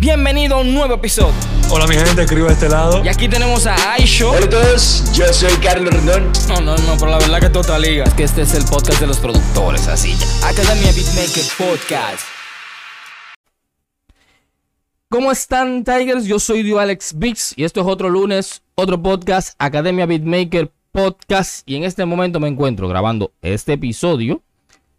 Bienvenido 0.00 0.56
a 0.56 0.60
un 0.62 0.72
nuevo 0.72 0.94
episodio. 0.94 1.34
Hola 1.68 1.86
mi 1.86 1.94
gente, 1.94 2.22
escribo 2.22 2.48
a 2.48 2.52
este 2.52 2.70
lado. 2.70 3.04
Y 3.04 3.08
aquí 3.08 3.28
tenemos 3.28 3.66
a 3.66 3.92
Aisho. 3.92 4.30
Hola 4.30 4.46
a 4.46 4.48
todos, 4.48 5.12
yo 5.12 5.30
soy 5.30 5.52
Carlos 5.62 5.92
Rendón. 5.92 6.32
No, 6.48 6.58
no, 6.62 6.74
no, 6.74 6.96
pero 6.98 7.10
la 7.10 7.18
verdad 7.18 7.38
que 7.38 7.50
toda 7.50 7.78
liga. 7.78 8.04
Es 8.04 8.14
que 8.14 8.22
este 8.22 8.40
es 8.40 8.54
el 8.54 8.64
podcast 8.64 8.98
de 8.98 9.06
los 9.06 9.18
productores, 9.18 9.88
así 9.88 10.16
ya. 10.16 10.48
Academia 10.48 10.90
Beatmaker 10.90 11.44
Podcast. 11.58 12.22
¿Cómo 15.10 15.30
están, 15.32 15.84
Tigers? 15.84 16.24
Yo 16.24 16.38
soy 16.40 16.62
Dio 16.62 16.78
Alex 16.78 17.12
Bix 17.18 17.52
y 17.54 17.64
esto 17.64 17.82
es 17.82 17.86
otro 17.86 18.08
lunes, 18.08 18.62
otro 18.76 19.02
podcast, 19.02 19.54
Academia 19.58 20.06
Beatmaker 20.06 20.72
Podcast. 20.92 21.68
Y 21.68 21.76
en 21.76 21.84
este 21.84 22.06
momento 22.06 22.40
me 22.40 22.48
encuentro 22.48 22.88
grabando 22.88 23.32
este 23.42 23.74
episodio 23.74 24.40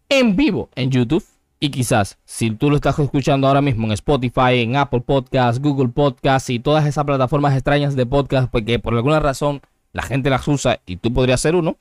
en 0.10 0.36
vivo 0.36 0.70
en 0.76 0.92
YouTube. 0.92 1.26
Y 1.64 1.70
quizás, 1.70 2.18
si 2.26 2.50
tú 2.50 2.72
lo 2.72 2.76
estás 2.76 2.98
escuchando 2.98 3.48
ahora 3.48 3.62
mismo 3.62 3.86
en 3.86 3.92
Spotify, 3.92 4.62
en 4.64 4.76
Apple 4.76 5.02
Podcasts, 5.02 5.62
Google 5.62 5.90
Podcasts 5.90 6.50
y 6.50 6.60
todas 6.60 6.88
esas 6.88 7.06
plataformas 7.06 7.54
extrañas 7.54 7.96
de 7.96 8.08
podcast, 8.08 8.50
porque 8.50 8.80
por 8.80 8.96
alguna 8.96 9.20
razón 9.20 9.62
la 9.94 10.02
gente 10.02 10.32
las 10.32 10.48
usa 10.48 10.80
y 10.88 10.98
tú 10.98 11.14
podrías 11.14 11.40
ser 11.40 11.56
uno. 11.56 11.78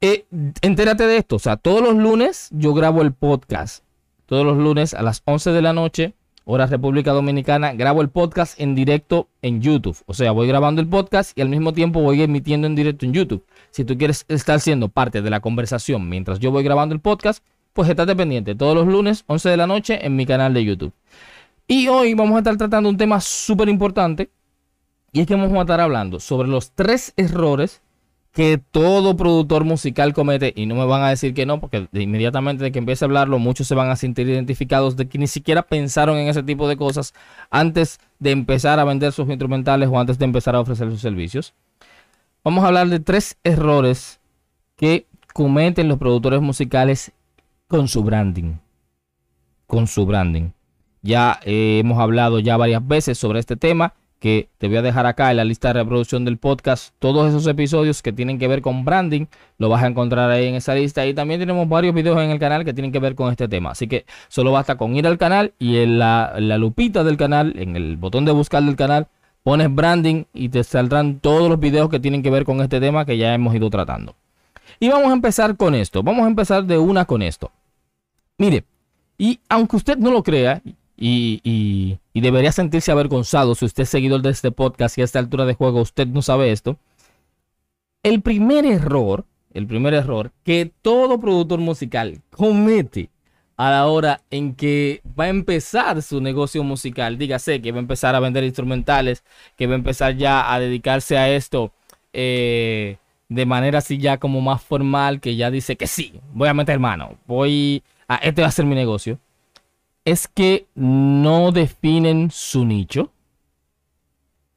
Eh, 0.00 0.24
entérate 0.62 1.06
de 1.06 1.18
esto. 1.18 1.36
O 1.36 1.38
sea, 1.38 1.58
todos 1.58 1.82
los 1.82 1.96
lunes 1.96 2.48
yo 2.50 2.72
grabo 2.72 3.02
el 3.02 3.12
podcast. 3.12 3.84
Todos 4.24 4.46
los 4.46 4.56
lunes 4.56 4.94
a 4.94 5.02
las 5.02 5.20
11 5.26 5.50
de 5.50 5.60
la 5.60 5.74
noche 5.74 6.14
hora 6.50 6.64
República 6.64 7.12
Dominicana, 7.12 7.74
grabo 7.74 8.00
el 8.00 8.08
podcast 8.08 8.58
en 8.58 8.74
directo 8.74 9.28
en 9.42 9.60
YouTube. 9.60 9.98
O 10.06 10.14
sea, 10.14 10.32
voy 10.32 10.48
grabando 10.48 10.80
el 10.80 10.88
podcast 10.88 11.36
y 11.36 11.42
al 11.42 11.50
mismo 11.50 11.74
tiempo 11.74 12.00
voy 12.00 12.22
emitiendo 12.22 12.66
en 12.66 12.74
directo 12.74 13.04
en 13.04 13.12
YouTube. 13.12 13.44
Si 13.70 13.84
tú 13.84 13.98
quieres 13.98 14.24
estar 14.28 14.58
siendo 14.60 14.88
parte 14.88 15.20
de 15.20 15.28
la 15.28 15.40
conversación 15.40 16.08
mientras 16.08 16.38
yo 16.38 16.50
voy 16.50 16.64
grabando 16.64 16.94
el 16.94 17.02
podcast, 17.02 17.44
pues 17.78 17.90
estate 17.90 18.16
pendiente 18.16 18.56
todos 18.56 18.74
los 18.74 18.88
lunes, 18.88 19.22
11 19.28 19.50
de 19.50 19.56
la 19.56 19.68
noche, 19.68 20.04
en 20.04 20.16
mi 20.16 20.26
canal 20.26 20.52
de 20.52 20.64
YouTube. 20.64 20.92
Y 21.68 21.86
hoy 21.86 22.12
vamos 22.14 22.34
a 22.34 22.38
estar 22.38 22.56
tratando 22.56 22.88
un 22.88 22.96
tema 22.96 23.20
súper 23.20 23.68
importante. 23.68 24.30
Y 25.12 25.20
es 25.20 25.28
que 25.28 25.36
vamos 25.36 25.56
a 25.56 25.60
estar 25.60 25.80
hablando 25.80 26.18
sobre 26.18 26.48
los 26.48 26.72
tres 26.72 27.12
errores 27.16 27.80
que 28.32 28.58
todo 28.58 29.16
productor 29.16 29.62
musical 29.62 30.12
comete, 30.12 30.52
y 30.56 30.66
no 30.66 30.74
me 30.74 30.86
van 30.86 31.02
a 31.02 31.10
decir 31.10 31.34
que 31.34 31.46
no, 31.46 31.60
porque 31.60 31.86
inmediatamente 31.92 32.64
de 32.64 32.72
que 32.72 32.80
empiece 32.80 33.04
a 33.04 33.06
hablarlo, 33.06 33.38
muchos 33.38 33.68
se 33.68 33.76
van 33.76 33.90
a 33.90 33.94
sentir 33.94 34.28
identificados 34.28 34.96
de 34.96 35.08
que 35.08 35.18
ni 35.18 35.28
siquiera 35.28 35.62
pensaron 35.62 36.18
en 36.18 36.26
ese 36.26 36.42
tipo 36.42 36.66
de 36.68 36.76
cosas 36.76 37.14
antes 37.48 38.00
de 38.18 38.32
empezar 38.32 38.80
a 38.80 38.84
vender 38.84 39.12
sus 39.12 39.28
instrumentales 39.28 39.88
o 39.88 40.00
antes 40.00 40.18
de 40.18 40.24
empezar 40.24 40.56
a 40.56 40.60
ofrecer 40.60 40.90
sus 40.90 41.00
servicios. 41.00 41.54
Vamos 42.42 42.64
a 42.64 42.66
hablar 42.66 42.88
de 42.88 42.98
tres 42.98 43.38
errores 43.44 44.18
que 44.74 45.06
cometen 45.32 45.86
los 45.86 45.98
productores 45.98 46.40
musicales 46.40 47.12
con 47.68 47.86
su 47.86 48.02
branding. 48.02 48.54
Con 49.66 49.86
su 49.86 50.06
branding. 50.06 50.50
Ya 51.02 51.38
hemos 51.44 51.98
hablado 51.98 52.40
ya 52.40 52.56
varias 52.56 52.86
veces 52.86 53.18
sobre 53.18 53.40
este 53.40 53.56
tema 53.56 53.92
que 54.18 54.48
te 54.58 54.66
voy 54.68 54.78
a 54.78 54.82
dejar 54.82 55.06
acá 55.06 55.30
en 55.30 55.36
la 55.36 55.44
lista 55.44 55.68
de 55.68 55.74
reproducción 55.74 56.24
del 56.24 56.38
podcast 56.38 56.92
todos 56.98 57.28
esos 57.28 57.46
episodios 57.46 58.02
que 58.02 58.12
tienen 58.12 58.38
que 58.38 58.48
ver 58.48 58.62
con 58.62 58.84
branding, 58.84 59.26
lo 59.58 59.68
vas 59.68 59.84
a 59.84 59.86
encontrar 59.86 60.30
ahí 60.30 60.46
en 60.46 60.56
esa 60.56 60.74
lista 60.74 61.06
y 61.06 61.14
también 61.14 61.38
tenemos 61.38 61.68
varios 61.68 61.94
videos 61.94 62.20
en 62.20 62.30
el 62.30 62.40
canal 62.40 62.64
que 62.64 62.72
tienen 62.72 62.90
que 62.90 62.98
ver 62.98 63.14
con 63.14 63.30
este 63.30 63.46
tema, 63.46 63.70
así 63.70 63.86
que 63.86 64.06
solo 64.26 64.50
basta 64.50 64.76
con 64.76 64.96
ir 64.96 65.06
al 65.06 65.18
canal 65.18 65.52
y 65.60 65.76
en 65.76 66.00
la, 66.00 66.34
lupita 66.58 67.04
del 67.04 67.16
canal, 67.16 67.52
en 67.58 67.76
el 67.76 67.96
botón 67.96 68.24
de 68.24 68.32
buscar 68.32 68.64
del 68.64 68.74
canal, 68.74 69.06
pones 69.44 69.72
branding 69.72 70.24
y 70.34 70.48
te 70.48 70.64
saldrán 70.64 71.20
todos 71.20 71.48
los 71.48 71.60
videos 71.60 71.88
que 71.88 72.00
tienen 72.00 72.22
que 72.22 72.30
ver 72.30 72.44
con 72.44 72.60
este 72.60 72.80
tema 72.80 73.04
que 73.04 73.18
ya 73.18 73.34
hemos 73.34 73.54
ido 73.54 73.70
tratando. 73.70 74.16
Y 74.80 74.88
vamos 74.88 75.10
a 75.10 75.12
empezar 75.12 75.56
con 75.56 75.76
esto, 75.76 76.02
vamos 76.02 76.24
a 76.24 76.28
empezar 76.28 76.64
de 76.64 76.76
una 76.76 77.04
con 77.04 77.22
esto. 77.22 77.52
Mire, 78.38 78.64
y 79.18 79.40
aunque 79.48 79.76
usted 79.76 79.98
no 79.98 80.10
lo 80.10 80.22
crea, 80.22 80.62
y, 81.00 81.98
debería 82.14 82.52
sentirse 82.52 82.90
avergonzado 82.90 83.54
si 83.54 83.64
usted 83.64 83.84
es 83.84 83.88
seguidor 83.88 84.22
de 84.22 84.30
este 84.30 84.50
podcast 84.50 84.98
y 84.98 85.02
a 85.02 85.04
esta 85.04 85.18
altura 85.18 85.44
de 85.44 85.54
juego 85.54 85.80
usted 85.80 86.06
no 86.06 86.22
sabe 86.22 86.50
esto. 86.50 86.76
El 88.02 88.22
primer 88.22 88.64
error, 88.64 89.24
el 89.52 89.66
primer 89.66 89.94
error 89.94 90.32
que 90.44 90.72
todo 90.82 91.20
productor 91.20 91.60
musical 91.60 92.20
comete 92.30 93.10
a 93.56 93.70
la 93.70 93.86
hora 93.86 94.22
en 94.30 94.54
que 94.54 95.02
va 95.18 95.24
a 95.24 95.28
empezar 95.28 96.00
su 96.02 96.20
negocio 96.20 96.62
musical, 96.62 97.18
dígase 97.18 97.60
que 97.60 97.72
va 97.72 97.78
a 97.78 97.80
empezar 97.80 98.14
a 98.14 98.20
vender 98.20 98.44
instrumentales, 98.44 99.24
que 99.56 99.66
va 99.66 99.74
a 99.74 99.76
empezar 99.76 100.16
ya 100.16 100.52
a 100.52 100.60
dedicarse 100.60 101.18
a 101.18 101.28
esto 101.30 101.72
eh, 102.12 102.98
de 103.28 103.46
manera 103.46 103.78
así 103.78 103.98
ya 103.98 104.18
como 104.18 104.40
más 104.40 104.62
formal, 104.62 105.20
que 105.20 105.36
ya 105.36 105.50
dice 105.50 105.76
que 105.76 105.86
sí, 105.86 106.20
voy 106.32 106.48
a 106.48 106.54
meter 106.54 106.78
mano, 106.78 107.18
voy 107.26 107.82
a, 108.08 108.16
este 108.16 108.42
va 108.42 108.48
a 108.48 108.52
ser 108.52 108.64
mi 108.64 108.74
negocio 108.74 109.18
es 110.10 110.26
que 110.26 110.66
no 110.74 111.52
definen 111.52 112.30
su 112.30 112.64
nicho. 112.64 113.10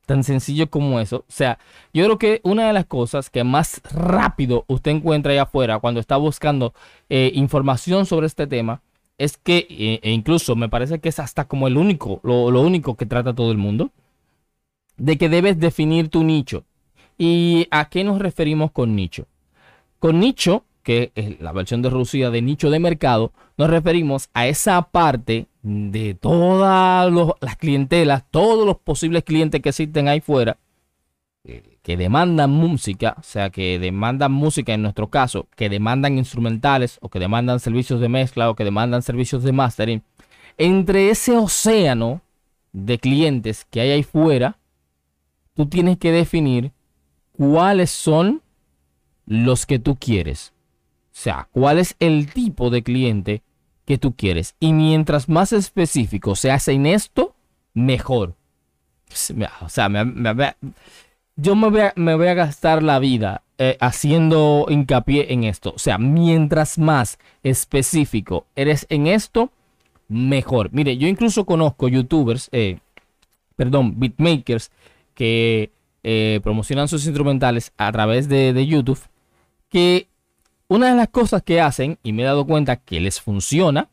Tan 0.06 0.24
sencillo 0.24 0.70
como 0.70 1.00
eso. 1.00 1.18
O 1.28 1.32
sea, 1.32 1.60
yo 1.94 2.06
creo 2.06 2.18
que 2.18 2.40
una 2.44 2.68
de 2.68 2.74
las 2.74 2.86
cosas 2.86 3.30
que 3.30 3.44
más 3.44 3.82
rápido 3.94 4.64
usted 4.68 4.92
encuentra 4.92 5.34
allá 5.34 5.44
afuera 5.44 5.80
cuando 5.80 6.00
está 6.00 6.16
buscando 6.16 6.74
eh, 7.10 7.32
información 7.36 8.06
sobre 8.06 8.28
este 8.28 8.48
tema 8.48 8.82
es 9.18 9.38
que, 9.38 9.68
e, 9.70 10.00
e 10.02 10.12
incluso 10.12 10.56
me 10.56 10.70
parece 10.70 11.00
que 11.00 11.10
es 11.10 11.20
hasta 11.20 11.46
como 11.46 11.68
el 11.68 11.76
único, 11.78 12.22
lo, 12.24 12.50
lo 12.50 12.62
único 12.62 12.96
que 12.96 13.06
trata 13.06 13.36
todo 13.36 13.52
el 13.52 13.58
mundo, 13.58 13.92
de 14.96 15.18
que 15.18 15.28
debes 15.28 15.60
definir 15.60 16.08
tu 16.08 16.24
nicho. 16.24 16.64
¿Y 17.18 17.68
a 17.72 17.90
qué 17.90 18.06
nos 18.06 18.20
referimos 18.20 18.72
con 18.72 18.96
nicho? 18.96 19.28
Con 20.00 20.20
nicho 20.20 20.64
que 20.84 21.12
es 21.16 21.40
la 21.40 21.52
versión 21.52 21.82
de 21.82 21.90
Rusia 21.90 22.30
de 22.30 22.42
nicho 22.42 22.70
de 22.70 22.80
mercado, 22.80 23.32
nos 23.58 23.70
referimos 23.70 24.30
a 24.34 24.48
esa 24.48 24.82
parte 24.82 25.48
de 25.62 26.16
todas 26.16 27.12
las 27.40 27.58
clientelas, 27.58 28.24
todos 28.32 28.66
los 28.66 28.78
posibles 28.78 29.24
clientes 29.24 29.62
que 29.62 29.70
existen 29.70 30.08
ahí 30.08 30.22
fuera, 30.22 30.58
eh, 31.44 31.78
que 31.82 31.98
demandan 31.98 32.52
música, 32.52 33.16
o 33.20 33.24
sea, 33.24 33.50
que 33.50 33.80
demandan 33.80 34.32
música 34.32 34.74
en 34.74 34.82
nuestro 34.82 35.10
caso, 35.10 35.48
que 35.56 35.70
demandan 35.70 36.18
instrumentales 36.18 36.98
o 37.02 37.10
que 37.10 37.20
demandan 37.20 37.60
servicios 37.60 38.00
de 38.00 38.10
mezcla 38.10 38.50
o 38.50 38.56
que 38.56 38.64
demandan 38.64 39.02
servicios 39.02 39.44
de 39.44 39.52
mastering. 39.52 40.04
Entre 40.58 41.10
ese 41.10 41.38
océano 41.38 42.22
de 42.74 43.00
clientes 43.00 43.66
que 43.70 43.82
hay 43.82 43.92
ahí 43.92 44.04
fuera, 44.04 44.58
tú 45.56 45.66
tienes 45.66 45.98
que 45.98 46.12
definir 46.12 46.72
cuáles 47.32 47.92
son 47.92 48.42
los 49.26 49.66
que 49.66 49.80
tú 49.80 49.96
quieres. 49.96 50.54
Sea, 51.12 51.48
cuál 51.52 51.78
es 51.80 51.96
el 52.00 52.32
tipo 52.32 52.70
de 52.70 52.84
cliente 52.84 53.44
que 53.86 53.98
tú 53.98 54.16
quieres. 54.16 54.56
Y 54.60 54.74
mientras 54.74 55.28
más 55.30 55.54
específico 55.54 56.36
se 56.36 56.52
hace 56.52 56.74
en 56.74 56.86
esto, 56.86 57.36
mejor. 57.74 58.36
O 59.62 59.70
sea, 59.70 59.90
yo 61.36 61.56
me 61.56 61.70
voy, 61.70 61.82
a, 61.82 61.94
me 61.96 62.16
voy, 62.16 62.28
a, 62.28 62.34
gastar 62.34 62.82
la 62.84 63.00
vida 63.00 63.44
eh, 63.58 63.78
haciendo 63.82 64.68
hincapié 64.70 65.34
en 65.34 65.44
esto. 65.44 65.74
O 65.76 65.80
sea, 65.80 65.98
mientras 65.98 66.78
más 66.78 67.20
específico 67.44 68.46
eres 68.56 68.86
en 68.90 69.08
esto, 69.08 69.52
mejor. 70.08 70.70
Mire, 70.72 70.98
yo 70.98 71.08
incluso 71.08 71.46
conozco 71.46 71.88
youtubers, 71.88 72.50
eh, 72.52 72.80
perdón, 73.56 74.00
beatmakers 74.00 74.72
que 75.14 75.72
eh, 76.04 76.40
promocionan 76.44 76.88
sus 76.88 77.06
instrumentales 77.06 77.74
a 77.78 77.92
través 77.92 78.30
de, 78.30 78.54
de 78.54 78.66
YouTube 78.66 79.00
que 79.70 80.08
una 80.72 80.88
de 80.88 80.96
las 80.96 81.10
cosas 81.10 81.44
que 81.44 81.60
hacen, 81.60 82.00
y 82.02 82.14
me 82.14 82.22
he 82.22 82.26
dado 82.26 82.46
cuenta 82.46 82.78
que 82.78 83.02
les 83.02 83.20
funciona, 83.20 83.90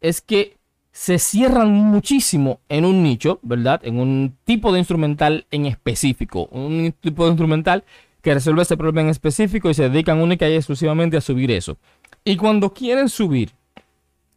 es 0.00 0.20
que 0.20 0.56
se 0.92 1.18
cierran 1.18 1.72
muchísimo 1.72 2.60
en 2.68 2.84
un 2.84 3.02
nicho, 3.02 3.40
¿verdad? 3.42 3.80
En 3.82 3.98
un 3.98 4.36
tipo 4.44 4.72
de 4.72 4.78
instrumental 4.78 5.46
en 5.50 5.66
específico. 5.66 6.44
Un 6.52 6.94
tipo 7.00 7.24
de 7.24 7.30
instrumental 7.30 7.82
que 8.20 8.34
resuelve 8.34 8.62
ese 8.62 8.76
problema 8.76 9.00
en 9.00 9.08
específico 9.08 9.68
y 9.68 9.74
se 9.74 9.88
dedican 9.88 10.20
única 10.20 10.48
y 10.48 10.54
exclusivamente 10.54 11.16
a 11.16 11.20
subir 11.20 11.50
eso. 11.50 11.76
Y 12.24 12.36
cuando 12.36 12.72
quieren 12.72 13.08
subir 13.08 13.50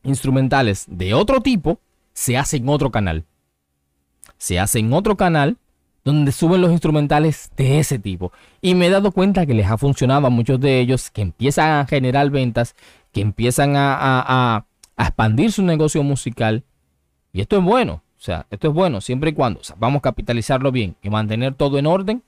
instrumentales 0.01 0.85
de 0.87 1.13
otro 1.13 1.39
tipo, 1.39 1.79
se 2.13 2.35
hace 2.35 2.57
en 2.57 2.67
otro 2.67 2.89
canal. 2.89 3.25
Se 4.39 4.59
hace 4.59 4.79
en 4.79 4.91
otro 4.91 5.17
canal 5.17 5.57
donde 6.05 6.31
suben 6.31 6.61
los 6.61 6.71
instrumentales 6.71 7.51
de 7.57 7.79
ese 7.79 7.97
tipo. 7.97 8.31
Y 8.61 8.75
me 8.75 8.85
he 8.85 8.89
dado 8.91 9.11
cuenta 9.11 9.45
que 9.47 9.55
les 9.55 9.65
ha 9.65 9.77
funcionado 9.77 10.27
a 10.27 10.29
muchos 10.29 10.61
de 10.61 10.79
ellos, 10.79 11.09
que 11.09 11.23
empiezan 11.23 11.71
a 11.71 11.85
generar 11.87 12.29
ventas, 12.29 12.75
que 13.11 13.21
empiezan 13.21 13.73
a, 13.75 14.65
expandir 14.97 15.51
su 15.51 15.63
negocio 15.63 16.03
musical. 16.03 16.63
Y 17.33 17.41
esto 17.41 17.57
es 17.57 17.63
bueno, 17.63 18.03
o 18.17 18.21
sea, 18.21 18.45
esto 18.51 18.69
es 18.69 18.73
bueno, 18.73 19.01
siempre 19.01 19.31
y 19.31 19.33
cuando 19.33 19.59
vamos 19.77 19.99
a 19.99 20.03
capitalizarlo 20.03 20.71
bien 20.71 20.95
y 21.01 21.09
mantener 21.09 21.55
todo 21.55 21.79
en 21.79 21.87
orden. 21.87 22.23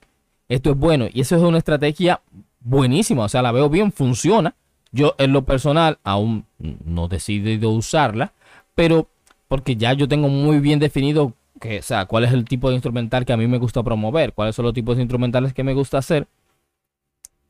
Esto 0.50 0.72
es 0.72 0.78
bueno 0.78 1.06
y 1.14 1.22
eso 1.22 1.36
es 1.36 1.44
una 1.44 1.60
estrategia 1.60 2.22
buenísima, 2.62 3.26
o 3.26 3.30
sea, 3.30 3.42
la 3.42 3.52
veo 3.52 3.70
bien, 3.70 3.92
funciona. 3.92 4.56
Yo 4.92 5.14
en 5.20 5.34
lo 5.34 5.44
personal 5.44 6.00
aún 6.04 6.46
no 6.58 7.06
he 7.06 7.10
decidido 7.10 7.70
usarla, 7.70 8.34
pero 8.74 9.08
porque 9.48 9.76
ya 9.76 9.94
yo 9.94 10.08
tengo 10.08 10.30
muy 10.30 10.60
bien 10.60 10.80
definido 10.80 11.34
que, 11.59 11.80
o 11.80 11.81
sea, 11.81 12.06
cuál 12.06 12.24
es 12.24 12.33
el 12.33 12.45
tipo 12.45 12.69
de 12.69 12.75
instrumental 12.75 13.25
que 13.25 13.33
a 13.33 13.38
mí 13.38 13.48
me 13.48 13.57
gusta 13.57 13.83
promover, 13.83 14.33
cuáles 14.33 14.56
son 14.56 14.65
los 14.65 14.74
tipos 14.74 14.95
de 14.95 15.04
instrumentales 15.04 15.54
que 15.54 15.63
me 15.63 15.74
gusta 15.74 15.98
hacer. 15.98 16.27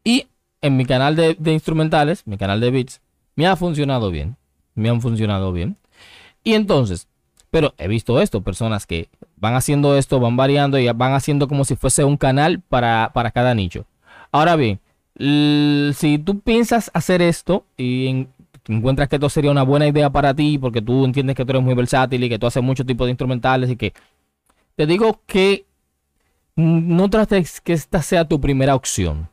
Y 0.03 0.27
en 0.61 0.77
mi 0.77 0.85
canal 0.85 1.15
de, 1.15 1.37
instrumentales, 1.45 2.25
mi 2.25 2.37
canal 2.37 2.59
de 2.59 2.71
beats, 2.71 3.01
me 3.35 3.47
ha 3.47 3.55
funcionado 3.55 4.11
bien. 4.11 4.37
Me 4.75 4.89
han 4.89 5.01
funcionado 5.01 5.51
bien. 5.51 5.77
Y 6.43 6.53
entonces, 6.53 7.07
Pero 7.49 7.73
he 7.77 7.87
visto 7.87 8.19
esto, 8.21 8.41
personas 8.41 8.85
que 8.85 9.07
van 9.37 9.55
haciendo 9.55 9.97
esto, 9.97 10.19
van 10.19 10.35
variando 10.35 10.77
y 10.77 10.87
van 10.89 11.13
haciendo 11.13 11.47
como 11.47 11.63
si 11.63 11.75
fuese 11.75 12.03
un 12.03 12.17
canal 12.17 12.61
para, 12.61 13.11
para 13.13 13.31
cada 13.31 13.55
nicho. 13.55 13.85
Ahora 14.31 14.55
bien, 14.57 14.81
si 15.17 16.19
tú 16.19 16.39
piensas 16.41 16.91
hacer 16.93 17.21
esto 17.21 17.65
y 17.77 18.27
encuentras 18.67 19.07
que 19.07 19.15
esto 19.15 19.29
sería 19.29 19.51
una 19.51 19.63
buena 19.63 19.87
idea 19.87 20.09
para 20.09 20.33
ti, 20.33 20.57
porque 20.57 20.81
tú 20.81 21.05
entiendes 21.05 21.35
que 21.35 21.45
tú 21.45 21.51
eres 21.51 21.63
muy 21.63 21.73
versátil 21.73 22.23
y 22.23 22.29
que 22.29 22.39
tú 22.39 22.47
haces 22.47 22.63
muchos 22.63 22.85
tipos 22.85 23.05
de 23.07 23.11
instrumentales 23.11 23.69
y 23.69 23.75
que 23.75 23.93
te 24.75 24.85
digo 24.85 25.21
que 25.25 25.65
no 26.55 27.09
trates 27.09 27.61
que 27.61 27.73
esta 27.73 28.01
sea 28.01 28.25
tu 28.25 28.41
primera 28.41 28.75
opción. 28.75 29.29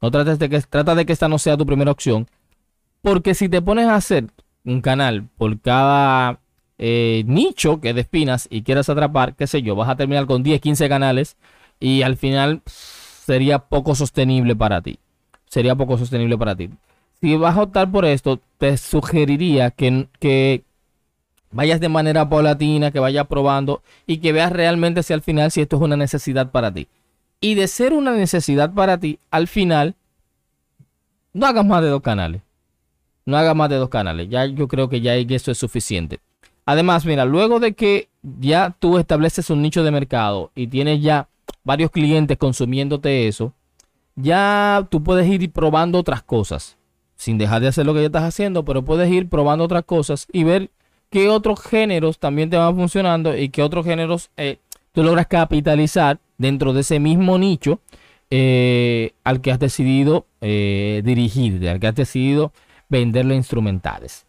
No 0.00 0.10
trates 0.10 0.38
de 0.38 0.48
que 0.48 0.60
trata 0.60 0.94
de 0.94 1.04
que 1.04 1.12
esta 1.12 1.28
no 1.28 1.38
sea 1.38 1.56
tu 1.56 1.66
primera 1.66 1.90
opción, 1.90 2.28
porque 3.02 3.34
si 3.34 3.48
te 3.48 3.60
pones 3.62 3.86
a 3.86 3.96
hacer 3.96 4.26
un 4.64 4.80
canal 4.80 5.28
por 5.36 5.60
cada 5.60 6.40
eh, 6.78 7.24
nicho 7.26 7.80
que 7.80 7.94
despinas 7.94 8.46
y 8.50 8.62
quieras 8.62 8.88
atrapar, 8.88 9.34
qué 9.34 9.46
sé 9.46 9.62
yo, 9.62 9.74
vas 9.74 9.88
a 9.88 9.96
terminar 9.96 10.26
con 10.26 10.42
10, 10.42 10.60
15 10.60 10.88
canales 10.88 11.36
y 11.80 12.02
al 12.02 12.16
final 12.16 12.62
sería 12.66 13.58
poco 13.58 13.94
sostenible 13.94 14.54
para 14.56 14.80
ti. 14.80 14.98
Sería 15.46 15.74
poco 15.74 15.98
sostenible 15.98 16.38
para 16.38 16.54
ti. 16.54 16.70
Si 17.20 17.36
vas 17.36 17.56
a 17.56 17.62
optar 17.62 17.90
por 17.90 18.04
esto, 18.04 18.40
te 18.58 18.76
sugeriría 18.76 19.70
que, 19.70 20.08
que 20.20 20.62
vayas 21.50 21.80
de 21.80 21.88
manera 21.88 22.28
paulatina, 22.28 22.90
que 22.90 23.00
vayas 23.00 23.26
probando 23.26 23.82
y 24.06 24.18
que 24.18 24.32
veas 24.32 24.52
realmente 24.52 25.02
si 25.02 25.12
al 25.12 25.22
final 25.22 25.50
si 25.50 25.60
esto 25.60 25.76
es 25.76 25.82
una 25.82 25.96
necesidad 25.96 26.50
para 26.50 26.72
ti. 26.72 26.88
Y 27.40 27.54
de 27.54 27.68
ser 27.68 27.92
una 27.92 28.12
necesidad 28.12 28.72
para 28.72 28.98
ti, 28.98 29.18
al 29.30 29.48
final, 29.48 29.94
no 31.32 31.46
hagas 31.46 31.64
más 31.64 31.82
de 31.82 31.88
dos 31.88 32.02
canales. 32.02 32.42
No 33.26 33.36
hagas 33.36 33.54
más 33.54 33.68
de 33.68 33.76
dos 33.76 33.90
canales. 33.90 34.28
Ya 34.30 34.46
yo 34.46 34.68
creo 34.68 34.88
que 34.88 35.00
ya 35.00 35.14
eso 35.14 35.50
es 35.50 35.58
suficiente. 35.58 36.20
Además, 36.64 37.04
mira, 37.04 37.24
luego 37.24 37.60
de 37.60 37.74
que 37.74 38.08
ya 38.22 38.74
tú 38.78 38.98
estableces 38.98 39.50
un 39.50 39.62
nicho 39.62 39.84
de 39.84 39.90
mercado 39.90 40.50
y 40.54 40.66
tienes 40.66 41.02
ya 41.02 41.28
varios 41.64 41.90
clientes 41.90 42.38
consumiéndote 42.38 43.28
eso, 43.28 43.52
ya 44.16 44.86
tú 44.90 45.02
puedes 45.02 45.28
ir 45.28 45.50
probando 45.52 45.98
otras 45.98 46.22
cosas. 46.22 46.77
Sin 47.18 47.36
dejar 47.36 47.60
de 47.60 47.66
hacer 47.66 47.84
lo 47.84 47.94
que 47.94 48.00
ya 48.00 48.06
estás 48.06 48.22
haciendo, 48.22 48.64
pero 48.64 48.84
puedes 48.84 49.10
ir 49.10 49.28
probando 49.28 49.64
otras 49.64 49.82
cosas 49.82 50.28
y 50.32 50.44
ver 50.44 50.70
qué 51.10 51.28
otros 51.28 51.60
géneros 51.60 52.20
también 52.20 52.48
te 52.48 52.56
van 52.56 52.76
funcionando 52.76 53.36
y 53.36 53.48
qué 53.48 53.62
otros 53.64 53.84
géneros 53.84 54.30
eh, 54.36 54.58
tú 54.92 55.02
logras 55.02 55.26
capitalizar 55.26 56.20
dentro 56.36 56.72
de 56.72 56.82
ese 56.82 57.00
mismo 57.00 57.36
nicho 57.36 57.80
eh, 58.30 59.14
al 59.24 59.40
que 59.40 59.50
has 59.50 59.58
decidido 59.58 60.26
eh, 60.40 61.02
dirigir, 61.04 61.68
al 61.68 61.80
que 61.80 61.88
has 61.88 61.96
decidido 61.96 62.52
venderle 62.88 63.34
instrumentales. 63.34 64.24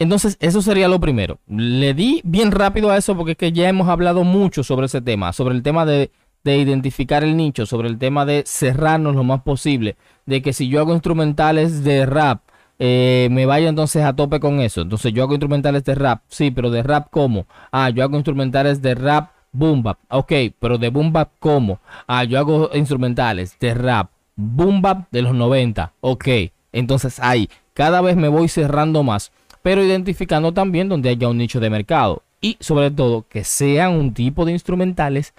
Entonces, 0.00 0.36
eso 0.40 0.60
sería 0.60 0.88
lo 0.88 0.98
primero. 0.98 1.38
Le 1.46 1.94
di 1.94 2.20
bien 2.24 2.50
rápido 2.50 2.90
a 2.90 2.96
eso 2.96 3.16
porque 3.16 3.32
es 3.32 3.38
que 3.38 3.52
ya 3.52 3.68
hemos 3.68 3.88
hablado 3.88 4.24
mucho 4.24 4.64
sobre 4.64 4.86
ese 4.86 5.00
tema, 5.00 5.32
sobre 5.32 5.54
el 5.54 5.62
tema 5.62 5.86
de, 5.86 6.10
identificar 6.44 7.24
el 7.24 7.36
nicho, 7.36 7.66
sobre 7.66 7.88
el 7.88 7.98
tema 7.98 8.24
de 8.24 8.44
cerrarnos 8.46 9.14
lo 9.14 9.24
más 9.24 9.42
posible, 9.42 9.96
de 10.26 10.42
que 10.42 10.52
si 10.52 10.68
yo 10.68 10.80
hago 10.80 10.92
instrumentales 10.92 11.84
de 11.84 12.06
rap, 12.06 12.42
eh, 12.78 13.28
me 13.30 13.46
vaya 13.46 13.68
entonces 13.68 14.04
a 14.04 14.14
tope 14.14 14.40
con 14.40 14.60
eso. 14.60 14.82
Entonces 14.82 15.12
yo 15.12 15.22
hago 15.22 15.34
instrumentales 15.34 15.84
de 15.84 15.94
rap, 15.94 16.22
sí, 16.28 16.50
pero 16.50 16.70
de 16.70 16.82
rap 16.82 17.08
¿cómo? 17.10 17.46
Ah, 17.72 17.90
yo 17.90 18.02
hago 18.02 18.16
instrumentales 18.16 18.82
de 18.82 18.94
rap 18.94 19.30
boom 19.52 19.82
bap, 19.82 19.98
ok, 20.08 20.32
pero 20.58 20.78
de 20.78 20.90
boom 20.90 21.12
bap 21.12 21.30
¿cómo? 21.38 21.78
Ah, 22.06 22.24
yo 22.24 22.38
hago 22.38 22.70
instrumentales 22.74 23.58
de 23.58 23.74
rap 23.74 24.10
boom 24.36 24.82
bap 24.82 25.06
de 25.10 25.22
los 25.22 25.34
90, 25.34 25.92
ok. 26.00 26.28
Entonces 26.72 27.20
ahí, 27.20 27.48
cada 27.72 28.00
vez 28.00 28.16
me 28.16 28.28
voy 28.28 28.48
cerrando 28.48 29.02
más 29.02 29.30
pero 29.64 29.82
identificando 29.82 30.52
también 30.52 30.90
donde 30.90 31.08
haya 31.08 31.26
un 31.26 31.38
nicho 31.38 31.58
de 31.58 31.70
mercado 31.70 32.22
y 32.42 32.58
sobre 32.60 32.90
todo 32.90 33.24
que 33.26 33.44
sean 33.44 33.94
un 33.94 34.12
tipo 34.12 34.44
de 34.44 34.52
instrumentales 34.52 35.32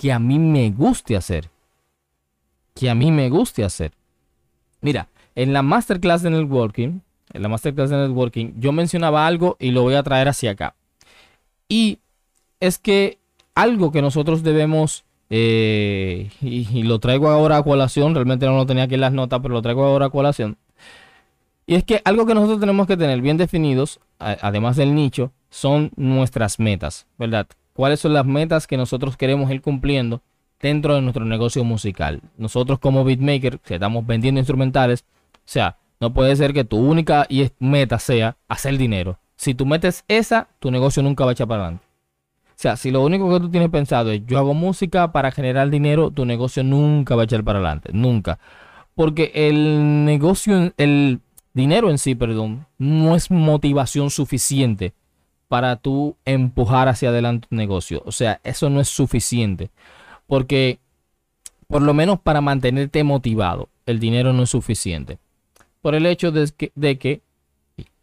que 0.00 0.12
a 0.12 0.18
mí 0.18 0.38
me 0.38 0.70
guste 0.70 1.14
hacer. 1.14 1.50
Que 2.74 2.88
a 2.88 2.94
mí 2.94 3.12
me 3.12 3.28
guste 3.28 3.64
hacer. 3.64 3.92
Mira, 4.80 5.08
en 5.34 5.52
la 5.52 5.60
masterclass 5.60 6.22
de 6.22 6.30
networking, 6.30 7.00
en 7.34 7.42
la 7.42 7.50
masterclass 7.50 7.90
de 7.90 7.98
networking, 7.98 8.54
yo 8.56 8.72
mencionaba 8.72 9.26
algo 9.26 9.58
y 9.60 9.72
lo 9.72 9.82
voy 9.82 9.96
a 9.96 10.02
traer 10.02 10.28
hacia 10.28 10.52
acá. 10.52 10.74
Y 11.68 11.98
es 12.60 12.78
que 12.78 13.18
algo 13.54 13.92
que 13.92 14.00
nosotros 14.00 14.42
debemos, 14.42 15.04
eh, 15.28 16.30
y, 16.40 16.66
y, 16.72 16.82
lo 16.84 16.98
traigo 16.98 17.28
ahora 17.28 17.58
a 17.58 17.62
colación, 17.62 18.14
realmente 18.14 18.46
no 18.46 18.56
lo 18.56 18.64
tenía 18.64 18.84
aquí 18.84 18.94
en 18.94 19.02
las 19.02 19.12
notas, 19.12 19.40
pero 19.42 19.52
lo 19.52 19.60
traigo 19.60 19.84
ahora 19.84 20.06
a 20.06 20.10
colación, 20.10 20.56
y 21.66 21.74
es 21.74 21.84
que 21.84 22.00
algo 22.04 22.26
que 22.26 22.34
nosotros 22.34 22.58
tenemos 22.58 22.86
que 22.86 22.96
tener 22.96 23.20
bien 23.20 23.36
definidos, 23.36 24.00
además 24.18 24.76
del 24.76 24.92
nicho, 24.94 25.30
son 25.50 25.92
nuestras 25.94 26.58
metas, 26.58 27.06
¿verdad? 27.16 27.46
¿Cuáles 27.72 28.00
son 28.00 28.12
las 28.12 28.26
metas 28.26 28.66
que 28.66 28.76
nosotros 28.76 29.16
queremos 29.16 29.50
ir 29.50 29.62
cumpliendo 29.62 30.20
dentro 30.60 30.94
de 30.94 31.02
nuestro 31.02 31.24
negocio 31.24 31.64
musical? 31.64 32.20
Nosotros 32.36 32.78
como 32.78 33.04
beatmaker, 33.04 33.60
si 33.64 33.74
estamos 33.74 34.06
vendiendo 34.06 34.40
instrumentales, 34.40 35.04
o 35.34 35.38
sea, 35.44 35.76
no 36.00 36.12
puede 36.12 36.34
ser 36.36 36.52
que 36.52 36.64
tu 36.64 36.78
única 36.78 37.26
meta 37.58 37.98
sea 37.98 38.36
hacer 38.48 38.78
dinero. 38.78 39.18
Si 39.36 39.54
tú 39.54 39.66
metes 39.66 40.04
esa, 40.08 40.48
tu 40.58 40.70
negocio 40.70 41.02
nunca 41.02 41.24
va 41.24 41.30
a 41.30 41.32
echar 41.32 41.48
para 41.48 41.62
adelante. 41.62 41.84
O 42.48 42.62
sea, 42.62 42.76
si 42.76 42.90
lo 42.90 43.02
único 43.02 43.30
que 43.30 43.40
tú 43.40 43.50
tienes 43.50 43.70
pensado 43.70 44.10
es 44.10 44.20
yo 44.26 44.38
hago 44.38 44.52
música 44.52 45.12
para 45.12 45.30
generar 45.30 45.70
dinero, 45.70 46.10
tu 46.10 46.26
negocio 46.26 46.62
nunca 46.62 47.16
va 47.16 47.22
a 47.22 47.24
echar 47.24 47.42
para 47.42 47.58
adelante. 47.58 47.90
Nunca. 47.92 48.38
Porque 48.94 49.32
el 49.34 50.04
negocio, 50.04 50.72
el 50.76 51.20
dinero 51.54 51.90
en 51.90 51.96
sí, 51.96 52.14
perdón, 52.14 52.66
no 52.76 53.16
es 53.16 53.30
motivación 53.30 54.10
suficiente 54.10 54.92
para 55.50 55.74
tú 55.74 56.16
empujar 56.24 56.86
hacia 56.86 57.08
adelante 57.08 57.48
tu 57.50 57.56
negocio. 57.56 58.04
O 58.06 58.12
sea, 58.12 58.40
eso 58.44 58.70
no 58.70 58.80
es 58.80 58.88
suficiente. 58.88 59.70
Porque, 60.28 60.78
por 61.66 61.82
lo 61.82 61.92
menos 61.92 62.20
para 62.20 62.40
mantenerte 62.40 63.02
motivado, 63.02 63.68
el 63.84 63.98
dinero 63.98 64.32
no 64.32 64.44
es 64.44 64.50
suficiente. 64.50 65.18
Por 65.82 65.96
el 65.96 66.06
hecho 66.06 66.30
de 66.30 66.98
que, 66.98 67.22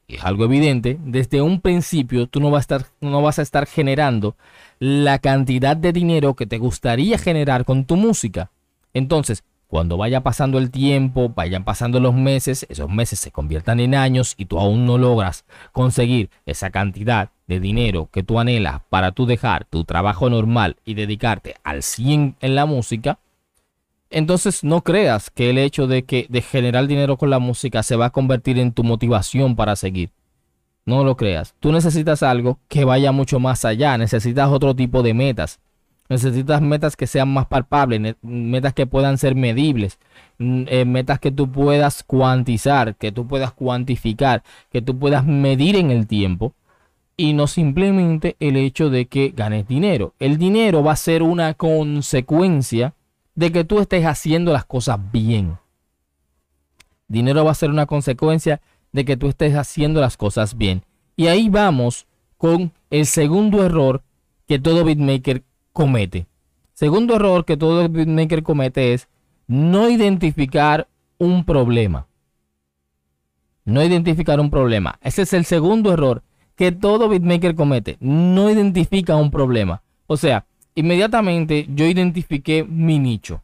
es 0.10 0.24
algo 0.26 0.44
evidente, 0.44 0.98
desde 1.02 1.42
un 1.42 1.62
principio 1.62 2.28
tú 2.28 2.42
no 2.42 2.52
vas, 2.52 2.60
a 2.60 2.76
estar, 2.76 2.86
no 3.00 3.22
vas 3.22 3.40
a 3.40 3.44
estar 3.44 3.66
generando 3.66 4.36
la 4.78 5.20
cantidad 5.20 5.78
de 5.78 5.94
dinero 5.94 6.34
que 6.34 6.48
te 6.48 6.58
gustaría 6.58 7.18
generar 7.18 7.64
con 7.64 7.86
tu 7.86 7.96
música. 7.96 8.52
Entonces, 8.94 9.46
cuando 9.68 9.96
vaya 9.96 10.20
pasando 10.20 10.58
el 10.58 10.70
tiempo, 10.70 11.30
vayan 11.30 11.64
pasando 11.64 12.02
los 12.02 12.14
meses, 12.14 12.66
esos 12.68 12.90
meses 12.90 13.20
se 13.20 13.32
conviertan 13.32 13.80
en 13.80 13.96
años 13.96 14.36
y 14.38 14.48
tú 14.48 14.60
aún 14.60 14.86
no 14.86 14.98
logras 14.98 15.46
conseguir 15.72 16.30
esa 16.46 16.72
cantidad 16.72 17.30
de 17.48 17.60
dinero 17.60 18.10
que 18.12 18.24
tú 18.24 18.40
anhelas 18.40 18.82
para 18.90 19.14
tú 19.14 19.26
dejar 19.26 19.66
tu 19.66 19.86
trabajo 19.86 20.30
normal 20.30 20.76
y 20.86 20.94
dedicarte 20.94 21.56
al 21.64 21.82
100 21.82 22.36
en 22.42 22.56
la 22.56 22.66
música, 22.66 23.20
entonces 24.10 24.64
no 24.64 24.82
creas 24.82 25.30
que 25.30 25.50
el 25.50 25.58
hecho 25.58 25.88
de 25.88 26.04
que 26.04 26.28
de 26.30 26.42
generar 26.42 26.88
dinero 26.88 27.18
con 27.18 27.30
la 27.30 27.40
música 27.40 27.84
se 27.84 27.96
va 27.96 28.08
a 28.08 28.12
convertir 28.12 28.60
en 28.60 28.72
tu 28.72 28.84
motivación 28.84 29.56
para 29.56 29.76
seguir. 29.76 30.12
No 30.86 31.04
lo 31.04 31.18
creas. 31.18 31.54
Tú 31.60 31.74
necesitas 31.74 32.24
algo 32.24 32.60
que 32.70 32.86
vaya 32.86 33.12
mucho 33.12 33.40
más 33.40 33.66
allá, 33.66 33.98
necesitas 33.98 34.50
otro 34.50 34.74
tipo 34.76 35.04
de 35.04 35.14
metas. 35.14 35.60
Necesitas 36.10 36.62
metas 36.62 36.96
que 36.96 37.06
sean 37.06 37.28
más 37.28 37.48
palpables, 37.48 38.16
metas 38.22 38.74
que 38.74 38.88
puedan 38.88 39.18
ser 39.18 39.36
medibles, 39.36 40.00
eh, 40.40 40.86
metas 40.86 41.20
que 41.20 41.32
tú 41.32 41.52
puedas 41.52 42.04
cuantizar, 42.04 42.96
que 42.96 43.12
tú 43.12 43.28
puedas 43.28 43.52
cuantificar, 43.52 44.42
que 44.72 44.82
tú 44.82 44.98
puedas 44.98 45.26
medir 45.26 45.76
en 45.76 45.92
el 45.92 46.08
tiempo 46.08 46.54
y 47.18 47.34
no 47.34 47.48
simplemente 47.48 48.36
el 48.40 48.56
hecho 48.56 48.92
de 48.92 49.08
que 49.08 49.34
ganes 49.36 49.68
dinero. 49.68 50.14
El 50.20 50.38
dinero 50.38 50.84
va 50.84 50.92
a 50.92 50.96
ser 50.96 51.24
una 51.24 51.56
consecuencia 51.56 52.94
de 53.34 53.52
que 53.52 53.64
tú 53.64 53.80
estés 53.80 54.06
haciendo 54.06 54.54
las 54.54 54.66
cosas 54.66 55.00
bien. 55.12 55.58
Dinero 57.08 57.44
va 57.44 57.52
a 57.52 57.56
ser 57.56 57.72
una 57.72 57.88
consecuencia 57.88 58.62
de 58.92 59.04
que 59.04 59.18
tú 59.18 59.28
estés 59.28 59.56
haciendo 59.56 60.00
las 60.00 60.16
cosas 60.16 60.58
bien. 60.58 60.84
Y 61.16 61.28
ahí 61.28 61.50
vamos 61.50 62.06
con 62.38 62.72
el 62.92 63.08
segundo 63.08 63.66
error 63.66 64.04
que 64.48 64.60
todo 64.60 64.86
beatmaker 64.86 65.44
comete. 65.74 66.28
Segundo 66.74 67.16
error 67.16 67.46
que 67.46 67.58
todo 67.58 67.90
beatmaker 67.90 68.44
comete 68.44 68.94
es 68.94 69.08
no 69.48 69.90
identificar 69.90 70.88
un 71.18 71.44
problema. 71.46 72.06
No 73.66 73.84
identificar 73.84 74.40
un 74.40 74.52
problema. 74.52 75.00
Ese 75.02 75.24
es 75.24 75.34
el 75.34 75.46
segundo 75.46 75.92
error 75.92 76.22
que 76.58 76.72
todo 76.74 77.08
beatmaker 77.08 77.56
comete. 77.56 77.98
No 78.02 78.50
identifica 78.50 79.16
un 79.16 79.32
problema. 79.32 79.84
O 80.08 80.18
sea, 80.18 80.46
inmediatamente 80.76 81.68
yo 81.74 81.86
identifiqué 81.86 82.66
mi 82.66 83.00
nicho. 83.00 83.44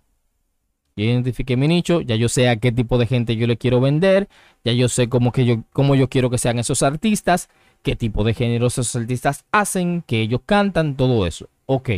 Yo 0.96 1.06
identifiqué 1.06 1.56
mi 1.56 1.68
nicho, 1.68 2.02
ya 2.02 2.16
yo 2.16 2.28
sé 2.28 2.50
a 2.50 2.58
qué 2.58 2.72
tipo 2.72 2.98
de 2.98 3.08
gente 3.08 3.36
yo 3.36 3.48
le 3.48 3.58
quiero 3.58 3.80
vender, 3.80 4.28
ya 4.64 4.74
yo 4.74 4.90
sé 4.90 5.10
cómo, 5.10 5.32
que 5.32 5.46
yo, 5.46 5.64
cómo 5.72 5.96
yo 5.96 6.08
quiero 6.10 6.30
que 6.30 6.38
sean 6.38 6.60
esos 6.60 6.84
artistas, 6.84 7.50
qué 7.82 7.96
tipo 7.96 8.24
de 8.24 8.34
género 8.34 8.68
esos 8.68 8.96
artistas 8.96 9.46
hacen, 9.52 10.04
que 10.06 10.22
ellos 10.22 10.42
cantan, 10.46 10.96
todo 10.96 11.26
eso. 11.26 11.50
Ok. 11.66 11.90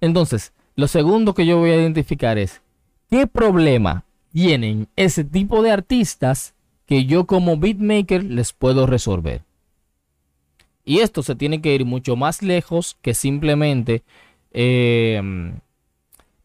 Entonces, 0.00 0.52
lo 0.76 0.88
segundo 0.88 1.34
que 1.34 1.46
yo 1.46 1.58
voy 1.58 1.70
a 1.70 1.76
identificar 1.76 2.36
es 2.36 2.60
qué 3.10 3.26
problema 3.26 4.04
tienen 4.32 4.88
ese 4.96 5.24
tipo 5.24 5.62
de 5.62 5.70
artistas 5.70 6.54
que 6.86 7.06
yo 7.06 7.24
como 7.26 7.56
beatmaker 7.56 8.24
les 8.24 8.52
puedo 8.52 8.86
resolver. 8.86 9.42
Y 10.84 11.00
esto 11.00 11.22
se 11.22 11.34
tiene 11.34 11.60
que 11.60 11.74
ir 11.74 11.84
mucho 11.84 12.16
más 12.16 12.42
lejos 12.42 12.96
que 13.00 13.14
simplemente 13.14 14.02
eh, 14.52 15.20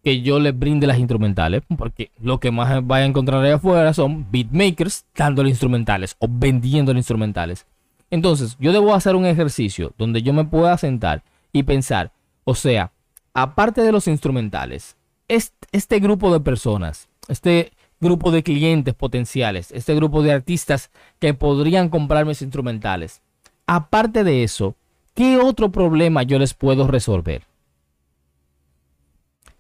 que 0.04 0.22
yo 0.22 0.40
les 0.40 0.58
brinde 0.58 0.88
las 0.88 0.98
instrumentales, 0.98 1.62
porque 1.78 2.12
lo 2.22 2.40
que 2.40 2.52
más 2.52 2.86
vaya 2.86 3.04
a 3.04 3.08
encontrar 3.08 3.44
allá 3.44 3.56
afuera 3.56 3.94
son 3.94 4.30
beatmakers 4.32 5.06
dándole 5.16 5.50
instrumentales 5.50 6.16
o 6.20 6.28
vendiendo 6.30 6.92
instrumentales. 6.94 7.66
Entonces, 8.10 8.58
yo 8.60 8.72
debo 8.72 8.96
hacer 8.96 9.16
un 9.16 9.26
ejercicio 9.26 9.94
donde 9.98 10.22
yo 10.22 10.34
me 10.34 10.46
pueda 10.46 10.78
sentar 10.78 11.24
y 11.52 11.64
pensar, 11.64 12.12
o 12.44 12.56
sea, 12.56 12.92
aparte 13.34 13.82
de 13.82 13.92
los 13.92 14.08
instrumentales, 14.08 14.96
este, 15.28 16.00
grupo 16.00 16.34
de 16.34 16.40
personas, 16.40 17.08
este 17.28 17.72
grupo 18.00 18.32
de 18.32 18.42
clientes 18.42 18.96
potenciales, 18.96 19.72
este 19.72 19.94
grupo 19.94 20.24
de 20.24 20.32
artistas 20.32 20.90
que 21.20 21.34
podrían 21.34 21.90
comprar 21.90 22.26
mis 22.26 22.42
instrumentales, 22.42 23.22
aparte 23.70 24.24
de 24.24 24.44
eso, 24.44 24.76
¿qué 25.14 25.38
otro 25.38 25.72
problema 25.72 26.24
yo 26.24 26.40
les 26.40 26.56
puedo 26.56 26.88
resolver? 26.88 27.44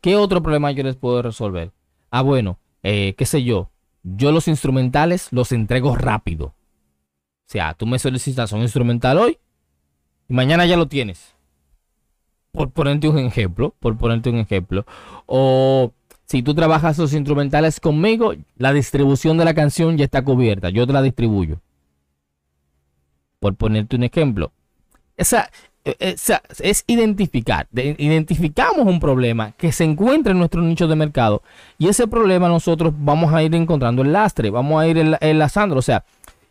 ¿Qué 0.01 0.15
otro 0.15 0.41
problema 0.41 0.71
yo 0.71 0.83
les 0.83 0.95
puedo 0.95 1.21
resolver? 1.21 1.71
Ah, 2.09 2.23
bueno, 2.23 2.57
eh, 2.81 3.13
qué 3.17 3.27
sé 3.27 3.43
yo. 3.43 3.69
Yo 4.01 4.31
los 4.31 4.47
instrumentales 4.47 5.27
los 5.31 5.51
entrego 5.51 5.95
rápido. 5.95 6.45
O 6.47 7.51
sea, 7.51 7.75
tú 7.75 7.85
me 7.85 7.99
solicitas 7.99 8.51
un 8.51 8.61
instrumental 8.61 9.19
hoy 9.19 9.37
y 10.27 10.33
mañana 10.33 10.65
ya 10.65 10.75
lo 10.75 10.87
tienes. 10.87 11.35
Por 12.51 12.71
ponerte 12.71 13.07
un 13.09 13.19
ejemplo, 13.19 13.75
por 13.79 13.95
ponerte 13.95 14.31
un 14.31 14.37
ejemplo. 14.37 14.87
O 15.27 15.93
si 16.25 16.41
tú 16.41 16.55
trabajas 16.55 16.97
los 16.97 17.13
instrumentales 17.13 17.79
conmigo, 17.79 18.33
la 18.57 18.73
distribución 18.73 19.37
de 19.37 19.45
la 19.45 19.53
canción 19.53 19.97
ya 19.97 20.05
está 20.05 20.23
cubierta. 20.23 20.71
Yo 20.71 20.87
te 20.87 20.93
la 20.93 21.03
distribuyo. 21.03 21.59
Por 23.39 23.55
ponerte 23.55 23.95
un 23.95 24.03
ejemplo. 24.03 24.51
Esa, 25.17 25.49
eh, 25.85 25.95
eh, 25.99 26.15
es 26.59 26.83
identificar, 26.87 27.67
identificamos 27.73 28.85
un 28.85 28.99
problema 28.99 29.53
que 29.53 29.71
se 29.71 29.85
encuentra 29.85 30.33
en 30.33 30.39
nuestro 30.39 30.61
nicho 30.61 30.87
de 30.87 30.95
mercado 30.95 31.41
y 31.77 31.87
ese 31.87 32.07
problema 32.07 32.47
nosotros 32.49 32.93
vamos 32.97 33.33
a 33.33 33.41
ir 33.43 33.55
encontrando 33.55 34.01
el 34.01 34.11
lastre, 34.11 34.49
vamos 34.49 34.81
a 34.81 34.87
ir 34.87 34.97
enlazando, 35.21 35.77
o 35.77 35.81
sea, 35.81 36.03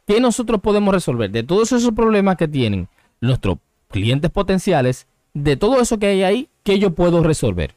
¿qué 0.06 0.20
nosotros 0.20 0.60
podemos 0.62 0.94
resolver 0.94 1.30
de 1.30 1.42
todos 1.42 1.72
esos 1.72 1.92
problemas 1.92 2.36
que 2.36 2.48
tienen 2.48 2.88
nuestros 3.20 3.58
clientes 3.90 4.30
potenciales, 4.30 5.06
de 5.34 5.56
todo 5.56 5.80
eso 5.80 5.98
que 5.98 6.06
hay 6.06 6.22
ahí, 6.22 6.48
¿qué 6.62 6.78
yo 6.78 6.94
puedo 6.94 7.22
resolver? 7.22 7.74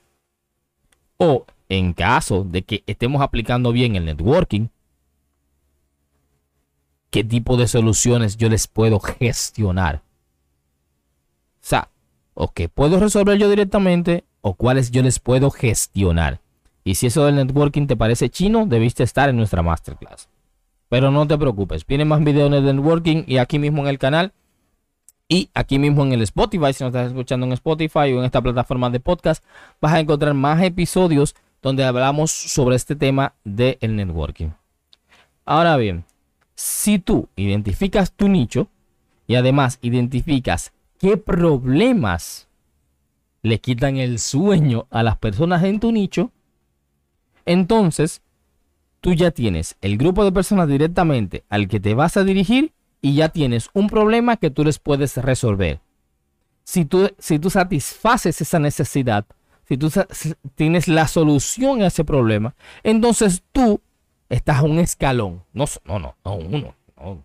O 1.18 1.46
en 1.68 1.94
caso 1.94 2.44
de 2.44 2.64
que 2.64 2.84
estemos 2.88 3.22
aplicando 3.22 3.72
bien 3.72 3.96
el 3.96 4.06
networking, 4.06 4.68
¿qué 7.12 7.24
tipo 7.24 7.58
de 7.58 7.68
soluciones 7.68 8.38
yo 8.38 8.50
les 8.50 8.68
puedo 8.68 9.00
gestionar? 9.00 9.98
O 9.98 11.64
sea, 11.64 11.90
o 12.34 12.52
que 12.52 12.70
puedo 12.70 13.00
resolver 13.00 13.38
yo 13.38 13.50
directamente 13.50 14.24
o 14.42 14.56
cuáles 14.56 14.90
yo 14.90 15.04
les 15.04 15.20
puedo 15.20 15.52
gestionar. 15.52 16.40
Y 16.84 16.96
si 16.96 17.08
eso 17.08 17.26
del 17.26 17.36
networking 17.36 17.86
te 17.86 17.96
parece 17.96 18.30
chino, 18.30 18.66
debiste 18.66 19.04
estar 19.04 19.30
en 19.30 19.38
nuestra 19.38 19.62
masterclass. 19.62 20.28
Pero 20.90 21.12
no 21.12 21.28
te 21.28 21.38
preocupes, 21.38 21.86
vienen 21.86 22.08
más 22.08 22.24
videos 22.24 22.50
de 22.50 22.62
networking 22.74 23.24
y 23.28 23.38
aquí 23.38 23.60
mismo 23.60 23.84
en 23.84 23.88
el 23.88 24.00
canal 24.00 24.34
y 25.28 25.50
aquí 25.54 25.80
mismo 25.80 26.04
en 26.04 26.14
el 26.14 26.22
Spotify, 26.24 26.74
si 26.74 26.84
nos 26.84 26.90
estás 26.90 27.08
escuchando 27.08 27.46
en 27.46 27.54
Spotify 27.54 28.12
o 28.12 28.20
en 28.20 28.26
esta 28.26 28.42
plataforma 28.42 28.90
de 28.90 29.00
podcast, 29.00 29.44
vas 29.80 29.94
a 29.94 30.00
encontrar 30.00 30.34
más 30.34 30.62
episodios 30.62 31.36
donde 31.62 31.86
hablamos 31.86 32.32
sobre 32.32 32.76
este 32.76 32.96
tema 32.96 33.34
del 33.46 33.96
networking. 33.96 34.50
Ahora 35.46 35.78
bien, 35.78 36.04
si 36.62 37.00
tú 37.00 37.28
identificas 37.36 38.12
tu 38.12 38.30
nicho 38.30 38.68
y 39.26 39.34
además 39.34 39.80
identificas 39.82 40.74
qué 41.00 41.18
problemas 41.18 42.48
le 43.42 43.60
quitan 43.60 43.98
el 43.98 44.20
sueño 44.20 44.86
a 44.92 45.02
las 45.02 45.18
personas 45.18 45.64
en 45.64 45.80
tu 45.80 45.92
nicho, 45.92 46.30
entonces 47.48 48.22
tú 49.00 49.16
ya 49.16 49.32
tienes 49.32 49.76
el 49.82 49.98
grupo 49.98 50.24
de 50.24 50.32
personas 50.32 50.68
directamente 50.68 51.44
al 51.50 51.68
que 51.68 51.80
te 51.80 51.96
vas 51.96 52.16
a 52.16 52.24
dirigir 52.24 52.74
y 53.02 53.16
ya 53.16 53.30
tienes 53.30 53.72
un 53.74 53.90
problema 53.90 54.38
que 54.38 54.52
tú 54.52 54.64
les 54.64 54.78
puedes 54.78 55.18
resolver. 55.18 55.80
Si 56.64 56.86
tú, 56.86 57.10
si 57.18 57.40
tú 57.40 57.50
satisfaces 57.50 58.40
esa 58.40 58.60
necesidad, 58.60 59.26
si 59.68 59.78
tú 59.78 59.92
tienes 60.54 60.88
la 60.88 61.08
solución 61.08 61.82
a 61.82 61.88
ese 61.88 62.06
problema, 62.06 62.54
entonces 62.84 63.42
tú 63.52 63.82
estás 64.32 64.60
a 64.60 64.64
un 64.64 64.80
escalón, 64.80 65.44
no, 65.54 65.66
no, 65.86 66.00
no, 66.00 66.16
no 66.24 66.36
uno, 66.36 66.74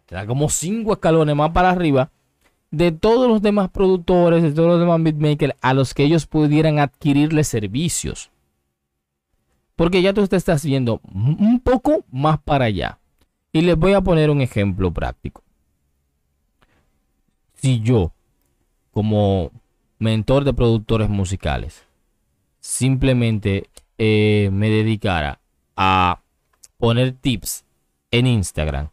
te 0.07 0.17
da 0.17 0.27
como 0.27 0.49
cinco 0.49 0.93
escalones 0.93 1.37
más 1.37 1.53
para 1.53 1.71
arriba 1.71 2.11
de 2.71 2.91
todos 2.91 3.29
los 3.29 3.41
demás 3.41 3.71
productores, 3.71 4.43
de 4.43 4.53
todos 4.53 4.69
los 4.69 4.81
demás 4.81 5.03
beatmakers 5.03 5.55
a 5.61 5.73
los 5.73 5.95
que 5.95 6.03
ellos 6.03 6.27
pudieran 6.27 6.79
adquirirle 6.81 7.45
servicios. 7.45 8.31
Porque 9.77 10.03
ya 10.03 10.13
tú 10.13 10.27
te 10.27 10.37
estás 10.37 10.65
viendo 10.65 11.01
un 11.15 11.61
poco 11.61 12.05
más 12.11 12.41
para 12.41 12.65
allá. 12.65 12.99
Y 13.53 13.61
les 13.61 13.77
voy 13.77 13.93
a 13.93 14.01
poner 14.01 14.31
un 14.31 14.41
ejemplo 14.41 14.91
práctico. 14.91 15.43
Si 17.55 17.81
yo, 17.81 18.13
como 18.91 19.53
mentor 19.99 20.45
de 20.45 20.55
productores 20.55 21.09
musicales, 21.09 21.85
simplemente 22.59 23.69
eh, 23.97 24.51
me 24.53 24.69
dedicara 24.71 25.41
a 25.77 26.21
poner 26.79 27.13
tips 27.13 27.65
en 28.11 28.27
Instagram 28.27 28.91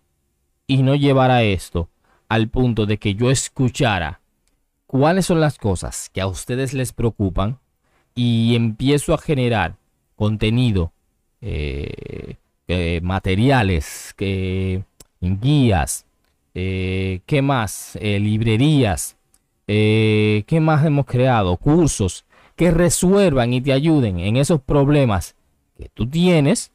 y 0.67 0.83
no 0.83 0.95
llevara 0.95 1.43
esto 1.43 1.89
al 2.29 2.49
punto 2.49 2.85
de 2.85 2.97
que 2.97 3.15
yo 3.15 3.29
escuchara 3.29 4.21
cuáles 4.87 5.25
son 5.25 5.39
las 5.39 5.57
cosas 5.57 6.09
que 6.13 6.21
a 6.21 6.27
ustedes 6.27 6.73
les 6.73 6.93
preocupan 6.93 7.59
y 8.15 8.55
empiezo 8.55 9.13
a 9.13 9.17
generar 9.17 9.75
contenido, 10.15 10.93
eh, 11.41 12.35
eh, 12.67 12.99
materiales, 13.01 14.15
guías, 15.19 16.05
eh, 16.53 17.21
¿qué 17.25 17.41
más? 17.41 17.97
librerías, 18.01 19.17
¿qué 19.65 20.59
más 20.61 20.85
hemos 20.85 21.05
creado? 21.05 21.57
Cursos 21.57 22.25
que 22.55 22.71
resuelvan 22.71 23.53
y 23.53 23.61
te 23.61 23.73
ayuden 23.73 24.19
en 24.19 24.37
esos 24.37 24.61
problemas 24.61 25.35
que 25.77 25.89
tú 25.89 26.07
tienes. 26.07 26.71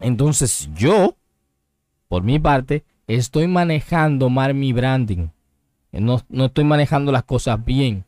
Entonces 0.00 0.68
yo, 0.74 1.16
por 2.08 2.22
mi 2.22 2.38
parte, 2.38 2.84
estoy 3.06 3.46
manejando 3.46 4.30
mal 4.30 4.54
mi 4.54 4.72
branding. 4.72 5.28
No, 5.92 6.22
estoy 6.44 6.64
manejando 6.64 7.12
las 7.12 7.24
cosas 7.24 7.64
bien. 7.64 8.04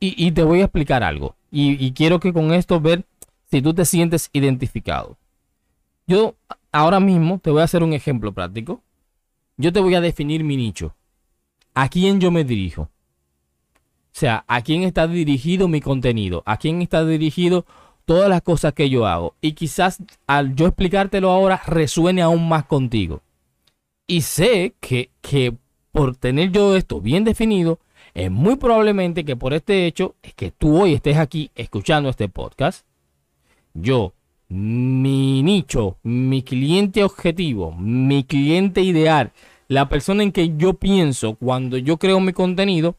Y, 0.00 0.32
te 0.32 0.42
voy 0.42 0.60
a 0.60 0.64
explicar 0.64 1.04
algo. 1.04 1.36
Y, 1.50 1.92
quiero 1.92 2.18
que 2.18 2.32
con 2.32 2.52
esto 2.52 2.80
ver 2.80 3.04
si 3.50 3.62
tú 3.62 3.72
te 3.72 3.84
sientes 3.84 4.30
identificado. 4.32 5.16
Yo 6.08 6.34
ahora 6.72 6.98
mismo 6.98 7.38
te 7.38 7.50
voy 7.50 7.60
a 7.60 7.64
hacer 7.64 7.84
un 7.84 7.92
ejemplo 7.92 8.32
práctico. 8.32 8.82
Yo 9.56 9.72
te 9.72 9.78
voy 9.78 9.94
a 9.94 10.00
definir 10.00 10.42
mi 10.42 10.56
nicho. 10.56 10.94
¿A 11.74 11.88
quién 11.88 12.20
yo 12.20 12.32
me 12.32 12.42
dirijo? 12.42 12.82
O 12.82 12.88
sea, 14.14 14.44
¿a 14.48 14.62
quién 14.62 14.82
está 14.82 15.06
dirigido 15.06 15.68
mi 15.68 15.80
contenido? 15.80 16.42
¿A 16.44 16.56
quién 16.56 16.82
está 16.82 17.04
dirigido 17.04 17.64
todas 18.04 18.28
las 18.28 18.42
cosas 18.42 18.72
que 18.72 18.88
yo 18.90 19.06
hago? 19.06 19.34
Y 19.40 19.52
quizás 19.52 19.98
al 20.26 20.54
yo 20.54 20.66
explicártelo 20.66 21.30
ahora 21.30 21.62
resuene 21.66 22.22
aún 22.22 22.48
más 22.48 22.64
contigo. 22.64 23.22
Y 24.06 24.22
sé 24.22 24.74
que, 24.80 25.10
por 25.90 26.16
tener 26.16 26.50
yo 26.50 26.76
esto 26.76 27.00
bien 27.00 27.24
definido, 27.24 27.78
es 28.14 28.30
muy 28.30 28.56
probablemente 28.56 29.24
que 29.24 29.36
por 29.36 29.54
este 29.54 29.86
hecho 29.86 30.16
es 30.22 30.34
que 30.34 30.50
tú 30.50 30.82
hoy 30.82 30.94
estés 30.94 31.16
aquí 31.16 31.50
escuchando 31.54 32.10
este 32.10 32.28
podcast. 32.28 32.86
Yo, 33.74 34.12
mi 34.48 35.42
nicho, 35.42 35.96
mi 36.02 36.42
cliente 36.42 37.04
objetivo, 37.04 37.72
mi 37.72 38.24
cliente 38.24 38.82
ideal, 38.82 39.32
la 39.68 39.88
persona 39.88 40.22
en 40.22 40.32
que 40.32 40.56
yo 40.56 40.74
pienso 40.74 41.36
cuando 41.36 41.78
yo 41.78 41.96
creo 41.96 42.20
mi 42.20 42.34
contenido, 42.34 42.96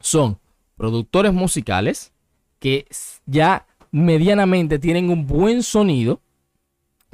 son 0.00 0.38
productores 0.76 1.32
musicales 1.32 2.12
que 2.58 2.86
ya 3.24 3.66
medianamente 3.90 4.78
tienen 4.78 5.10
un 5.10 5.26
buen 5.26 5.62
sonido, 5.62 6.20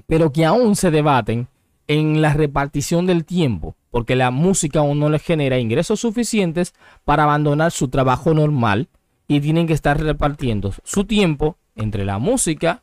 pero 0.07 0.33
que 0.33 0.45
aún 0.45 0.77
se 0.77 0.91
debaten 0.91 1.49
en 1.87 2.23
la 2.23 2.33
repartición 2.33 3.07
del 3.07 3.25
tiempo, 3.25 3.77
porque 3.91 4.17
la 4.17 4.31
música 4.31 4.81
aún 4.81 4.99
no 4.99 5.09
les 5.09 5.23
genera 5.23 5.59
ingresos 5.59 6.01
suficientes 6.01 6.75
para 7.05 7.25
abandonar 7.25 7.73
su 7.73 7.89
trabajo 7.89 8.35
normal 8.35 8.89
y 9.29 9.41
tienen 9.41 9.67
que 9.67 9.73
estar 9.73 10.01
repartiendo 10.01 10.73
su 10.83 11.05
tiempo 11.05 11.57
entre 11.77 12.05
la 12.05 12.19
música 12.19 12.83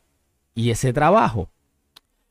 y 0.54 0.70
ese 0.70 0.92
trabajo. 0.92 1.48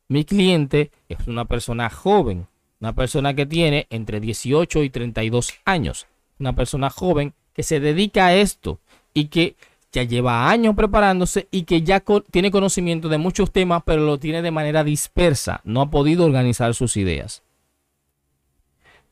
Mi 0.08 0.26
cliente 0.26 0.92
es 1.10 1.28
una 1.28 1.46
persona 1.46 1.90
joven, 1.90 2.48
una 2.80 2.94
persona 2.94 3.34
que 3.34 3.46
tiene 3.46 3.88
entre 3.90 4.20
18 4.20 4.84
y 4.84 4.90
32 4.90 5.54
años, 5.66 6.08
una 6.40 6.54
persona 6.54 6.90
joven 6.90 7.34
que 7.54 7.64
se 7.64 7.80
dedica 7.80 8.28
a 8.28 8.36
esto 8.36 8.80
y 9.14 9.28
que 9.28 9.56
ya 9.92 10.04
lleva 10.04 10.50
años 10.50 10.76
preparándose 10.76 11.48
y 11.52 11.64
que 11.64 11.82
ya 11.82 12.04
tiene 12.32 12.52
conocimiento 12.52 13.10
de 13.10 13.18
muchos 13.18 13.52
temas, 13.52 13.84
pero 13.86 14.06
lo 14.06 14.20
tiene 14.20 14.42
de 14.42 14.52
manera 14.52 14.84
dispersa. 14.84 15.62
No 15.64 15.82
ha 15.82 15.90
podido 15.90 16.26
organizar 16.26 16.74
sus 16.74 16.98
ideas. 16.98 17.44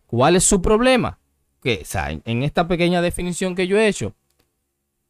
¿Cuál 0.08 0.36
es 0.36 0.44
su 0.44 0.62
problema? 0.62 1.20
que, 1.62 1.84
sea, 1.86 2.12
en, 2.12 2.22
en 2.26 2.44
esta 2.44 2.68
pequeña 2.68 3.02
definición 3.02 3.56
que 3.56 3.68
yo 3.68 3.78
he 3.78 3.88
hecho, 3.88 4.14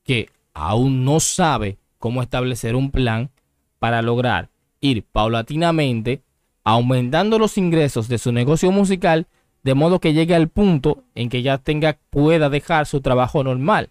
que 0.04 0.30
aún 0.54 1.06
no 1.06 1.20
sabe 1.20 1.78
cómo 1.98 2.22
establecer 2.22 2.76
un 2.76 2.92
plan 2.92 3.30
para 3.78 4.02
lograr 4.02 4.50
ir 4.82 5.04
paulatinamente 5.04 6.22
aumentando 6.64 7.40
los 7.40 7.58
ingresos 7.58 8.08
de 8.08 8.18
su 8.18 8.32
negocio 8.32 8.72
musical 8.72 9.28
de 9.64 9.74
modo 9.74 10.00
que 10.00 10.14
llegue 10.14 10.36
al 10.36 10.48
punto 10.48 11.04
en 11.16 11.30
que 11.30 11.42
ya 11.42 11.58
tenga 11.58 11.98
pueda 12.10 12.50
dejar 12.50 12.86
su 12.86 13.02
trabajo 13.02 13.44
normal. 13.44 13.90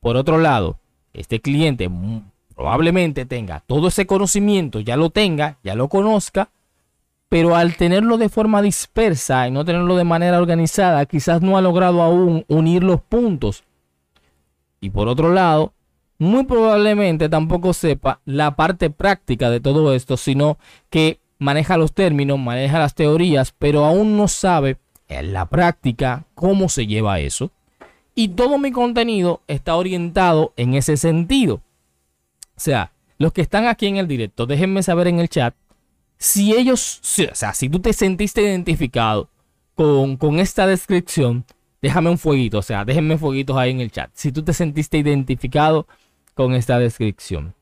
Por 0.00 0.16
otro 0.16 0.38
lado, 0.38 0.78
este 1.14 1.40
cliente 1.40 1.88
probablemente 2.54 3.24
tenga 3.24 3.60
todo 3.66 3.88
ese 3.88 4.06
conocimiento, 4.06 4.80
ya 4.80 4.96
lo 4.96 5.10
tenga, 5.10 5.58
ya 5.64 5.74
lo 5.74 5.88
conozca, 5.88 6.50
pero 7.28 7.56
al 7.56 7.76
tenerlo 7.76 8.18
de 8.18 8.28
forma 8.28 8.62
dispersa 8.62 9.48
y 9.48 9.50
no 9.50 9.64
tenerlo 9.64 9.96
de 9.96 10.04
manera 10.04 10.38
organizada, 10.38 11.06
quizás 11.06 11.40
no 11.42 11.56
ha 11.56 11.62
logrado 11.62 12.02
aún 12.02 12.44
unir 12.48 12.84
los 12.84 13.00
puntos. 13.00 13.64
Y 14.80 14.90
por 14.90 15.08
otro 15.08 15.32
lado, 15.32 15.72
muy 16.18 16.44
probablemente 16.44 17.28
tampoco 17.28 17.72
sepa 17.72 18.20
la 18.24 18.54
parte 18.54 18.90
práctica 18.90 19.50
de 19.50 19.60
todo 19.60 19.94
esto, 19.94 20.16
sino 20.16 20.58
que 20.90 21.18
maneja 21.38 21.76
los 21.76 21.92
términos, 21.92 22.38
maneja 22.38 22.78
las 22.78 22.94
teorías, 22.94 23.52
pero 23.58 23.84
aún 23.84 24.16
no 24.16 24.28
sabe 24.28 24.76
en 25.08 25.32
la 25.32 25.46
práctica 25.46 26.24
cómo 26.34 26.68
se 26.68 26.86
lleva 26.86 27.20
eso. 27.20 27.50
Y 28.14 28.28
todo 28.28 28.58
mi 28.58 28.70
contenido 28.70 29.42
está 29.48 29.74
orientado 29.76 30.52
en 30.56 30.74
ese 30.74 30.96
sentido. 30.96 31.56
O 32.56 32.60
sea, 32.60 32.92
los 33.18 33.32
que 33.32 33.42
están 33.42 33.66
aquí 33.66 33.86
en 33.86 33.96
el 33.96 34.06
directo, 34.06 34.46
déjenme 34.46 34.82
saber 34.82 35.08
en 35.08 35.18
el 35.18 35.28
chat 35.28 35.54
si 36.16 36.54
ellos, 36.54 37.00
o 37.30 37.34
sea, 37.34 37.52
si 37.54 37.68
tú 37.68 37.80
te 37.80 37.92
sentiste 37.92 38.42
identificado 38.42 39.28
con, 39.74 40.16
con 40.16 40.38
esta 40.38 40.66
descripción, 40.66 41.44
déjame 41.82 42.10
un 42.10 42.18
fueguito, 42.18 42.58
o 42.58 42.62
sea, 42.62 42.84
déjenme 42.84 43.18
fueguitos 43.18 43.56
ahí 43.56 43.72
en 43.72 43.80
el 43.80 43.90
chat. 43.90 44.10
Si 44.14 44.32
tú 44.32 44.42
te 44.42 44.52
sentiste 44.52 44.96
identificado 44.96 45.86
con 46.34 46.54
esta 46.54 46.78
descripción. 46.78 47.54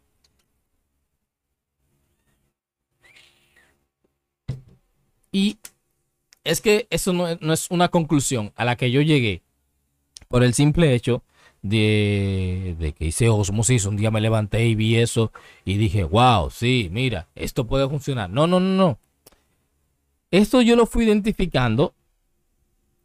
Y 5.33 5.59
es 6.45 6.61
que 6.61 6.87
eso 6.91 7.13
no, 7.13 7.27
es 7.29 7.71
una 7.71 7.89
conclusión 7.89 8.53
a 8.57 8.65
la 8.65 8.77
que 8.77 8.91
yo 8.91 9.01
llegué 9.01 9.43
por 10.33 10.43
el 10.43 10.55
simple 10.55 10.95
hecho 10.95 11.23
de, 11.61 12.95
que 12.99 13.05
hice 13.05 13.29
osmosis. 13.29 13.85
Un 13.85 13.97
día 13.97 14.11
me 14.11 14.23
levanté 14.23 14.67
y 14.67 14.75
vi 14.75 14.97
eso 14.97 15.31
y 15.67 15.77
dije, 15.77 16.05
wow, 16.05 16.51
sí, 16.51 16.89
mira, 16.91 17.29
esto 17.35 17.67
puede 17.67 17.87
funcionar. 17.87 18.31
No, 18.31 18.47
no, 18.47 18.59
no, 18.59 18.75
no. 18.75 18.99
Esto 20.31 20.63
yo 20.63 20.75
lo 20.75 20.87
fui 20.87 21.05
identificando 21.05 21.93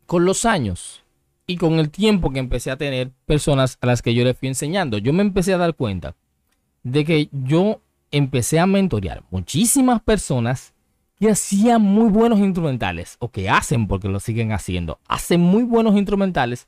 con 0.06 0.24
los 0.24 0.46
años 0.46 1.04
y 1.46 1.58
con 1.58 1.80
el 1.80 1.90
tiempo 1.90 2.32
que 2.32 2.40
empecé 2.40 2.72
a 2.72 2.78
tener 2.78 3.12
personas 3.26 3.78
a 3.82 3.88
las 3.88 4.02
que 4.02 4.14
yo 4.14 4.24
le 4.24 4.34
fui 4.34 4.48
enseñando. 4.48 4.98
Yo 4.98 5.12
me 5.12 5.22
empecé 5.22 5.54
a 5.54 5.58
dar 5.58 5.76
cuenta 5.76 6.16
de 6.84 7.04
que 7.04 7.28
yo 7.34 7.82
empecé 8.10 8.58
a 8.58 8.68
mentorear 8.68 9.24
muchísimas 9.32 10.02
personas 10.02 10.74
que 11.20 11.30
hacían 11.30 11.82
muy 11.82 12.10
buenos 12.10 12.40
instrumentales, 12.40 13.18
o 13.20 13.30
que 13.32 13.50
hacen 13.50 13.88
porque 13.88 14.08
lo 14.08 14.22
siguen 14.22 14.54
haciendo, 14.54 15.00
hacen 15.08 15.42
muy 15.42 15.64
buenos 15.64 15.98
instrumentales, 15.98 16.68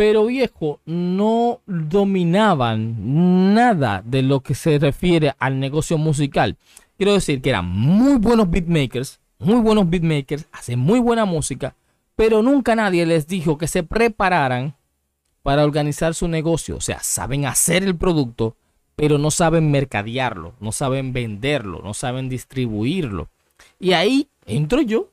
pero 0.00 0.24
viejo, 0.24 0.80
no 0.86 1.60
dominaban 1.66 3.52
nada 3.52 4.02
de 4.02 4.22
lo 4.22 4.40
que 4.40 4.54
se 4.54 4.78
refiere 4.78 5.34
al 5.38 5.60
negocio 5.60 5.98
musical. 5.98 6.56
Quiero 6.96 7.12
decir 7.12 7.42
que 7.42 7.50
eran 7.50 7.68
muy 7.68 8.16
buenos 8.16 8.50
beatmakers, 8.50 9.20
muy 9.38 9.60
buenos 9.60 9.90
beatmakers, 9.90 10.46
hacen 10.52 10.78
muy 10.78 11.00
buena 11.00 11.26
música, 11.26 11.76
pero 12.16 12.40
nunca 12.40 12.74
nadie 12.74 13.04
les 13.04 13.26
dijo 13.26 13.58
que 13.58 13.68
se 13.68 13.82
prepararan 13.82 14.74
para 15.42 15.64
organizar 15.64 16.14
su 16.14 16.28
negocio. 16.28 16.78
O 16.78 16.80
sea, 16.80 17.00
saben 17.02 17.44
hacer 17.44 17.82
el 17.82 17.94
producto, 17.94 18.56
pero 18.96 19.18
no 19.18 19.30
saben 19.30 19.70
mercadearlo, 19.70 20.54
no 20.60 20.72
saben 20.72 21.12
venderlo, 21.12 21.82
no 21.84 21.92
saben 21.92 22.30
distribuirlo. 22.30 23.28
Y 23.78 23.92
ahí 23.92 24.28
entro 24.46 24.80
yo, 24.80 25.10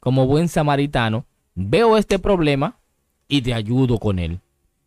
como 0.00 0.26
buen 0.26 0.48
samaritano, 0.48 1.26
veo 1.54 1.98
este 1.98 2.18
problema 2.18 2.78
y 3.28 3.42
te 3.42 3.54
ayudo 3.54 3.98
con 3.98 4.18
él. 4.18 4.40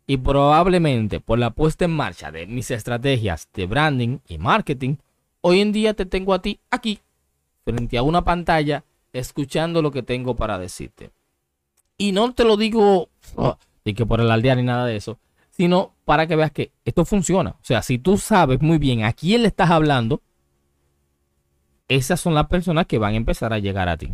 Y 0.08 0.17
probablemente 0.17 1.19
por 1.19 1.39
la 1.39 1.51
puesta 1.51 1.86
en 1.86 1.91
marcha 1.91 2.32
de 2.32 2.47
mis 2.47 2.71
estrategias 2.71 3.47
de 3.54 3.67
branding 3.67 4.17
y 4.27 4.38
marketing, 4.39 4.95
hoy 5.41 5.62
en 5.62 5.71
día 5.71 5.93
te 5.93 6.06
tengo 6.06 6.34
a 6.34 6.41
ti 6.41 6.60
aquí, 6.69 6.99
frente 7.63 7.97
a 7.97 8.04
una 8.04 8.23
pantalla, 8.23 8.84
escuchando 9.13 9.82
lo 9.82 9.91
que 9.91 10.04
tengo 10.04 10.36
para 10.36 10.58
decirte. 10.58 11.12
Y 11.97 12.12
no 12.12 12.34
te 12.34 12.43
lo 12.43 12.58
digo 12.58 13.10
oh, 13.36 13.58
que 13.84 14.06
por 14.06 14.19
el 14.19 14.32
aldear 14.32 14.58
ni 14.58 14.63
nada 14.63 14.86
de 14.86 14.95
eso, 14.95 15.19
sino 15.51 15.93
para 16.06 16.27
que 16.27 16.36
veas 16.36 16.51
que 16.51 16.71
esto 16.84 17.06
funciona. 17.06 17.51
O 17.51 17.63
sea, 17.63 17.82
si 17.82 17.99
tú 17.99 18.17
sabes 18.17 18.62
muy 18.62 18.80
bien 18.80 19.04
a 19.04 19.13
quién 19.13 19.43
le 19.43 19.49
estás 19.49 19.69
hablando, 19.69 20.21
esas 21.88 22.19
son 22.19 22.34
las 22.34 22.47
personas 22.47 22.88
que 22.88 22.97
van 22.97 23.13
a 23.13 23.17
empezar 23.17 23.54
a 23.54 23.60
llegar 23.60 23.88
a 23.88 23.97
ti. 23.97 24.13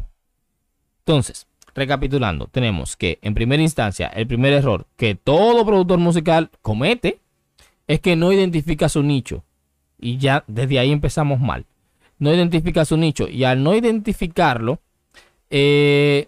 Entonces, 0.99 1.47
recapitulando, 1.77 2.47
tenemos 2.47 2.97
que 2.97 3.19
en 3.21 3.35
primera 3.35 3.61
instancia, 3.61 4.07
el 4.07 4.27
primer 4.27 4.51
error 4.51 4.87
que 4.97 5.15
todo 5.15 5.65
productor 5.65 5.99
musical 5.99 6.49
comete 6.61 7.19
es 7.85 8.01
que 8.01 8.15
no 8.15 8.33
identifica 8.33 8.89
su 8.89 9.03
nicho. 9.03 9.43
Y 9.99 10.17
ya 10.17 10.43
desde 10.47 10.79
ahí 10.79 10.91
empezamos 10.91 11.39
mal. 11.39 11.65
No 12.19 12.33
identifica 12.33 12.83
su 12.83 12.97
nicho. 12.97 13.27
Y 13.27 13.43
al 13.43 13.63
no 13.63 13.75
identificarlo, 13.75 14.79
eh, 15.49 16.27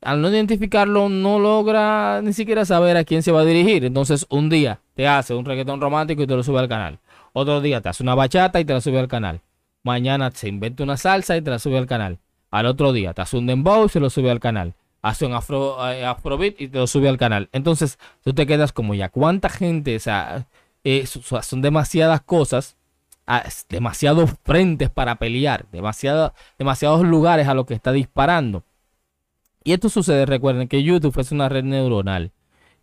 al 0.00 0.22
no 0.22 0.30
identificarlo, 0.30 1.08
no 1.08 1.38
logra 1.38 2.20
ni 2.22 2.32
siquiera 2.32 2.64
saber 2.64 2.96
a 2.96 3.04
quién 3.04 3.22
se 3.22 3.32
va 3.32 3.40
a 3.40 3.44
dirigir. 3.44 3.84
Entonces, 3.84 4.24
un 4.30 4.48
día 4.48 4.80
te 4.94 5.06
hace 5.06 5.34
un 5.34 5.44
reggaetón 5.44 5.80
romántico 5.80 6.22
y 6.22 6.26
te 6.26 6.36
lo 6.36 6.42
sube 6.42 6.60
al 6.60 6.68
canal. 6.68 7.00
Otro 7.32 7.60
día 7.60 7.80
te 7.80 7.88
hace 7.88 8.02
una 8.02 8.14
bachata 8.14 8.60
y 8.60 8.64
te 8.64 8.72
lo 8.72 8.80
sube 8.80 8.98
al 9.00 9.08
canal. 9.08 9.40
Mañana 9.82 10.30
se 10.32 10.48
inventa 10.48 10.84
una 10.84 10.96
salsa 10.96 11.36
y 11.36 11.42
te 11.42 11.50
la 11.50 11.58
sube 11.58 11.76
al 11.76 11.86
canal. 11.86 12.18
Al 12.54 12.66
otro 12.66 12.92
día 12.92 13.12
te 13.14 13.20
hace 13.20 13.36
un 13.36 13.46
dembow 13.46 13.86
y 13.86 13.88
se 13.88 13.98
lo 13.98 14.10
sube 14.10 14.30
al 14.30 14.38
canal. 14.38 14.74
Hace 15.02 15.26
un 15.26 15.34
afro, 15.34 15.76
eh, 15.90 16.04
afrobeat 16.04 16.60
y 16.60 16.68
te 16.68 16.78
lo 16.78 16.86
sube 16.86 17.08
al 17.08 17.18
canal. 17.18 17.48
Entonces 17.50 17.98
tú 18.22 18.32
te 18.32 18.46
quedas 18.46 18.72
como 18.72 18.94
ya, 18.94 19.08
¿cuánta 19.08 19.48
gente? 19.48 19.96
O 19.96 19.98
sea, 19.98 20.46
eh, 20.84 21.04
son 21.06 21.62
demasiadas 21.62 22.20
cosas, 22.22 22.76
ah, 23.26 23.42
demasiados 23.68 24.30
frentes 24.44 24.88
para 24.88 25.16
pelear, 25.16 25.66
demasiados 25.72 27.02
lugares 27.02 27.48
a 27.48 27.54
los 27.54 27.66
que 27.66 27.74
está 27.74 27.90
disparando. 27.90 28.62
Y 29.64 29.72
esto 29.72 29.88
sucede, 29.88 30.24
recuerden 30.24 30.68
que 30.68 30.84
YouTube 30.84 31.18
es 31.18 31.32
una 31.32 31.48
red 31.48 31.64
neuronal. 31.64 32.30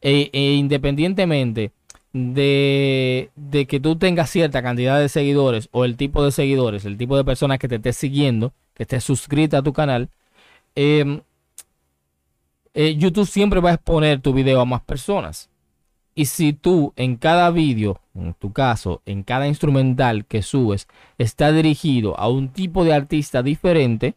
e, 0.01 0.29
e 0.33 0.53
independientemente 0.55 1.71
de, 2.13 3.65
que 3.67 3.79
tú 3.79 3.95
tengas 3.95 4.29
cierta 4.29 4.61
cantidad 4.61 4.99
de 4.99 5.09
seguidores 5.09 5.69
o 5.71 5.85
el 5.85 5.95
tipo 5.95 6.23
de 6.23 6.31
seguidores, 6.31 6.85
el 6.85 6.97
tipo 6.97 7.17
de 7.17 7.23
personas 7.23 7.59
que 7.59 7.67
te 7.67 7.75
estés 7.75 7.97
siguiendo, 7.97 8.53
que 8.81 8.95
estés 8.95 9.03
suscrita 9.03 9.59
a 9.59 9.61
tu 9.61 9.73
canal, 9.73 10.09
em, 10.73 11.21
eh, 12.73 12.95
YouTube 12.95 13.27
siempre 13.27 13.59
va 13.59 13.69
a 13.69 13.73
exponer 13.75 14.19
tu 14.19 14.33
video 14.33 14.59
a 14.59 14.65
más 14.65 14.81
personas. 14.81 15.51
Y 16.15 16.25
si 16.25 16.53
tú 16.53 16.91
en 16.95 17.15
cada 17.15 17.51
vídeo, 17.51 17.99
en 18.15 18.33
tu 18.33 18.51
caso, 18.51 19.03
en 19.05 19.21
cada 19.21 19.47
instrumental 19.47 20.25
que 20.25 20.41
subes, 20.41 20.87
está 21.19 21.51
dirigido 21.51 22.19
a 22.19 22.27
un 22.27 22.49
tipo 22.49 22.83
de 22.83 22.93
artista 22.93 23.43
diferente, 23.43 24.15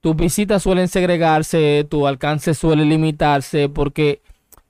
tus 0.00 0.14
visitas 0.14 0.62
suelen 0.62 0.86
segregarse, 0.86 1.84
tu 1.90 2.06
alcance 2.06 2.54
suele 2.54 2.84
limitarse 2.84 3.68
porque 3.68 4.20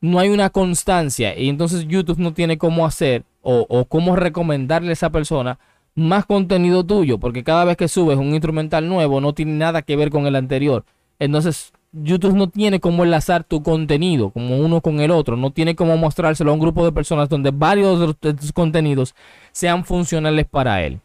no 0.00 0.18
hay 0.18 0.30
una 0.30 0.48
constancia 0.48 1.38
y 1.38 1.50
entonces 1.50 1.86
YouTube 1.86 2.18
no 2.18 2.32
tiene 2.32 2.56
cómo 2.56 2.86
hacer 2.86 3.24
o, 3.42 3.84
cómo 3.84 4.16
recomendarle 4.16 4.90
a 4.90 4.92
esa 4.94 5.10
persona 5.10 5.58
más 5.94 6.26
contenido 6.26 6.84
tuyo, 6.84 7.18
porque 7.18 7.44
cada 7.44 7.64
vez 7.64 7.76
que 7.76 7.88
subes 7.88 8.18
un 8.18 8.28
instrumental 8.32 8.88
nuevo 8.88 9.20
no 9.20 9.32
tiene 9.32 9.52
nada 9.52 9.82
que 9.82 9.96
ver 9.96 10.10
con 10.10 10.26
el 10.26 10.36
anterior. 10.36 10.84
Entonces 11.18 11.72
YouTube 11.92 12.34
no 12.34 12.48
tiene 12.48 12.80
cómo 12.80 13.04
enlazar 13.04 13.44
tu 13.44 13.62
contenido 13.62 14.30
como 14.30 14.58
uno 14.58 14.80
con 14.80 15.00
el 15.00 15.12
otro, 15.12 15.36
no 15.36 15.52
tiene 15.52 15.76
cómo 15.76 15.96
mostrárselo 15.96 16.50
a 16.50 16.54
un 16.54 16.60
grupo 16.60 16.84
de 16.84 16.92
personas 16.92 17.28
donde 17.28 17.52
varios 17.52 18.16
de 18.20 18.34
tus 18.34 18.52
contenidos 18.52 19.14
sean 19.52 19.84
funcionales 19.84 20.46
para 20.46 20.82
él. 20.82 21.00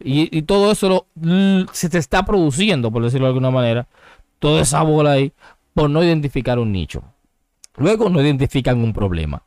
Y, 0.00 0.42
todo 0.42 0.72
eso 0.72 1.06
se 1.72 1.88
te 1.88 1.96
está 1.96 2.24
produciendo, 2.26 2.90
por 2.90 3.02
decirlo 3.02 3.26
de 3.26 3.30
alguna 3.30 3.50
manera, 3.50 3.86
toda 4.38 4.60
esa 4.60 4.82
bola 4.82 5.12
ahí 5.12 5.32
por 5.72 5.88
no 5.88 6.02
identificar 6.02 6.58
un 6.58 6.72
nicho. 6.72 7.02
Luego 7.76 8.10
no 8.10 8.20
identifican 8.20 8.82
un 8.82 8.92
problema. 8.92 9.42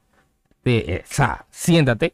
Eh, 0.65 1.03
siéntate, 1.51 2.13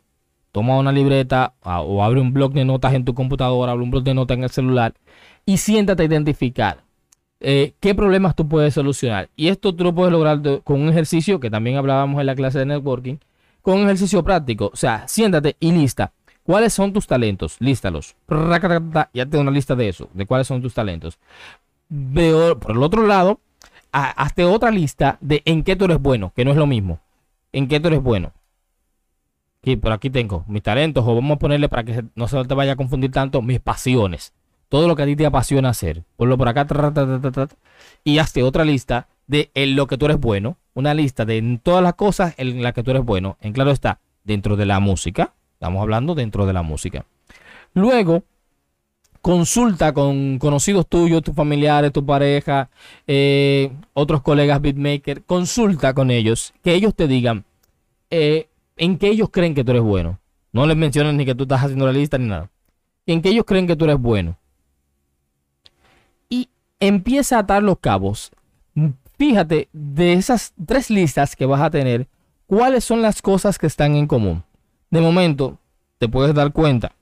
toma 0.53 0.77
una 0.77 0.91
libreta 0.91 1.55
o 1.63 2.03
abre 2.03 2.21
un 2.21 2.31
blog 2.31 2.53
de 2.53 2.63
notas 2.63 2.93
en 2.93 3.03
tu 3.03 3.13
computadora, 3.13 3.73
abre 3.73 3.83
un 3.83 3.91
blog 3.91 4.03
de 4.03 4.13
notas 4.13 4.37
en 4.37 4.43
el 4.43 4.49
celular 4.51 4.93
y 5.45 5.57
siéntate 5.57 6.03
a 6.03 6.05
identificar 6.05 6.83
eh, 7.39 7.73
qué 7.79 7.95
problemas 7.95 8.35
tú 8.35 8.47
puedes 8.47 8.75
solucionar. 8.75 9.29
Y 9.35 9.49
esto 9.49 9.75
tú 9.75 9.83
lo 9.83 9.93
puedes 9.93 10.11
lograr 10.11 10.39
con 10.63 10.79
un 10.79 10.89
ejercicio 10.89 11.39
que 11.39 11.49
también 11.49 11.75
hablábamos 11.75 12.21
en 12.21 12.27
la 12.27 12.35
clase 12.35 12.59
de 12.59 12.67
networking, 12.67 13.17
con 13.61 13.79
un 13.79 13.85
ejercicio 13.85 14.23
práctico. 14.23 14.69
O 14.71 14.77
sea, 14.77 15.07
siéntate 15.07 15.57
y 15.59 15.71
lista. 15.71 16.13
¿Cuáles 16.43 16.71
son 16.71 16.93
tus 16.93 17.07
talentos? 17.07 17.55
Lístalos. 17.59 18.15
Ya 19.13 19.25
tengo 19.25 19.41
una 19.41 19.51
lista 19.51 19.75
de 19.75 19.89
eso, 19.89 20.09
de 20.13 20.25
cuáles 20.27 20.45
son 20.45 20.61
tus 20.61 20.73
talentos. 20.75 21.17
Veo, 21.89 22.59
por 22.59 22.71
el 22.71 22.83
otro 22.83 23.07
lado, 23.07 23.39
hazte 23.91 24.43
otra 24.43 24.69
lista 24.69 25.17
de 25.19 25.41
en 25.45 25.63
qué 25.63 25.75
tú 25.75 25.85
eres 25.85 25.99
bueno, 25.99 26.31
que 26.35 26.45
no 26.45 26.51
es 26.51 26.57
lo 26.57 26.67
mismo. 26.67 26.99
En 27.51 27.67
qué 27.67 27.79
tú 27.79 27.87
eres 27.87 28.03
bueno. 28.03 28.33
Aquí, 29.63 29.77
por 29.77 29.93
aquí 29.93 30.09
tengo 30.09 30.43
mis 30.45 30.61
talentos, 30.61 31.05
o 31.07 31.15
vamos 31.15 31.37
a 31.37 31.39
ponerle 31.39 31.69
para 31.69 31.85
que 31.85 32.03
no 32.15 32.27
se 32.27 32.43
te 32.43 32.53
vaya 32.53 32.73
a 32.73 32.75
confundir 32.75 33.11
tanto, 33.11 33.41
mis 33.41 33.61
pasiones. 33.61 34.33
Todo 34.67 34.89
lo 34.89 34.95
que 34.97 35.03
a 35.03 35.05
ti 35.05 35.15
te 35.15 35.25
apasiona 35.25 35.69
hacer. 35.69 36.03
Ponlo 36.17 36.37
por 36.37 36.49
acá, 36.49 36.67
y 38.03 38.17
hazte 38.17 38.43
otra 38.43 38.65
lista 38.65 39.07
de 39.25 39.49
lo 39.55 39.87
que 39.87 39.97
tú 39.97 40.03
eres 40.03 40.19
bueno. 40.19 40.57
Una 40.73 40.93
lista 40.93 41.23
de 41.23 41.59
todas 41.63 41.81
las 41.81 41.93
cosas 41.93 42.33
en 42.35 42.61
las 42.61 42.73
que 42.73 42.83
tú 42.83 42.91
eres 42.91 43.05
bueno. 43.05 43.37
En 43.39 43.53
claro 43.53 43.71
está, 43.71 44.01
dentro 44.25 44.57
de 44.57 44.65
la 44.65 44.81
música. 44.81 45.33
Estamos 45.53 45.81
hablando 45.81 46.13
dentro 46.13 46.45
de 46.45 46.51
la 46.51 46.61
música. 46.61 47.05
Luego, 47.73 48.23
consulta 49.21 49.93
con 49.93 50.39
conocidos 50.39 50.87
tuyos, 50.89 51.23
tus 51.23 51.35
familiares, 51.35 51.93
tu 51.93 52.05
pareja, 52.05 52.69
eh, 53.07 53.71
otros 53.93 54.23
colegas 54.23 54.59
beatmaker. 54.59 55.23
Consulta 55.23 55.93
con 55.93 56.11
ellos, 56.11 56.53
que 56.61 56.73
ellos 56.73 56.93
te 56.93 57.07
digan 57.07 57.45
eh, 58.09 58.49
en 58.83 58.97
qué 58.97 59.07
ellos 59.07 59.29
creen 59.31 59.55
que 59.55 59.63
tú 59.63 59.71
eres 59.71 59.83
bueno. 59.83 60.19
No 60.51 60.67
les 60.67 60.75
menciones 60.75 61.13
ni 61.13 61.25
que 61.25 61.35
tú 61.35 61.43
estás 61.43 61.63
haciendo 61.63 61.85
la 61.85 61.93
lista 61.93 62.17
ni 62.17 62.27
nada. 62.27 62.51
En 63.05 63.21
qué 63.21 63.29
ellos 63.29 63.45
creen 63.45 63.65
que 63.65 63.77
tú 63.77 63.85
eres 63.85 63.97
bueno. 63.97 64.37
Y 66.29 66.49
empieza 66.81 67.37
a 67.37 67.39
atar 67.39 67.63
los 67.63 67.79
cabos. 67.79 68.31
Fíjate, 69.17 69.69
de 69.71 70.13
esas 70.13 70.53
tres 70.65 70.89
listas 70.89 71.37
que 71.37 71.45
vas 71.45 71.61
a 71.61 71.69
tener, 71.69 72.07
cuáles 72.45 72.83
son 72.83 73.01
las 73.01 73.21
cosas 73.21 73.57
que 73.57 73.67
están 73.67 73.95
en 73.95 74.05
común. 74.05 74.43
De 74.91 74.99
momento, 74.99 75.59
te 75.97 76.09
puedes 76.09 76.35
dar 76.35 76.51
cuenta 76.51 76.93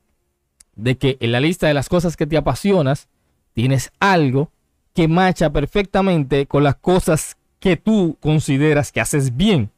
de 0.75 0.97
que 0.97 1.17
en 1.19 1.31
la 1.31 1.39
lista 1.39 1.67
de 1.67 1.73
las 1.73 1.89
cosas 1.89 2.15
que 2.15 2.27
te 2.27 2.37
apasionas, 2.37 3.09
tienes 3.53 3.91
algo 3.99 4.51
que 4.93 5.07
macha 5.07 5.49
perfectamente 5.49 6.45
con 6.45 6.63
las 6.63 6.75
cosas 6.75 7.37
que 7.59 7.75
tú 7.75 8.17
consideras 8.19 8.91
que 8.91 9.01
haces 9.01 9.35
bien. 9.35 9.71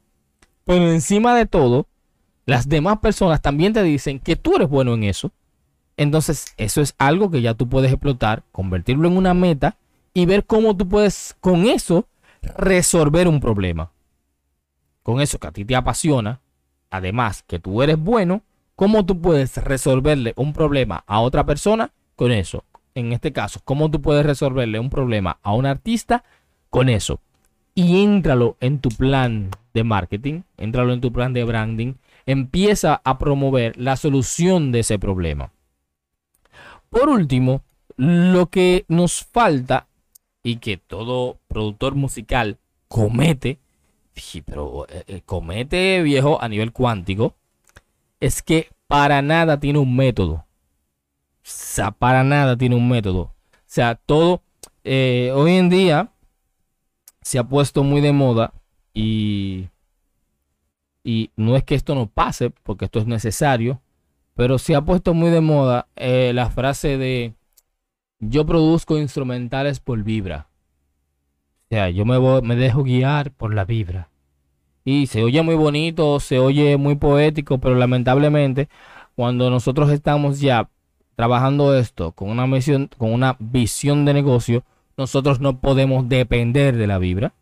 Pero 0.66 0.92
encima 0.92 1.36
de 1.36 1.46
todo, 1.46 1.88
las 2.46 2.68
demás 2.68 3.00
personas 3.00 3.42
también 3.42 3.74
te 3.74 3.84
dicen 3.84 4.20
que 4.20 4.36
tú 4.36 4.56
eres 4.56 4.70
bueno 4.70 4.94
en 4.94 5.04
eso. 5.04 5.32
Entonces, 5.96 6.54
eso 6.58 6.82
es 6.82 6.96
algo 6.98 7.30
que 7.30 7.42
ya 7.42 7.54
tú 7.54 7.70
puedes 7.70 7.92
explotar, 7.92 8.44
convertirlo 8.52 9.08
en 9.08 9.18
una 9.18 9.34
meta 9.34 9.78
y 10.14 10.26
ver 10.26 10.46
cómo 10.46 10.76
tú 10.76 10.88
puedes 10.88 11.36
con 11.40 11.66
eso 11.68 12.08
resolver 12.42 13.28
un 13.28 13.40
problema. 13.40 13.92
Con 15.04 15.22
eso 15.22 15.40
que 15.40 15.48
a 15.48 15.52
ti 15.52 15.66
te 15.66 15.76
apasiona, 15.76 16.40
además 16.90 17.44
que 17.44 17.60
tú 17.60 17.82
eres 17.82 17.98
bueno, 17.98 18.42
cómo 18.76 19.06
tú 19.06 19.22
puedes 19.22 19.58
resolverle 19.58 20.34
un 20.36 20.54
problema 20.54 21.04
a 21.08 21.22
otra 21.22 21.46
persona 21.46 21.92
con 22.16 22.32
eso. 22.32 22.64
En 22.96 23.12
este 23.12 23.32
caso, 23.32 23.60
cómo 23.64 23.90
tú 23.90 24.02
puedes 24.02 24.26
resolverle 24.26 24.80
un 24.80 24.90
problema 24.90 25.40
a 25.42 25.54
un 25.54 25.66
artista 25.66 26.24
con 26.70 26.90
eso. 26.90 27.20
Y 27.76 28.04
éntralo 28.04 28.56
en 28.60 28.80
tu 28.80 28.90
plan 28.90 29.50
de 29.74 29.84
marketing, 29.84 30.42
éntralo 30.58 30.94
en 30.94 31.02
tu 31.02 31.12
plan 31.12 31.34
de 31.34 31.44
branding, 31.44 31.94
empieza 32.26 33.02
a 33.04 33.18
promover 33.20 33.78
la 33.78 33.96
solución 33.96 34.72
de 34.72 34.80
ese 34.80 35.00
problema. 35.00 35.52
Por 36.90 37.10
último, 37.10 37.64
lo 37.96 38.48
que 38.48 38.86
nos 38.88 39.24
falta 39.24 39.88
y 40.44 40.58
que 40.58 40.78
todo 40.78 41.40
productor 41.48 41.96
musical 41.96 42.58
comete, 42.88 43.60
pero 44.46 44.86
eh, 44.90 45.04
eh, 45.08 45.22
comete 45.26 46.02
viejo 46.04 46.42
a 46.42 46.48
nivel 46.48 46.72
cuántico, 46.72 47.36
es 48.20 48.42
que 48.42 48.70
para 48.88 49.22
nada 49.22 49.60
tiene 49.60 49.80
un 49.80 49.96
método. 49.96 50.34
O 50.34 50.46
sea, 51.42 51.92
para 51.92 52.24
nada 52.24 52.58
tiene 52.58 52.76
un 52.76 52.88
método. 52.88 53.22
O 53.22 53.34
sea, 53.66 53.96
todo 53.96 54.44
eh, 54.84 55.32
hoy 55.34 55.54
en 55.54 55.70
día 55.70 56.12
se 57.22 57.40
ha 57.40 57.44
puesto 57.44 57.84
muy 57.84 58.02
de 58.02 58.14
moda 58.14 58.54
y, 58.94 59.70
y 61.04 61.32
no 61.36 61.56
es 61.56 61.64
que 61.64 61.76
esto 61.76 61.96
no 61.96 62.08
pase, 62.08 62.50
porque 62.64 62.86
esto 62.86 63.00
es 63.00 63.08
necesario, 63.08 63.82
pero 64.36 64.58
se 64.60 64.76
ha 64.76 64.82
puesto 64.84 65.14
muy 65.14 65.30
de 65.32 65.42
moda 65.42 65.88
eh, 65.96 66.32
la 66.34 66.50
frase 66.50 66.98
de 66.98 67.34
yo 68.20 68.46
produzco 68.46 68.98
instrumentales 69.00 69.80
por 69.80 70.04
vibra. 70.04 70.48
O 71.70 71.76
sea, 71.76 71.90
yo 71.90 72.06
me, 72.06 72.18
voy- 72.18 72.42
me 72.42 72.56
dejo 72.56 72.84
guiar 72.84 73.32
por 73.32 73.54
la 73.54 73.66
vibra. 73.66 74.10
Y 74.86 75.08
se 75.08 75.24
oye 75.24 75.42
muy 75.44 75.56
bonito, 75.56 76.20
se 76.20 76.40
oye 76.40 76.78
muy 76.78 76.96
poético, 76.96 77.60
pero 77.60 77.76
lamentablemente 77.76 78.70
cuando 79.16 79.50
nosotros 79.50 79.92
estamos 79.92 80.40
ya 80.42 80.70
trabajando 81.16 81.78
esto 81.78 82.12
con 82.14 82.30
una 82.30 82.48
misión, 82.48 82.90
con 82.98 83.14
una 83.14 83.38
visión 83.40 84.06
de 84.06 84.14
negocio, 84.14 84.64
nosotros 84.98 85.40
no 85.42 85.60
podemos 85.60 86.10
depender 86.10 86.78
de 86.78 86.88
la 86.88 87.00
vibra. 87.00 87.34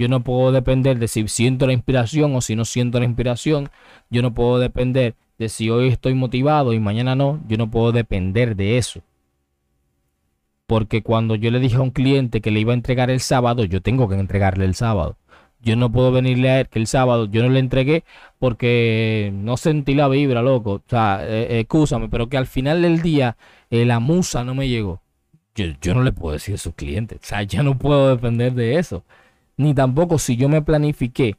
Yo 0.00 0.08
no 0.08 0.20
puedo 0.20 0.50
depender 0.50 0.98
de 0.98 1.08
si 1.08 1.28
siento 1.28 1.66
la 1.66 1.74
inspiración 1.74 2.34
o 2.34 2.40
si 2.40 2.56
no 2.56 2.64
siento 2.64 2.98
la 2.98 3.04
inspiración. 3.04 3.68
Yo 4.08 4.22
no 4.22 4.32
puedo 4.32 4.58
depender 4.58 5.14
de 5.38 5.50
si 5.50 5.68
hoy 5.68 5.88
estoy 5.88 6.14
motivado 6.14 6.72
y 6.72 6.80
mañana 6.80 7.14
no. 7.14 7.38
Yo 7.46 7.58
no 7.58 7.70
puedo 7.70 7.92
depender 7.92 8.56
de 8.56 8.78
eso. 8.78 9.02
Porque 10.66 11.02
cuando 11.02 11.34
yo 11.34 11.50
le 11.50 11.60
dije 11.60 11.76
a 11.76 11.82
un 11.82 11.90
cliente 11.90 12.40
que 12.40 12.50
le 12.50 12.60
iba 12.60 12.72
a 12.72 12.76
entregar 12.76 13.10
el 13.10 13.20
sábado, 13.20 13.64
yo 13.64 13.82
tengo 13.82 14.08
que 14.08 14.14
entregarle 14.14 14.64
el 14.64 14.74
sábado. 14.74 15.18
Yo 15.60 15.76
no 15.76 15.92
puedo 15.92 16.12
venirle 16.12 16.48
a 16.48 16.60
él 16.60 16.68
que 16.70 16.78
el 16.78 16.86
sábado 16.86 17.26
yo 17.26 17.42
no 17.42 17.50
le 17.50 17.58
entregué 17.60 18.04
porque 18.38 19.30
no 19.34 19.58
sentí 19.58 19.94
la 19.94 20.08
vibra, 20.08 20.40
loco. 20.40 20.72
O 20.72 20.82
sea, 20.88 21.20
eh, 21.22 21.42
eh, 21.42 21.60
excúsame, 21.60 22.08
pero 22.08 22.30
que 22.30 22.38
al 22.38 22.46
final 22.46 22.80
del 22.80 23.02
día 23.02 23.36
eh, 23.68 23.84
la 23.84 24.00
musa 24.00 24.44
no 24.44 24.54
me 24.54 24.66
llegó. 24.66 25.02
Yo, 25.54 25.66
yo 25.82 25.92
no 25.94 26.02
le 26.02 26.12
puedo 26.12 26.32
decir 26.32 26.54
a 26.54 26.58
su 26.58 26.72
cliente. 26.72 27.16
O 27.16 27.18
sea, 27.20 27.42
ya 27.42 27.62
no 27.62 27.76
puedo 27.76 28.08
depender 28.08 28.54
de 28.54 28.78
eso. 28.78 29.04
Ni 29.56 29.74
tampoco 29.74 30.18
si 30.18 30.36
yo 30.36 30.48
me 30.48 30.62
planifiqué 30.62 31.36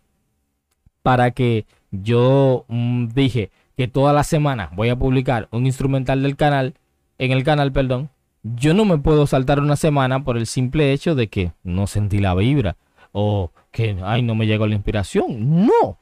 para 1.02 1.32
que 1.32 1.66
yo 1.92 2.66
mm, 2.68 3.08
dije 3.08 3.52
que 3.76 3.88
toda 3.88 4.14
la 4.14 4.24
semana 4.24 4.70
voy 4.76 4.90
a 4.90 4.96
publicar 4.96 5.48
un 5.52 5.66
instrumental 5.66 6.22
del 6.22 6.36
canal, 6.36 6.76
en 7.18 7.32
el 7.32 7.44
canal, 7.44 7.72
perdón. 7.72 8.10
Yo 8.44 8.74
no 8.74 8.86
me 8.86 8.98
puedo 8.98 9.28
saltar 9.28 9.60
una 9.60 9.76
semana 9.76 10.24
por 10.24 10.38
el 10.38 10.48
simple 10.48 10.94
hecho 10.94 11.14
de 11.14 11.28
que 11.28 11.52
no 11.64 11.86
sentí 11.86 12.20
la 12.20 12.34
vibra 12.34 12.76
o 13.12 13.52
que, 13.72 13.98
ay, 14.04 14.24
no 14.24 14.36
me 14.36 14.48
llegó 14.48 14.66
la 14.68 14.76
inspiración. 14.76 15.66
No. 15.66 16.00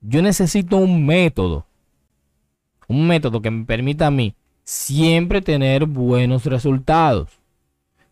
Yo 0.00 0.22
necesito 0.22 0.76
un 0.76 1.06
método. 1.06 1.66
Un 2.88 3.06
método 3.06 3.42
que 3.42 3.50
me 3.50 3.64
permita 3.64 4.06
a 4.06 4.10
mí 4.10 4.34
siempre 4.64 5.40
tener 5.40 5.86
buenos 5.86 6.44
resultados. 6.46 7.30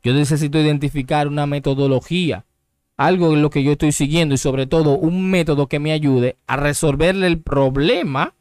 Yo 0.03 0.15
necesito 0.15 0.59
identificar 0.59 1.29
una 1.29 1.47
metodología, 1.47 2.45
algo 2.97 3.33
en 3.33 3.43
lo 3.43 3.51
que 3.51 3.63
yo 3.63 3.73
estoy 3.73 3.93
siguiendo 3.93 4.35
y 4.35 4.39
sobre 4.39 4.67
todo 4.67 4.97
un 4.97 5.31
método 5.31 5.69
que 5.69 5.79
me 5.79 5.93
ayude 5.93 6.37
a 6.47 6.57
resolverle 6.57 7.27
el 7.27 7.41
problema 7.41 8.35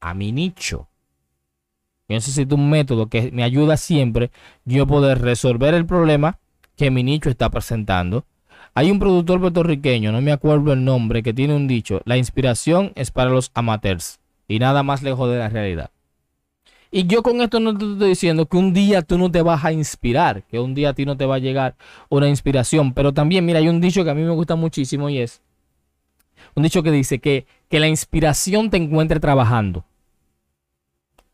a 0.00 0.14
mi 0.14 0.32
nicho. 0.32 0.88
Yo 2.08 2.14
necesito 2.14 2.54
un 2.54 2.70
método 2.70 3.08
que 3.08 3.30
me 3.32 3.42
ayuda 3.42 3.76
siempre 3.76 4.30
yo 4.64 4.86
poder 4.86 5.20
resolver 5.20 5.74
el 5.74 5.86
problema 5.86 6.38
que 6.76 6.90
mi 6.90 7.02
nicho 7.02 7.28
está 7.28 7.50
presentando. 7.50 8.24
Hay 8.74 8.90
un 8.90 8.98
productor 8.98 9.40
puertorriqueño, 9.40 10.12
no 10.12 10.20
me 10.20 10.32
acuerdo 10.32 10.72
el 10.72 10.84
nombre, 10.84 11.22
que 11.22 11.34
tiene 11.34 11.54
un 11.54 11.66
dicho, 11.66 12.00
la 12.04 12.16
inspiración 12.16 12.92
es 12.94 13.10
para 13.10 13.30
los 13.30 13.50
amateurs 13.54 14.20
y 14.46 14.58
nada 14.58 14.82
más 14.82 15.02
lejos 15.02 15.28
de 15.30 15.38
la 15.38 15.48
realidad. 15.48 15.90
Y 16.90 17.06
yo 17.06 17.22
con 17.22 17.40
esto 17.40 17.60
no 17.60 17.76
te 17.76 17.84
estoy 17.84 18.08
diciendo 18.10 18.46
que 18.46 18.56
un 18.56 18.72
día 18.72 19.02
tú 19.02 19.18
no 19.18 19.30
te 19.30 19.42
vas 19.42 19.64
a 19.64 19.72
inspirar, 19.72 20.42
que 20.44 20.58
un 20.58 20.74
día 20.74 20.90
a 20.90 20.94
ti 20.94 21.04
no 21.04 21.16
te 21.16 21.26
va 21.26 21.36
a 21.36 21.38
llegar 21.38 21.76
una 22.08 22.28
inspiración, 22.28 22.94
pero 22.94 23.12
también, 23.12 23.44
mira, 23.44 23.58
hay 23.58 23.68
un 23.68 23.80
dicho 23.80 24.04
que 24.04 24.10
a 24.10 24.14
mí 24.14 24.22
me 24.22 24.30
gusta 24.30 24.56
muchísimo 24.56 25.10
y 25.10 25.18
es 25.18 25.42
un 26.54 26.62
dicho 26.62 26.82
que 26.82 26.90
dice 26.90 27.18
que, 27.18 27.46
que 27.68 27.78
la 27.78 27.88
inspiración 27.88 28.70
te 28.70 28.78
encuentre 28.78 29.20
trabajando. 29.20 29.84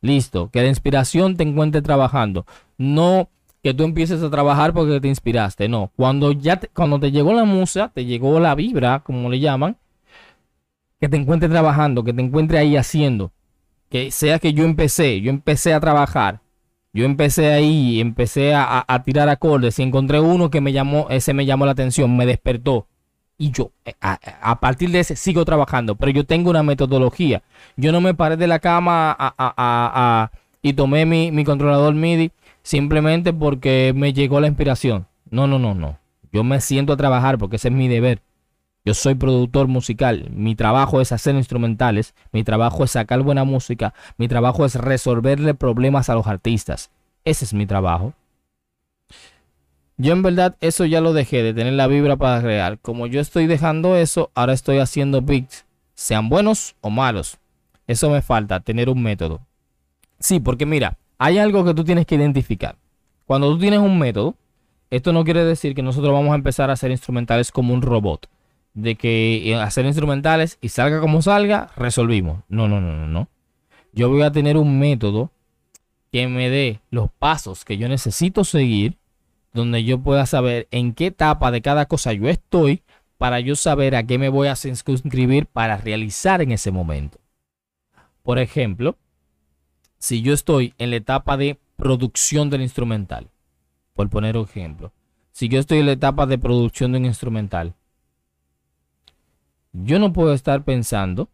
Listo, 0.00 0.50
que 0.50 0.60
la 0.60 0.68
inspiración 0.68 1.36
te 1.36 1.44
encuentre 1.44 1.80
trabajando. 1.82 2.44
No 2.76 3.28
que 3.62 3.72
tú 3.72 3.84
empieces 3.84 4.22
a 4.22 4.30
trabajar 4.30 4.74
porque 4.74 5.00
te 5.00 5.08
inspiraste, 5.08 5.68
no. 5.68 5.90
Cuando 5.96 6.32
ya 6.32 6.56
te, 6.56 6.68
cuando 6.68 7.00
te 7.00 7.10
llegó 7.10 7.32
la 7.32 7.44
musa, 7.44 7.90
te 7.94 8.04
llegó 8.04 8.38
la 8.38 8.54
vibra, 8.54 9.00
como 9.00 9.30
le 9.30 9.40
llaman, 9.40 9.78
que 11.00 11.08
te 11.08 11.16
encuentre 11.16 11.48
trabajando, 11.48 12.04
que 12.04 12.12
te 12.12 12.20
encuentre 12.20 12.58
ahí 12.58 12.76
haciendo. 12.76 13.32
Que 13.94 14.10
sea 14.10 14.40
que 14.40 14.52
yo 14.52 14.64
empecé, 14.64 15.20
yo 15.20 15.30
empecé 15.30 15.72
a 15.72 15.78
trabajar. 15.78 16.40
Yo 16.92 17.04
empecé 17.04 17.52
ahí, 17.52 18.00
empecé 18.00 18.52
a, 18.52 18.84
a- 18.88 19.02
tirar 19.04 19.28
acordes 19.28 19.78
y 19.78 19.84
encontré 19.84 20.18
uno 20.18 20.50
que 20.50 20.60
me 20.60 20.72
llamó, 20.72 21.06
ese 21.10 21.32
me 21.32 21.46
llamó 21.46 21.64
la 21.64 21.70
atención, 21.70 22.16
me 22.16 22.26
despertó. 22.26 22.88
Y 23.38 23.52
yo, 23.52 23.70
eh, 23.84 23.92
a, 24.00 24.58
partir 24.58 24.90
de 24.90 24.98
ese, 24.98 25.14
sigo 25.14 25.44
trabajando, 25.44 25.94
pero 25.94 26.10
yo 26.10 26.26
tengo 26.26 26.50
una 26.50 26.64
metodología. 26.64 27.44
Yo 27.76 27.92
no 27.92 28.00
me 28.00 28.14
paré 28.14 28.36
de 28.36 28.48
la 28.48 28.58
cama 28.58 29.14
a- 29.16 30.32
y 30.60 30.72
tomé 30.72 31.06
mi, 31.06 31.30
mi 31.30 31.44
controlador 31.44 31.94
MIDI 31.94 32.32
simplemente 32.64 33.32
porque 33.32 33.92
me 33.94 34.12
llegó 34.12 34.40
la 34.40 34.48
inspiración. 34.48 35.06
No, 35.30 35.46
no, 35.46 35.60
no, 35.60 35.72
no. 35.72 35.98
Yo 36.32 36.42
me 36.42 36.60
siento 36.60 36.94
a 36.94 36.96
trabajar 36.96 37.38
porque 37.38 37.56
ese 37.56 37.68
es 37.68 37.74
mi 37.74 37.86
deber. 37.86 38.18
Yo 38.86 38.92
soy 38.92 39.14
productor 39.14 39.66
musical. 39.66 40.28
Mi 40.30 40.54
trabajo 40.54 41.00
es 41.00 41.10
hacer 41.10 41.34
instrumentales. 41.36 42.14
Mi 42.32 42.44
trabajo 42.44 42.84
es 42.84 42.90
sacar 42.90 43.22
buena 43.22 43.44
música. 43.44 43.94
Mi 44.18 44.28
trabajo 44.28 44.66
es 44.66 44.74
resolverle 44.74 45.54
problemas 45.54 46.10
a 46.10 46.14
los 46.14 46.26
artistas. 46.26 46.90
Ese 47.24 47.46
es 47.46 47.54
mi 47.54 47.64
trabajo. 47.64 48.12
Yo 49.96 50.12
en 50.12 50.22
verdad 50.22 50.56
eso 50.60 50.84
ya 50.84 51.00
lo 51.00 51.14
dejé 51.14 51.42
de 51.42 51.54
tener 51.54 51.72
la 51.72 51.86
vibra 51.86 52.16
para 52.16 52.42
crear. 52.42 52.78
Como 52.78 53.06
yo 53.06 53.22
estoy 53.22 53.46
dejando 53.46 53.96
eso, 53.96 54.30
ahora 54.34 54.52
estoy 54.52 54.78
haciendo 54.78 55.22
beats, 55.22 55.64
sean 55.94 56.28
buenos 56.28 56.74
o 56.82 56.90
malos. 56.90 57.38
Eso 57.86 58.10
me 58.10 58.20
falta, 58.20 58.60
tener 58.60 58.90
un 58.90 59.02
método. 59.02 59.40
Sí, 60.18 60.40
porque 60.40 60.66
mira, 60.66 60.98
hay 61.16 61.38
algo 61.38 61.64
que 61.64 61.72
tú 61.72 61.84
tienes 61.84 62.04
que 62.04 62.16
identificar. 62.16 62.76
Cuando 63.24 63.50
tú 63.50 63.58
tienes 63.58 63.78
un 63.78 63.98
método, 63.98 64.34
esto 64.90 65.12
no 65.14 65.24
quiere 65.24 65.44
decir 65.44 65.74
que 65.74 65.82
nosotros 65.82 66.12
vamos 66.12 66.32
a 66.32 66.36
empezar 66.36 66.68
a 66.68 66.74
hacer 66.74 66.90
instrumentales 66.90 67.50
como 67.50 67.72
un 67.72 67.80
robot. 67.80 68.28
De 68.74 68.96
que 68.96 69.50
eh, 69.50 69.54
hacer 69.54 69.86
instrumentales 69.86 70.58
y 70.60 70.68
salga 70.68 71.00
como 71.00 71.22
salga, 71.22 71.70
resolvimos. 71.76 72.42
No, 72.48 72.68
no, 72.68 72.80
no, 72.80 72.96
no, 72.96 73.06
no. 73.06 73.28
Yo 73.92 74.10
voy 74.10 74.22
a 74.22 74.32
tener 74.32 74.56
un 74.56 74.78
método 74.78 75.30
que 76.10 76.28
me 76.28 76.50
dé 76.50 76.80
los 76.90 77.10
pasos 77.10 77.64
que 77.64 77.78
yo 77.78 77.88
necesito 77.88 78.44
seguir 78.44 78.98
donde 79.52 79.84
yo 79.84 80.00
pueda 80.00 80.26
saber 80.26 80.68
en 80.72 80.92
qué 80.92 81.06
etapa 81.06 81.50
de 81.50 81.62
cada 81.62 81.86
cosa 81.86 82.12
yo 82.12 82.28
estoy 82.28 82.82
para 83.18 83.40
yo 83.40 83.56
saber 83.56 83.94
a 83.94 84.02
qué 84.02 84.18
me 84.18 84.28
voy 84.28 84.48
a 84.48 84.56
suscribir 84.56 85.46
para 85.46 85.76
realizar 85.76 86.42
en 86.42 86.52
ese 86.52 86.72
momento. 86.72 87.18
Por 88.22 88.38
ejemplo, 88.38 88.96
si 89.98 90.22
yo 90.22 90.34
estoy 90.34 90.74
en 90.78 90.90
la 90.90 90.96
etapa 90.96 91.36
de 91.36 91.58
producción 91.76 92.50
del 92.50 92.62
instrumental, 92.62 93.30
por 93.94 94.10
poner 94.10 94.36
un 94.36 94.44
ejemplo, 94.44 94.92
si 95.32 95.48
yo 95.48 95.60
estoy 95.60 95.78
en 95.78 95.86
la 95.86 95.92
etapa 95.92 96.26
de 96.26 96.38
producción 96.38 96.92
de 96.92 96.98
un 96.98 97.06
instrumental, 97.06 97.74
yo 99.74 99.98
no 99.98 100.12
puedo 100.12 100.32
estar 100.32 100.64
pensando, 100.64 101.28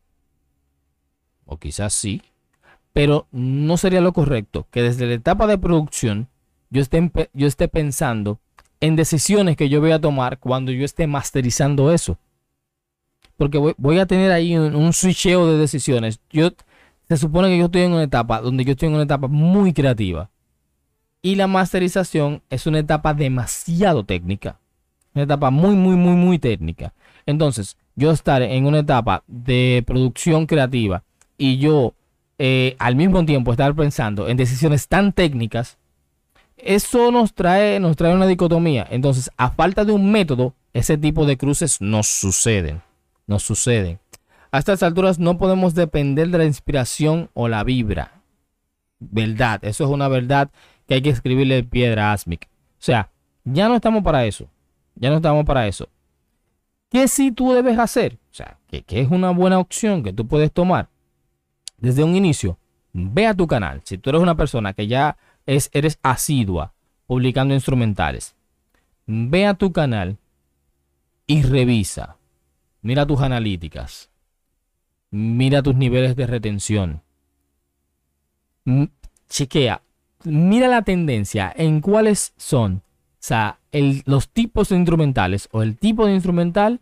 o 1.45 1.59
quizás 1.59 1.93
sí, 1.93 2.23
pero 2.93 3.29
no 3.31 3.77
sería 3.77 4.01
lo 4.01 4.13
correcto 4.13 4.67
que 4.71 4.83
desde 4.83 5.07
la 5.07 5.15
etapa 5.15 5.47
de 5.47 5.59
producción 5.59 6.29
yo 6.71 6.81
esté, 6.81 7.11
yo 7.33 7.47
esté 7.47 7.69
pensando 7.69 8.41
en 8.81 8.97
decisiones 8.97 9.57
que 9.57 9.69
yo 9.69 9.81
voy 9.81 9.93
a 9.93 10.01
tomar 10.01 10.39
cuando 10.39 10.73
yo 10.73 10.85
esté 10.85 11.07
masterizando 11.07 11.93
eso. 11.93 12.19
Porque 13.37 13.59
voy, 13.59 13.99
a 13.99 14.07
tener 14.07 14.33
ahí 14.33 14.57
un, 14.57 14.93
switcheo 14.93 15.47
de 15.47 15.59
decisiones. 15.59 16.21
Yo, 16.31 16.51
se 17.09 17.17
supone 17.17 17.49
que 17.49 17.59
yo 17.59 17.67
estoy 17.67 17.83
en 17.83 17.93
una 17.93 18.03
etapa 18.03 18.41
donde 18.41 18.65
yo 18.65 18.73
estoy 18.73 18.89
en 18.89 18.95
una 18.95 19.05
etapa 19.05 19.29
muy 19.29 19.73
creativa. 19.73 20.31
Y 21.23 21.37
la 21.37 21.47
masterización 21.47 22.43
es 22.51 22.67
una 22.67 22.81
etapa 22.81 23.15
demasiado 23.15 24.05
técnica. 24.05 24.59
Una 25.15 25.25
etapa 25.25 25.51
muy, 25.51 25.75
muy, 25.75 25.97
muy, 25.97 26.15
muy 26.15 26.39
técnica. 26.39 26.93
Entonces, 27.25 27.79
yo 28.01 28.11
estar 28.11 28.41
en 28.41 28.67
una 28.67 28.79
etapa 28.79 29.23
de 29.27 29.85
producción 29.87 30.47
creativa 30.47 31.05
y 31.37 31.59
yo 31.59 31.95
eh, 32.39 32.75
al 32.79 32.97
mismo 32.97 33.25
tiempo 33.27 33.51
estar 33.51 33.75
pensando 33.75 34.27
en 34.27 34.39
decisiones 34.39 34.89
tan 34.89 35.13
técnicas, 35.13 35.77
eso 36.57 37.13
nos 37.13 37.35
trae, 37.35 37.79
nos 37.79 37.97
trae 37.97 38.15
una 38.15 38.27
dicotomía. 38.27 38.87
Entonces, 38.91 39.31
a 39.37 39.51
falta 39.51 39.85
de 39.85 39.93
un 39.93 40.11
método, 40.11 40.55
ese 40.73 40.97
tipo 40.97 41.27
de 41.27 41.37
cruces 41.37 41.83
nos 41.83 42.07
suceden. 42.07 42.81
Nos 43.27 43.43
suceden. 43.43 43.99
A 44.51 44.59
estas 44.59 44.83
alturas 44.83 45.19
no 45.19 45.37
podemos 45.37 45.75
depender 45.75 46.29
de 46.31 46.39
la 46.39 46.45
inspiración 46.47 47.29
o 47.35 47.49
la 47.49 47.63
vibra. 47.63 48.23
Verdad, 48.99 49.63
eso 49.63 49.85
es 49.85 49.91
una 49.91 50.09
verdad 50.09 50.51
que 50.89 50.95
hay 50.95 51.03
que 51.03 51.11
escribirle 51.11 51.63
piedra 51.63 52.11
a 52.11 52.13
Asmic. 52.15 52.49
O 52.73 52.83
sea, 52.83 53.11
ya 53.45 53.69
no 53.69 53.77
estamos 53.77 54.03
para 54.03 54.25
eso. 54.25 54.49
Ya 54.95 55.11
no 55.11 55.17
estamos 55.17 55.45
para 55.45 55.67
eso. 55.67 55.89
¿Qué 56.91 57.07
sí 57.07 57.31
tú 57.31 57.53
debes 57.53 57.79
hacer? 57.79 58.19
O 58.33 58.35
sea, 58.35 58.59
que, 58.69 58.85
es 58.89 59.11
una 59.11 59.31
buena 59.31 59.59
opción 59.59 60.03
que 60.03 60.13
tú 60.13 60.27
puedes 60.27 60.53
tomar 60.53 60.89
desde 61.79 62.03
un 62.03 62.17
inicio. 62.17 62.59
Ve 62.93 63.29
a 63.29 63.35
tu 63.35 63.47
canal. 63.47 63.81
Si 63.85 63.97
tú 63.97 64.11
eres 64.11 64.21
una 64.21 64.37
persona 64.37 64.73
que 64.73 64.89
ya 64.89 65.17
eres 65.47 65.99
asidua 66.03 66.75
publicando 67.07 67.55
instrumentales, 67.55 68.35
ve 69.07 69.47
a 69.47 69.55
tu 69.55 69.73
canal 69.73 70.19
y 71.29 71.43
revisa. 71.43 72.17
Mira 72.83 73.07
tus 73.07 73.21
analíticas. 73.21 74.11
Mira 75.11 75.63
tus 75.63 75.77
niveles 75.77 76.17
de 76.17 76.27
retención. 76.27 77.03
Chequea. 79.29 79.83
Mira 80.25 80.67
la 80.67 80.83
tendencia 80.83 81.53
en 81.57 81.81
cuáles 81.81 82.35
son 82.37 82.83
o 83.21 83.23
sea, 83.23 83.59
los 84.07 84.29
tipos 84.31 84.71
de 84.71 84.77
instrumentales 84.77 85.49
o 85.53 85.63
el 85.63 85.77
tipo 85.77 86.07
de 86.07 86.15
instrumental 86.15 86.81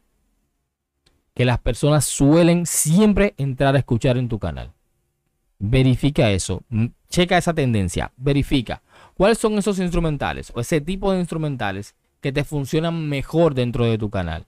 que 1.35 1.45
las 1.45 1.59
personas 1.59 2.05
suelen 2.05 2.67
siempre 2.67 3.35
entrar 3.37 3.75
a 3.75 3.79
escuchar 3.79 4.17
en 4.19 4.29
tu 4.29 4.39
canal. 4.39 4.73
Verifica 5.59 6.31
eso 6.31 6.63
checa 7.09 7.39
esa 7.39 7.55
tendencia, 7.55 8.13
verifica 8.17 8.83
cuáles 9.15 9.39
son 9.39 9.59
esos 9.59 9.79
instrumentales 9.79 10.53
o 10.55 10.61
ese 10.61 10.81
tipo 10.81 11.13
de 11.13 11.21
instrumentales 11.21 11.95
que 12.21 12.33
te 12.33 12.45
funcionan 12.45 13.09
mejor 13.09 13.55
dentro 13.55 13.85
de 13.85 13.99
tu 13.99 14.11
canal. 14.11 14.47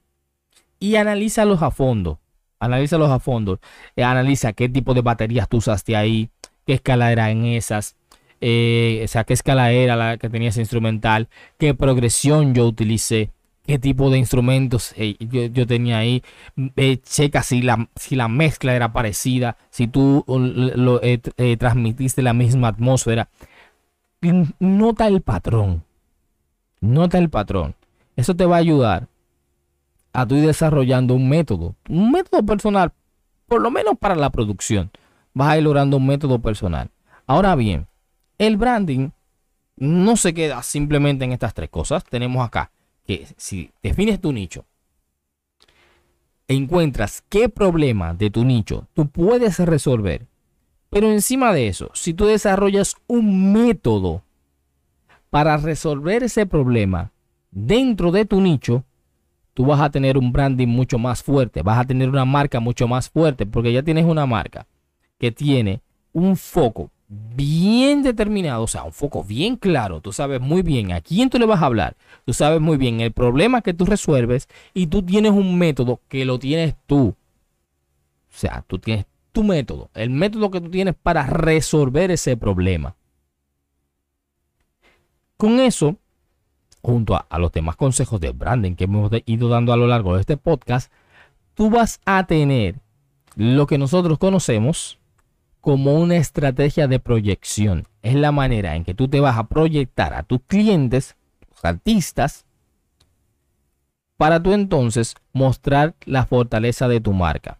Y 0.79 0.97
analízalos 0.97 1.63
a 1.63 1.71
fondo. 1.71 2.21
Analízalos 2.59 3.11
a 3.11 3.21
fondo. 3.21 3.61
Eh, 3.97 4.03
analiza 4.03 4.53
qué 4.53 4.69
tipo 4.69 4.93
de 4.95 5.03
baterías 5.03 5.49
tú 5.49 5.59
usaste 5.59 5.97
ahí, 5.97 6.31
qué 6.67 6.75
escala 6.75 7.13
era 7.13 7.31
en 7.31 7.45
esas, 7.45 7.97
eh, 8.41 9.03
o 9.05 9.09
sea, 9.09 9.25
qué 9.25 9.35
escala 9.35 9.73
era 9.73 9.97
la 9.97 10.17
que 10.19 10.31
tenía 10.31 10.49
ese 10.49 10.61
instrumental, 10.61 11.29
qué 11.59 11.75
progresión 11.75 12.55
yo 12.55 12.67
utilicé, 12.67 13.31
qué 13.67 13.79
tipo 13.79 14.11
de 14.11 14.19
instrumentos 14.19 14.93
eh, 14.97 15.17
yo, 15.53 15.67
tenía 15.67 15.99
ahí. 15.99 16.23
checa 17.03 17.43
si 17.43 17.63
la, 17.63 17.89
si 17.95 18.17
la 18.17 18.29
mezcla 18.29 18.75
era 18.75 18.93
parecida, 18.93 19.57
si 19.71 19.87
tú 19.87 20.25
lo, 20.27 21.03
eh, 21.03 21.21
eh, 21.37 21.57
transmitiste 21.57 22.23
la 22.23 22.33
misma 22.33 22.69
atmósfera. 22.69 23.29
Nota 24.59 25.07
el 25.07 25.23
patrón. 25.23 25.85
Nota 26.81 27.19
el 27.19 27.31
patrón. 27.31 27.75
Eso 28.17 28.35
te 28.35 28.45
va 28.45 28.57
a 28.57 28.59
ayudar 28.59 29.07
a 30.13 30.27
tú 30.27 30.35
ir 30.35 30.47
desarrollando 30.47 31.15
un 31.15 31.29
método. 31.29 31.77
Un 31.89 32.11
método 32.11 32.45
personal, 32.45 32.93
por 33.47 33.61
lo 33.63 33.71
menos 33.71 33.97
para 33.99 34.17
la 34.17 34.31
producción. 34.31 34.91
Vas 35.33 35.49
a 35.49 35.59
ir 35.59 35.63
logrando 35.63 35.99
un 35.99 36.07
método 36.07 36.41
personal. 36.41 36.91
Ahora 37.27 37.55
bien, 37.55 37.87
el 38.41 38.57
branding 38.57 39.11
no 39.77 40.17
se 40.17 40.33
queda 40.33 40.63
simplemente 40.63 41.27
en 41.27 41.33
estas 41.33 41.53
tres 41.53 41.69
cosas. 41.69 42.03
Tenemos 42.05 42.45
acá 42.45 42.71
que 43.07 43.27
si 43.37 43.71
defines 43.83 44.19
tu 44.19 44.33
nicho, 44.33 44.65
encuentras 46.49 47.23
qué 47.29 47.51
problema 47.51 48.15
de 48.15 48.31
tu 48.31 48.45
nicho 48.45 48.89
tú 48.95 49.09
puedes 49.09 49.59
resolver, 49.59 50.27
pero 50.89 51.13
encima 51.13 51.53
de 51.53 51.69
eso, 51.69 51.91
si 51.93 52.15
tú 52.15 52.25
desarrollas 52.25 52.97
un 53.07 53.53
método 53.53 54.23
para 55.29 55.59
resolver 55.59 56.23
ese 56.23 56.47
problema 56.47 57.13
dentro 57.51 58.11
de 58.11 58.25
tu 58.25 58.41
nicho, 58.41 58.85
tú 59.53 59.67
vas 59.67 59.83
a 59.83 59.91
tener 59.91 60.17
un 60.17 60.33
branding 60.33 60.67
mucho 60.67 60.99
más 60.99 61.23
fuerte, 61.23 61.61
vas 61.61 61.79
a 61.79 61.85
tener 61.85 62.09
una 62.09 62.25
marca 62.25 62.59
mucho 62.59 62.89
más 62.89 63.11
fuerte, 63.11 63.45
porque 63.45 63.71
ya 63.71 63.83
tienes 63.83 64.07
una 64.07 64.25
marca 64.25 64.67
que 65.19 65.31
tiene 65.31 65.83
un 66.15 66.37
foco 66.39 66.91
bien 67.11 68.05
determinado, 68.05 68.63
o 68.63 68.67
sea, 68.69 68.85
un 68.85 68.93
foco 68.93 69.25
bien 69.25 69.57
claro. 69.57 70.01
Tú 70.01 70.13
sabes 70.13 70.41
muy 70.41 70.63
bien 70.63 70.93
a 70.93 71.01
quién 71.01 71.29
tú 71.29 71.39
le 71.39 71.47
vas 71.47 71.61
a 71.61 71.67
hablar. 71.67 71.97
Tú 72.25 72.33
sabes 72.33 72.61
muy 72.61 72.77
bien 72.77 73.01
el 73.01 73.13
problema 73.13 73.63
que 73.63 73.75
tú 73.75 73.85
resuelves 73.85 74.49
y 74.75 74.87
tú 74.87 75.03
tienes 75.03 75.33
un 75.33 75.59
método 75.59 76.01
que 76.09 76.25
lo 76.25 76.39
tienes 76.39 76.77
tú. 76.87 77.09
O 77.09 77.15
sea, 78.33 78.65
tú 78.69 78.79
tienes 78.79 79.07
tu 79.33 79.43
método, 79.43 79.91
el 79.95 80.11
método 80.11 80.53
que 80.53 80.61
tú 80.61 80.71
tienes 80.71 80.95
para 80.95 81.27
resolver 81.27 82.13
ese 82.13 82.37
problema. 82.37 82.95
Con 85.37 85.59
eso, 85.59 85.97
junto 86.81 87.17
a, 87.17 87.27
a 87.29 87.39
los 87.41 87.51
demás 87.51 87.75
consejos 87.75 88.21
de 88.21 88.31
branding 88.31 88.77
que 88.77 88.85
hemos 88.85 89.11
ido 89.27 89.49
dando 89.49 89.73
a 89.73 89.77
lo 89.77 89.89
largo 89.89 90.15
de 90.15 90.21
este 90.21 90.37
podcast, 90.37 90.93
tú 91.55 91.71
vas 91.71 92.01
a 92.05 92.25
tener 92.27 92.77
lo 93.35 93.67
que 93.67 93.79
nosotros 93.79 94.19
conocemos 94.19 95.00
como 95.61 95.95
una 95.95 96.17
estrategia 96.17 96.89
de 96.89 96.99
proyección. 96.99 97.87
Es 98.03 98.15
la 98.15 98.33
manera 98.33 98.77
en 98.77 98.85
que 98.85 98.95
tú 98.95 99.09
te 99.09 99.21
vas 99.21 99.37
a 99.37 99.49
proyectar 99.49 100.15
a 100.15 100.23
tus 100.23 100.41
clientes, 100.47 101.17
tus 101.49 101.65
artistas, 101.65 102.45
para 104.17 104.43
tú 104.43 104.53
entonces 104.53 105.15
mostrar 105.33 105.95
la 106.05 106.27
fortaleza 106.27 106.89
de 106.89 107.01
tu 107.01 107.13
marca. 107.13 107.59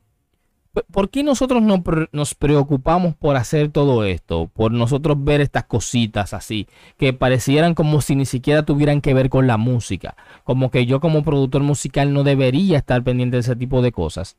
¿Por 0.93 1.11
qué 1.11 1.25
nosotros 1.25 1.63
no 1.63 1.83
nos 2.13 2.35
preocupamos 2.35 3.17
por 3.17 3.37
hacer 3.37 3.71
todo 3.71 4.05
esto? 4.05 4.49
Por 4.55 4.71
nosotros 4.71 5.17
ver 5.25 5.41
estas 5.41 5.65
cositas 5.65 6.33
así, 6.33 6.69
que 6.97 7.13
parecieran 7.13 7.75
como 7.75 8.01
si 8.01 8.15
ni 8.15 8.25
siquiera 8.25 8.63
tuvieran 8.65 9.01
que 9.01 9.13
ver 9.13 9.31
con 9.31 9.49
la 9.49 9.57
música. 9.57 10.17
Como 10.45 10.71
que 10.71 10.87
yo 10.87 11.01
como 11.01 11.25
productor 11.25 11.63
musical 11.63 12.13
no 12.13 12.23
debería 12.23 12.79
estar 12.79 13.03
pendiente 13.03 13.37
de 13.37 13.41
ese 13.41 13.57
tipo 13.57 13.83
de 13.83 13.91
cosas. 13.91 14.37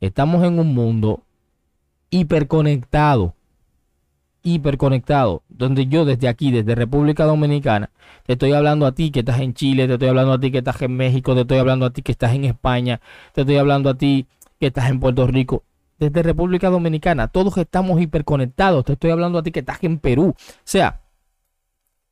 Estamos 0.00 0.44
en 0.44 0.58
un 0.58 0.74
mundo 0.74 1.22
hiperconectado. 2.10 3.34
Hiperconectado. 4.42 5.42
Donde 5.48 5.86
yo 5.86 6.04
desde 6.04 6.28
aquí, 6.28 6.50
desde 6.50 6.74
República 6.74 7.24
Dominicana, 7.24 7.90
te 8.24 8.34
estoy 8.34 8.52
hablando 8.52 8.86
a 8.86 8.92
ti 8.92 9.10
que 9.10 9.20
estás 9.20 9.40
en 9.40 9.54
Chile, 9.54 9.86
te 9.86 9.94
estoy 9.94 10.08
hablando 10.08 10.32
a 10.32 10.40
ti 10.40 10.50
que 10.50 10.58
estás 10.58 10.80
en 10.82 10.96
México, 10.96 11.34
te 11.34 11.42
estoy 11.42 11.58
hablando 11.58 11.86
a 11.86 11.90
ti 11.90 12.02
que 12.02 12.12
estás 12.12 12.34
en 12.34 12.44
España, 12.44 13.00
te 13.32 13.42
estoy 13.42 13.56
hablando 13.56 13.90
a 13.90 13.94
ti 13.94 14.26
que 14.60 14.68
estás 14.68 14.90
en 14.90 15.00
Puerto 15.00 15.26
Rico. 15.26 15.64
Desde 15.98 16.22
República 16.22 16.68
Dominicana, 16.68 17.28
todos 17.28 17.56
estamos 17.56 18.00
hiperconectados. 18.00 18.84
Te 18.84 18.92
estoy 18.94 19.10
hablando 19.10 19.38
a 19.38 19.42
ti 19.42 19.50
que 19.50 19.60
estás 19.60 19.82
en 19.82 19.98
Perú. 19.98 20.34
O 20.36 20.62
sea, 20.64 21.00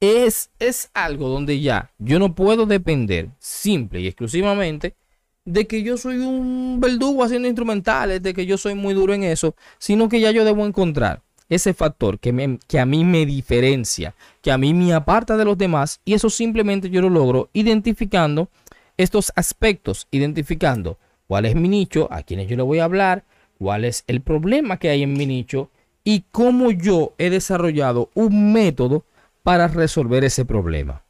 es, 0.00 0.50
es 0.58 0.90
algo 0.94 1.28
donde 1.28 1.60
ya 1.60 1.92
yo 1.98 2.18
no 2.18 2.34
puedo 2.34 2.66
depender 2.66 3.30
simple 3.38 4.00
y 4.00 4.06
exclusivamente 4.06 4.96
de 5.44 5.66
que 5.66 5.82
yo 5.82 5.96
soy 5.96 6.18
un 6.18 6.78
verdugo 6.80 7.22
haciendo 7.22 7.48
instrumentales, 7.48 8.22
de 8.22 8.32
que 8.32 8.46
yo 8.46 8.56
soy 8.56 8.74
muy 8.74 8.94
duro 8.94 9.12
en 9.12 9.24
eso, 9.24 9.54
sino 9.78 10.08
que 10.08 10.20
ya 10.20 10.30
yo 10.30 10.44
debo 10.44 10.66
encontrar 10.66 11.22
ese 11.48 11.74
factor 11.74 12.18
que, 12.18 12.32
me, 12.32 12.58
que 12.66 12.78
a 12.80 12.86
mí 12.86 13.04
me 13.04 13.26
diferencia, 13.26 14.14
que 14.40 14.50
a 14.50 14.58
mí 14.58 14.72
me 14.72 14.94
aparta 14.94 15.36
de 15.36 15.44
los 15.44 15.58
demás, 15.58 16.00
y 16.04 16.14
eso 16.14 16.30
simplemente 16.30 16.88
yo 16.88 17.02
lo 17.02 17.10
logro 17.10 17.50
identificando 17.52 18.48
estos 18.96 19.32
aspectos, 19.36 20.08
identificando 20.10 20.98
cuál 21.26 21.44
es 21.44 21.54
mi 21.54 21.68
nicho, 21.68 22.08
a 22.10 22.22
quienes 22.22 22.48
yo 22.48 22.56
le 22.56 22.62
voy 22.62 22.78
a 22.78 22.84
hablar, 22.84 23.24
cuál 23.58 23.84
es 23.84 24.04
el 24.06 24.20
problema 24.20 24.78
que 24.78 24.88
hay 24.88 25.02
en 25.02 25.12
mi 25.12 25.26
nicho 25.26 25.70
y 26.04 26.24
cómo 26.30 26.70
yo 26.70 27.14
he 27.18 27.30
desarrollado 27.30 28.10
un 28.14 28.52
método 28.52 29.04
para 29.42 29.68
resolver 29.68 30.24
ese 30.24 30.44
problema. 30.44 31.02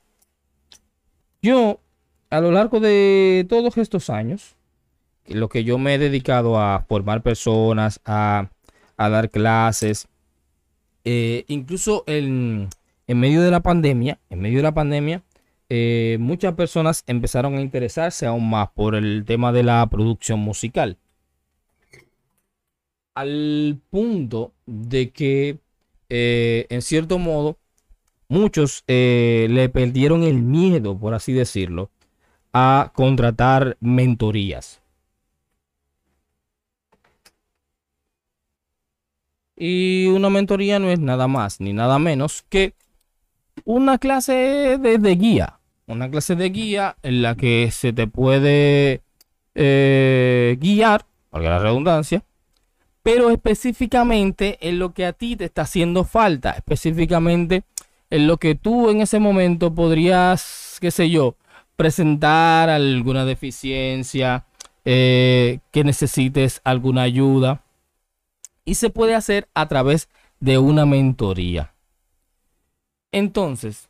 Yo 1.42 1.78
a 2.34 2.40
lo 2.40 2.50
largo 2.50 2.80
de 2.80 3.46
todos 3.48 3.78
estos 3.78 4.10
años, 4.10 4.56
lo 5.28 5.48
que 5.48 5.62
yo 5.62 5.78
me 5.78 5.94
he 5.94 5.98
dedicado 5.98 6.58
a 6.58 6.84
formar 6.88 7.22
personas, 7.22 8.00
a, 8.04 8.50
dar 8.96 9.30
clases, 9.30 10.08
eh, 11.04 11.44
incluso 11.46 12.02
en, 12.08 12.68
medio 13.06 13.40
de 13.40 13.52
la 13.52 13.60
pandemia, 13.60 14.18
en 14.30 14.40
medio 14.40 14.56
de 14.56 14.62
la 14.64 14.74
pandemia, 14.74 15.22
eh, 15.68 16.16
muchas 16.18 16.54
personas 16.54 17.04
empezaron 17.06 17.54
a 17.54 17.60
interesarse 17.60 18.26
aún 18.26 18.50
más 18.50 18.68
por 18.70 18.96
el 18.96 19.24
tema 19.24 19.52
de 19.52 19.62
la 19.62 19.86
producción 19.88 20.40
musical. 20.40 20.98
Al 23.14 23.78
punto 23.90 24.52
de 24.66 25.10
que, 25.10 25.58
eh, 26.08 26.66
en 26.68 26.82
cierto 26.82 27.20
modo, 27.20 27.58
muchos 28.26 28.82
le 28.88 29.68
perdieron 29.72 30.24
el 30.24 30.42
miedo, 30.42 30.98
por 30.98 31.14
así 31.14 31.32
decirlo, 31.32 31.90
a 32.54 32.92
contratar 32.94 33.76
mentorías. 33.80 34.80
Y 39.56 40.06
una 40.06 40.30
mentoría 40.30 40.78
no 40.78 40.88
es 40.88 41.00
nada 41.00 41.28
más 41.28 41.60
ni 41.60 41.72
nada 41.72 41.98
menos 41.98 42.44
que 42.48 42.74
una 43.64 43.98
clase 43.98 44.78
de, 44.80 45.16
guía. 45.16 45.58
Una 45.86 46.10
clase 46.10 46.36
de 46.36 46.48
guía 46.50 46.96
en 47.02 47.22
la 47.22 47.34
que 47.36 47.70
se 47.72 47.92
te 47.92 48.06
puede 48.06 49.02
eh, 49.54 50.56
guiar, 50.60 51.06
porque 51.30 51.48
la 51.48 51.58
redundancia, 51.58 52.24
pero 53.02 53.30
específicamente 53.30 54.58
en 54.60 54.78
lo 54.78 54.94
que 54.94 55.06
a 55.06 55.12
ti 55.12 55.36
te 55.36 55.44
está 55.44 55.62
haciendo 55.62 56.04
falta, 56.04 56.52
específicamente 56.52 57.64
en 58.10 58.26
lo 58.28 58.36
que 58.36 58.54
tú 58.54 58.90
en 58.90 59.00
ese 59.00 59.18
momento 59.18 59.74
podrías, 59.74 60.78
qué 60.80 60.90
sé 60.90 61.10
yo, 61.10 61.36
presentar 61.76 62.70
alguna 62.70 63.24
deficiencia, 63.24 64.44
eh, 64.84 65.60
que 65.70 65.84
necesites 65.84 66.60
alguna 66.64 67.02
ayuda. 67.02 67.62
Y 68.64 68.74
se 68.76 68.90
puede 68.90 69.14
hacer 69.14 69.48
a 69.54 69.68
través 69.68 70.08
de 70.40 70.58
una 70.58 70.86
mentoría. 70.86 71.74
Entonces, 73.12 73.88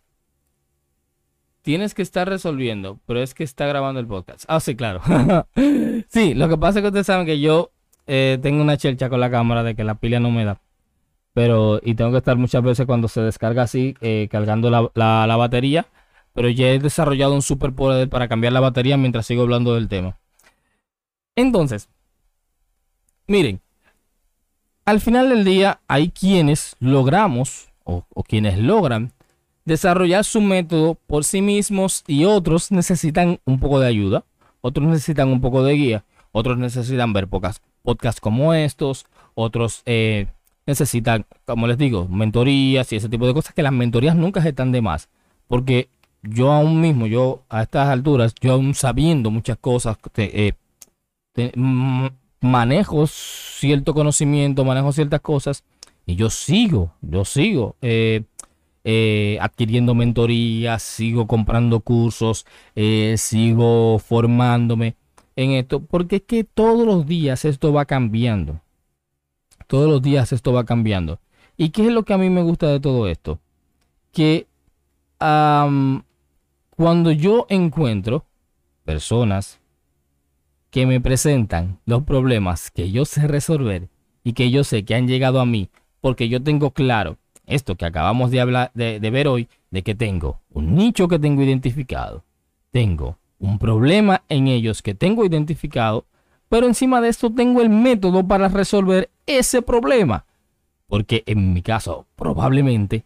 tienes 1.62 1.94
que 1.94 2.02
estar 2.02 2.28
resolviendo, 2.28 2.98
pero 3.06 3.22
es 3.22 3.34
que 3.34 3.44
está 3.44 3.66
grabando 3.66 4.00
el 4.00 4.06
podcast. 4.06 4.44
Ah, 4.48 4.60
sí, 4.60 4.74
claro. 4.74 5.00
sí, 6.08 6.34
lo 6.34 6.48
que 6.48 6.58
pasa 6.58 6.78
es 6.78 6.82
que 6.82 6.88
ustedes 6.88 7.06
saben 7.06 7.26
que 7.26 7.40
yo 7.40 7.70
eh, 8.06 8.38
tengo 8.42 8.62
una 8.62 8.76
chelcha 8.76 9.08
con 9.08 9.20
la 9.20 9.30
cámara 9.30 9.62
de 9.62 9.74
que 9.74 9.84
la 9.84 9.94
pila 9.94 10.20
no 10.20 10.30
me 10.30 10.44
da. 10.44 10.60
Pero, 11.32 11.80
y 11.82 11.94
tengo 11.94 12.12
que 12.12 12.18
estar 12.18 12.36
muchas 12.36 12.62
veces 12.62 12.86
cuando 12.86 13.08
se 13.08 13.20
descarga 13.20 13.62
así, 13.62 13.96
eh, 14.00 14.28
cargando 14.30 14.70
la 14.70 15.36
batería 15.36 15.86
pero 16.34 16.50
ya 16.50 16.68
he 16.68 16.78
desarrollado 16.78 17.34
un 17.34 17.42
superpoder 17.42 18.08
para 18.08 18.28
cambiar 18.28 18.52
la 18.52 18.60
batería 18.60 18.96
mientras 18.96 19.26
sigo 19.26 19.42
hablando 19.42 19.74
del 19.74 19.88
tema. 19.88 20.18
Entonces, 21.36 21.88
miren, 23.26 23.60
al 24.84 25.00
final 25.00 25.30
del 25.30 25.44
día 25.44 25.80
hay 25.88 26.10
quienes 26.10 26.76
logramos 26.78 27.68
o, 27.84 28.04
quienes 28.26 28.58
logran 28.58 29.12
desarrollar 29.64 30.24
su 30.24 30.40
método 30.40 30.94
por 31.06 31.24
sí 31.24 31.40
mismos 31.40 32.04
y 32.06 32.24
otros 32.24 32.70
necesitan 32.70 33.40
un 33.46 33.60
poco 33.60 33.80
de 33.80 33.88
ayuda, 33.88 34.24
otros 34.60 34.86
necesitan 34.86 35.28
un 35.28 35.40
poco 35.40 35.62
de 35.62 35.74
guía, 35.74 36.04
otros 36.32 36.58
necesitan 36.58 37.12
ver 37.12 37.28
pocas 37.28 37.62
podcasts 37.82 38.20
como 38.20 38.52
estos, 38.54 39.06
otros 39.34 39.82
eh, 39.86 40.26
necesitan, 40.66 41.26
como 41.46 41.66
les 41.66 41.78
digo, 41.78 42.08
mentorías 42.08 42.92
y 42.92 42.96
ese 42.96 43.08
tipo 43.08 43.26
de 43.26 43.34
cosas 43.34 43.54
que 43.54 43.62
las 43.62 43.72
mentorías 43.72 44.16
nunca 44.16 44.46
están 44.46 44.72
de 44.72 44.82
más, 44.82 45.08
porque 45.48 45.88
yo 46.28 46.52
aún 46.52 46.80
mismo, 46.80 47.06
yo 47.06 47.42
a 47.48 47.62
estas 47.62 47.88
alturas, 47.88 48.34
yo 48.40 48.52
aún 48.52 48.74
sabiendo 48.74 49.30
muchas 49.30 49.58
cosas, 49.58 49.96
eh, 50.16 50.52
manejo 52.40 53.06
cierto 53.06 53.94
conocimiento, 53.94 54.64
manejo 54.64 54.92
ciertas 54.92 55.20
cosas 55.20 55.64
y 56.06 56.16
yo 56.16 56.30
sigo, 56.30 56.92
yo 57.02 57.24
sigo 57.24 57.76
eh, 57.82 58.22
eh, 58.84 59.38
adquiriendo 59.40 59.94
mentorías, 59.94 60.82
sigo 60.82 61.26
comprando 61.26 61.80
cursos, 61.80 62.46
sigo 63.16 63.98
formándome 63.98 64.96
en 65.36 65.52
esto, 65.52 65.80
porque 65.80 66.16
es 66.16 66.22
que 66.22 66.44
todos 66.44 66.86
los 66.86 67.06
días 67.06 67.44
esto 67.44 67.72
va 67.72 67.84
cambiando. 67.84 68.60
Todos 69.66 69.88
los 69.88 70.02
días 70.02 70.32
esto 70.32 70.52
va 70.52 70.64
cambiando. 70.64 71.18
¿Y 71.56 71.70
qué 71.70 71.86
es 71.86 71.92
lo 71.92 72.04
que 72.04 72.12
a 72.12 72.18
mí 72.18 72.30
me 72.30 72.42
gusta 72.42 72.68
de 72.68 72.80
todo 72.80 73.08
esto? 73.08 73.40
Que 74.12 74.46
cuando 76.76 77.12
yo 77.12 77.46
encuentro 77.50 78.24
personas 78.84 79.60
que 80.70 80.86
me 80.86 81.00
presentan 81.00 81.78
los 81.86 82.02
problemas 82.02 82.70
que 82.70 82.90
yo 82.90 83.04
sé 83.04 83.28
resolver 83.28 83.88
y 84.24 84.32
que 84.32 84.50
yo 84.50 84.64
sé 84.64 84.84
que 84.84 84.96
han 84.96 85.06
llegado 85.06 85.40
a 85.40 85.46
mí 85.46 85.70
porque 86.00 86.28
yo 86.28 86.42
tengo 86.42 86.72
claro 86.72 87.16
esto 87.46 87.76
que 87.76 87.84
acabamos 87.84 88.30
de 88.30 88.40
hablar 88.40 88.72
de, 88.74 88.98
ver 88.98 89.28
hoy 89.28 89.48
de 89.70 89.82
que 89.82 89.94
tengo 89.94 90.40
un 90.50 90.74
nicho 90.74 91.06
que 91.06 91.20
tengo 91.20 91.42
identificado 91.42 92.24
tengo 92.72 93.18
un 93.38 93.58
problema 93.58 94.24
en 94.28 94.48
ellos 94.48 94.82
que 94.82 94.94
tengo 94.94 95.24
identificado 95.24 96.06
pero 96.48 96.66
encima 96.66 97.00
de 97.00 97.08
esto 97.08 97.32
tengo 97.32 97.60
el 97.62 97.70
método 97.70 98.26
para 98.26 98.48
resolver 98.48 99.10
ese 99.26 99.62
problema 99.62 100.24
porque 100.88 101.22
en 101.26 101.52
mi 101.52 101.62
caso 101.62 102.06
probablemente 102.16 103.04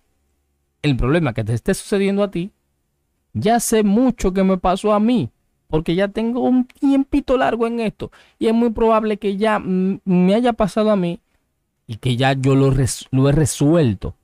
el 0.81 0.97
problema 0.97 1.35
que 1.35 1.45
te 1.45 1.53
esté 1.53 1.75
sucediendo 1.75 2.23
a 2.23 2.31
ti 2.31 2.51
ya 3.33 3.61
sé 3.61 3.83
mucho 3.83 4.33
que 4.33 4.45
me 4.45 4.59
pasó 4.59 4.93
a 4.93 5.01
mí, 5.01 5.31
porque 5.69 5.95
ya 5.95 6.09
tengo 6.09 6.41
un 6.41 6.67
tiempito 6.67 7.37
largo 7.37 7.67
en 7.67 7.81
esto. 7.81 8.11
Y 8.39 8.47
es 8.47 8.55
muy 8.55 8.71
probable 8.71 9.19
que 9.19 9.37
ya 9.37 9.59
me 9.59 10.35
haya 10.35 10.53
pasado 10.53 10.91
a 10.91 10.97
mí 10.97 11.21
y 11.87 11.97
que 11.97 12.17
ya 12.17 12.33
yo 12.33 12.55
lo, 12.55 12.73
he 12.73 13.33
resuelto. 13.33 14.15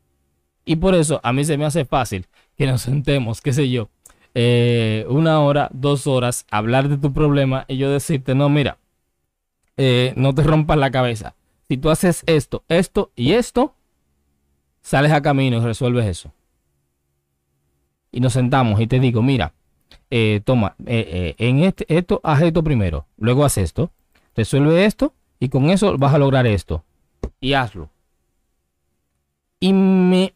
Y 0.65 0.77
por 0.77 0.95
eso 0.95 1.21
a 1.23 1.33
mí 1.33 1.45
se 1.45 1.59
me 1.59 1.65
hace 1.65 1.85
fácil 1.85 2.27
que 2.57 2.67
nos 2.67 2.83
sentemos, 2.83 3.41
qué 3.41 3.53
sé 3.53 3.69
yo, 3.71 3.89
eh, 4.35 5.07
una 5.09 5.41
hora, 5.41 5.69
dos 5.73 6.07
horas, 6.07 6.47
hablar 6.51 6.89
de 6.89 6.97
tu 6.97 7.13
problema 7.13 7.65
y 7.69 7.77
yo 7.77 7.91
decirte, 7.91 8.35
no, 8.35 8.49
mira, 8.49 8.79
eh, 9.77 10.13
no 10.17 10.35
te 10.35 10.43
rompas 10.43 10.79
la 10.79 10.91
cabeza. 10.91 11.35
Si 11.69 11.77
tú 11.77 11.91
haces 11.91 12.23
esto, 12.27 12.65
esto 12.69 13.11
y 13.17 13.33
esto, 13.33 13.75
sales 14.83 15.13
a 15.13 15.23
camino 15.23 15.59
y 15.59 15.61
resuelves 15.61 16.07
eso 16.07 16.33
y 18.15 18.21
nos 18.21 18.33
sentamos 18.33 18.81
y 18.81 18.87
te 18.87 19.01
digo, 19.01 19.23
mira, 19.23 19.55
eh, 20.09 20.41
toma, 20.45 20.77
eh, 20.87 21.35
eh, 21.39 21.49
en 21.49 21.65
este, 21.65 21.85
esto, 21.89 22.21
haz 22.23 22.43
esto 22.43 22.63
primero, 22.63 23.07
luego 23.19 23.45
haz 23.45 23.59
esto, 23.59 23.91
resuelve 24.37 24.85
esto 24.85 25.13
y 25.41 25.49
con 25.49 25.69
eso 25.69 25.99
vas 25.99 26.15
a 26.15 26.19
lograr 26.19 26.47
esto. 26.47 26.85
Y 27.41 27.55
hazlo. 27.55 27.91
Y 29.59 29.73
me, 29.73 30.31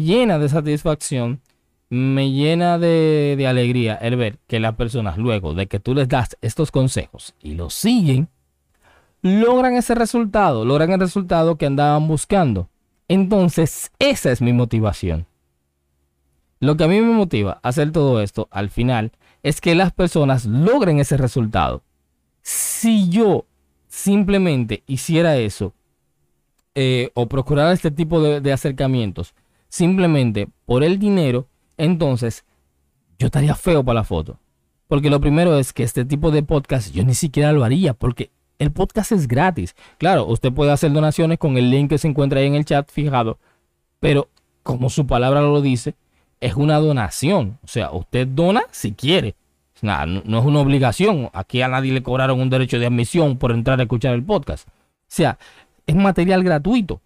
llena 0.00 0.38
de 0.38 0.50
satisfacción, 0.50 1.40
me 1.88 2.30
llena 2.30 2.78
de, 2.78 3.36
de 3.38 3.46
alegría 3.46 3.94
el 3.94 4.16
ver 4.16 4.38
que 4.46 4.60
las 4.60 4.74
personas 4.74 5.16
luego 5.16 5.54
de 5.54 5.66
que 5.66 5.80
tú 5.80 5.94
les 5.94 6.08
das 6.08 6.36
estos 6.42 6.70
consejos 6.70 7.34
y 7.40 7.54
los 7.54 7.72
siguen, 7.72 8.28
logran 9.22 9.76
ese 9.76 9.94
resultado, 9.94 10.66
logran 10.66 10.92
el 10.92 11.00
resultado 11.00 11.56
que 11.56 11.64
andaban 11.64 12.06
buscando. 12.06 12.68
Entonces, 13.08 13.92
esa 13.98 14.30
es 14.30 14.42
mi 14.42 14.52
motivación. 14.52 15.26
Lo 16.60 16.76
que 16.76 16.84
a 16.84 16.88
mí 16.88 17.00
me 17.00 17.12
motiva 17.12 17.60
a 17.62 17.68
hacer 17.68 17.92
todo 17.92 18.20
esto 18.22 18.48
al 18.50 18.70
final 18.70 19.12
es 19.42 19.60
que 19.60 19.74
las 19.74 19.92
personas 19.92 20.46
logren 20.46 20.98
ese 20.98 21.16
resultado. 21.16 21.82
Si 22.42 23.08
yo 23.08 23.46
simplemente 23.88 24.82
hiciera 24.86 25.36
eso 25.36 25.72
eh, 26.74 27.10
o 27.14 27.28
procurara 27.28 27.72
este 27.72 27.90
tipo 27.90 28.20
de, 28.20 28.52
acercamientos 28.52 29.34
simplemente 29.68 30.48
por 30.66 30.82
el 30.82 30.98
dinero, 30.98 31.46
entonces 31.76 32.44
yo 33.18 33.26
estaría 33.26 33.54
feo 33.54 33.84
para 33.84 34.00
la 34.00 34.04
foto. 34.04 34.38
Porque 34.88 35.10
lo 35.10 35.20
primero 35.20 35.58
es 35.58 35.72
que 35.72 35.82
este 35.82 36.04
tipo 36.04 36.30
de 36.30 36.42
podcast 36.42 36.92
yo 36.92 37.04
ni 37.04 37.14
siquiera 37.14 37.52
lo 37.52 37.64
haría 37.64 37.94
porque 37.94 38.30
el 38.58 38.72
podcast 38.72 39.12
es 39.12 39.28
gratis. 39.28 39.74
Claro, 39.98 40.26
usted 40.26 40.52
puede 40.52 40.72
hacer 40.72 40.92
donaciones 40.92 41.38
con 41.38 41.56
el 41.56 41.70
link 41.70 41.90
que 41.90 41.98
se 41.98 42.08
encuentra 42.08 42.40
ahí 42.40 42.46
en 42.46 42.54
el 42.54 42.64
chat 42.64 42.90
fijado, 42.90 43.38
pero 44.00 44.28
como 44.62 44.90
su 44.90 45.06
palabra 45.06 45.40
lo 45.42 45.60
dice, 45.60 45.94
es 46.44 46.56
una 46.56 46.78
donación. 46.78 47.58
O 47.64 47.68
sea, 47.68 47.90
usted 47.92 48.26
dona 48.28 48.64
si 48.70 48.92
quiere. 48.92 49.34
no, 49.80 50.06
no 50.06 50.38
es 50.38 50.44
una 50.44 50.60
obligación. 50.60 51.30
Aquí 51.32 51.62
a 51.62 51.68
nadie 51.68 51.92
le 51.92 52.02
cobraron 52.02 52.40
un 52.40 52.50
derecho 52.50 52.78
de 52.78 52.86
admisión 52.86 53.38
por 53.38 53.50
entrar 53.50 53.80
a 53.80 53.84
escuchar 53.84 54.14
el 54.14 54.22
podcast. 54.22 54.68
O 54.68 54.72
sea, 55.08 55.38
es 55.86 55.94
material 55.96 56.44
gratuito. 56.44 57.00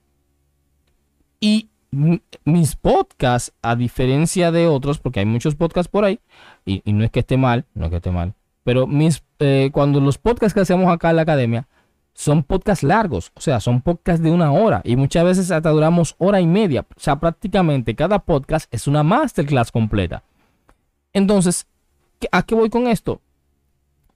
Y 1.40 1.68
mis 2.44 2.74
podcasts, 2.74 3.52
a 3.62 3.76
diferencia 3.76 4.50
de 4.50 4.66
otros, 4.66 4.98
porque 4.98 5.20
hay 5.20 5.26
muchos 5.26 5.54
podcasts 5.54 5.90
por 5.90 6.04
ahí, 6.04 6.18
y, 6.66 6.82
no 6.92 7.04
es 7.04 7.10
que 7.10 7.20
esté 7.20 7.36
mal, 7.36 7.64
no 7.74 7.86
es 7.86 7.90
que 7.90 7.96
esté 7.96 8.10
mal, 8.10 8.34
pero 8.64 8.86
mis, 8.86 9.22
eh, 9.38 9.70
cuando 9.72 10.00
los 10.00 10.18
podcasts 10.18 10.52
que 10.52 10.60
hacemos 10.60 10.92
acá 10.92 11.10
en 11.10 11.16
la 11.16 11.22
academia 11.22 11.66
son 12.18 12.42
podcasts 12.42 12.82
largos, 12.82 13.30
o 13.36 13.40
sea, 13.40 13.60
son 13.60 13.80
podcasts 13.80 14.20
de 14.20 14.32
una 14.32 14.50
hora 14.50 14.82
y 14.82 14.96
muchas 14.96 15.22
veces 15.24 15.52
hasta 15.52 15.70
duramos 15.70 16.16
hora 16.18 16.40
y 16.40 16.48
media, 16.48 16.84
o 16.96 17.00
sea, 17.00 17.20
prácticamente 17.20 17.94
cada 17.94 18.18
podcast 18.18 18.66
es 18.74 18.88
una 18.88 19.04
masterclass 19.04 19.70
completa. 19.70 20.24
Entonces, 21.12 21.68
¿a 22.32 22.42
qué 22.42 22.56
voy 22.56 22.70
con 22.70 22.88
esto? 22.88 23.20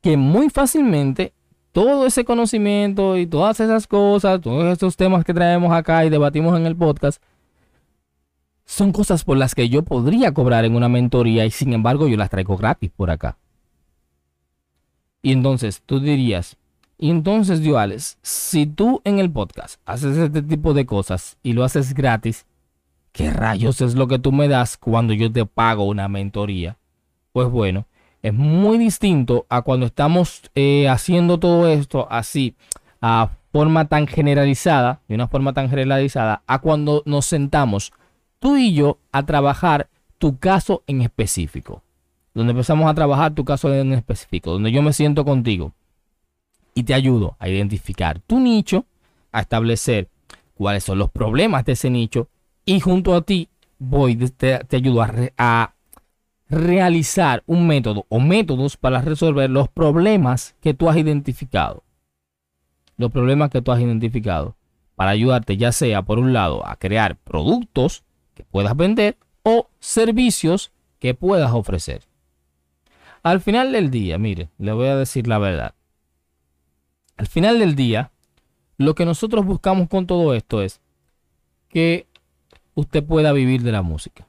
Que 0.01 0.17
muy 0.17 0.51
fácilmente 0.51 1.33
todo 1.71 2.05
ese 2.05 2.25
conocimiento 2.25 3.17
y 3.17 3.29
todas 3.29 3.61
esas 3.61 3.87
cosas, 3.87 4.41
todos 4.41 4.65
estos 4.73 4.97
temas 4.97 5.25
que 5.25 5.33
traemos 5.33 5.73
acá 5.73 6.05
y 6.05 6.11
debatimos 6.11 6.59
en 6.59 6.67
el 6.67 6.75
podcast, 6.75 7.23
son 8.65 8.91
cosas 8.91 9.23
por 9.23 9.37
las 9.37 9.55
que 9.55 9.69
yo 9.69 9.85
podría 9.85 10.35
cobrar 10.35 10.65
en 10.65 10.75
una 10.75 10.89
mentoría 10.89 11.47
y 11.47 11.53
sin 11.53 11.73
embargo 11.73 12.09
yo 12.09 12.17
las 12.17 12.31
traigo 12.31 12.57
gratis 12.57 12.91
por 12.91 13.13
acá. 13.13 13.39
Y 15.23 15.31
entonces 15.31 15.83
tú 15.87 16.01
dirías, 16.01 16.57
y 17.03 17.11
entonces 17.11 17.65
Duales, 17.65 18.17
si 18.23 18.65
tú 18.65 19.01
en 19.03 19.19
el 19.19 19.29
podcast 19.29 19.81
haces 19.87 20.17
este 20.17 20.41
tipo 20.41 20.73
de 20.73 20.87
cosas 20.87 21.37
y 21.43 21.53
lo 21.53 21.65
haces 21.65 21.95
gratis, 21.95 22.47
¿qué 23.11 23.29
rayos 23.29 23.81
es 23.81 23.97
lo 23.97 24.07
que 24.07 24.21
tú 24.21 24.31
me 24.31 24.47
das 24.47 24.77
cuando 24.77 25.13
yo 25.13 25.33
te 25.33 25.45
pago 25.45 25.83
una 25.83 26.07
mentoría? 26.07 26.77
Pues 27.33 27.51
bueno, 27.51 27.87
es 28.23 28.33
muy 28.33 28.79
distinto 28.79 29.47
a 29.49 29.63
cuando 29.63 29.87
estamos 29.87 30.43
eh, 30.55 30.89
haciendo 30.89 31.41
todo 31.41 31.67
esto 31.67 32.07
así, 32.09 32.55
a 33.01 33.31
forma 33.51 33.89
tan 33.89 34.07
generalizada, 34.07 35.01
de 35.09 35.17
una 35.17 35.27
forma 35.27 35.53
tan 35.55 35.71
generalizada, 35.71 36.45
a 36.47 36.61
cuando 36.61 37.03
nos 37.05 37.27
sentamos 37.27 37.93
tú 38.39 38.57
y 38.57 38.75
yo 38.75 38.99
a 39.11 39.27
trabajar 39.27 39.89
tu 40.19 40.39
caso 40.39 40.85
en 40.87 41.03
específico. 41.03 41.83
Donde 42.33 42.53
empezamos 42.53 42.89
a 42.89 42.95
trabajar 42.95 43.35
tu 43.35 43.45
caso 43.45 43.75
en 43.75 43.93
específico, 43.93 44.53
donde 44.53 44.71
yo 44.71 44.83
me 44.83 44.93
siento 44.93 45.25
contigo 45.25 45.73
y 46.75 46.85
te 46.85 46.95
ayudo 46.95 47.37
a 47.39 47.49
identificar 47.49 48.21
tu 48.21 48.41
nicho, 48.41 48.87
a 49.31 49.41
establecer 49.41 50.09
cuáles 50.55 50.85
son 50.85 50.99
los 50.99 51.11
problemas 51.11 51.65
de 51.65 51.73
ese 51.73 51.91
nicho 51.91 52.29
y 52.65 52.81
junto 52.81 53.15
a 53.15 53.23
ti 53.23 53.49
voy, 53.79 54.17
te, 54.17 54.61
ayudo 54.71 55.03
a, 55.03 55.11
a 55.39 55.75
realizar 56.49 57.43
un 57.47 57.67
método 57.67 58.07
o 58.09 58.21
métodos 58.21 58.77
para 58.77 59.01
resolver 59.01 59.51
los 59.51 59.69
problemas 59.69 60.55
que 60.61 60.75
tú 60.75 60.89
has 60.89 60.97
identificado. 60.97 61.83
Los 62.97 63.11
problemas 63.11 63.51
que 63.51 63.63
tú 63.63 63.73
has 63.73 63.81
identificado 63.81 64.57
para 64.95 65.11
ayudarte 65.11 65.57
ya 65.57 65.73
sea 65.73 66.03
por 66.03 66.19
un 66.19 66.33
lado 66.33 66.67
a 66.67 66.77
crear 66.77 67.17
productos 67.17 68.05
que 68.35 68.45
puedas 68.45 68.77
vender 68.77 69.17
o 69.43 69.69
servicios 69.81 70.73
que 70.99 71.15
puedas 71.15 71.53
ofrecer. 71.53 72.03
Al 73.23 73.41
final 73.41 73.73
del 73.73 73.91
día, 73.91 74.19
mire, 74.19 74.51
le 74.59 74.73
voy 74.73 74.89
a 74.89 74.97
decir 74.97 75.27
la 75.27 75.39
verdad. 75.39 75.75
Al 77.17 77.27
final 77.27 77.59
del 77.59 77.75
día, 77.75 78.11
lo 78.79 78.95
que 78.95 79.05
nosotros 79.05 79.45
buscamos 79.45 79.89
con 79.89 80.07
todo 80.07 80.35
esto 80.35 80.63
es 80.63 80.81
que 81.69 82.07
usted 82.75 83.05
pueda 83.05 83.33
vivir 83.33 83.63
de 83.63 83.73
la 83.73 83.83
música. 83.83 84.27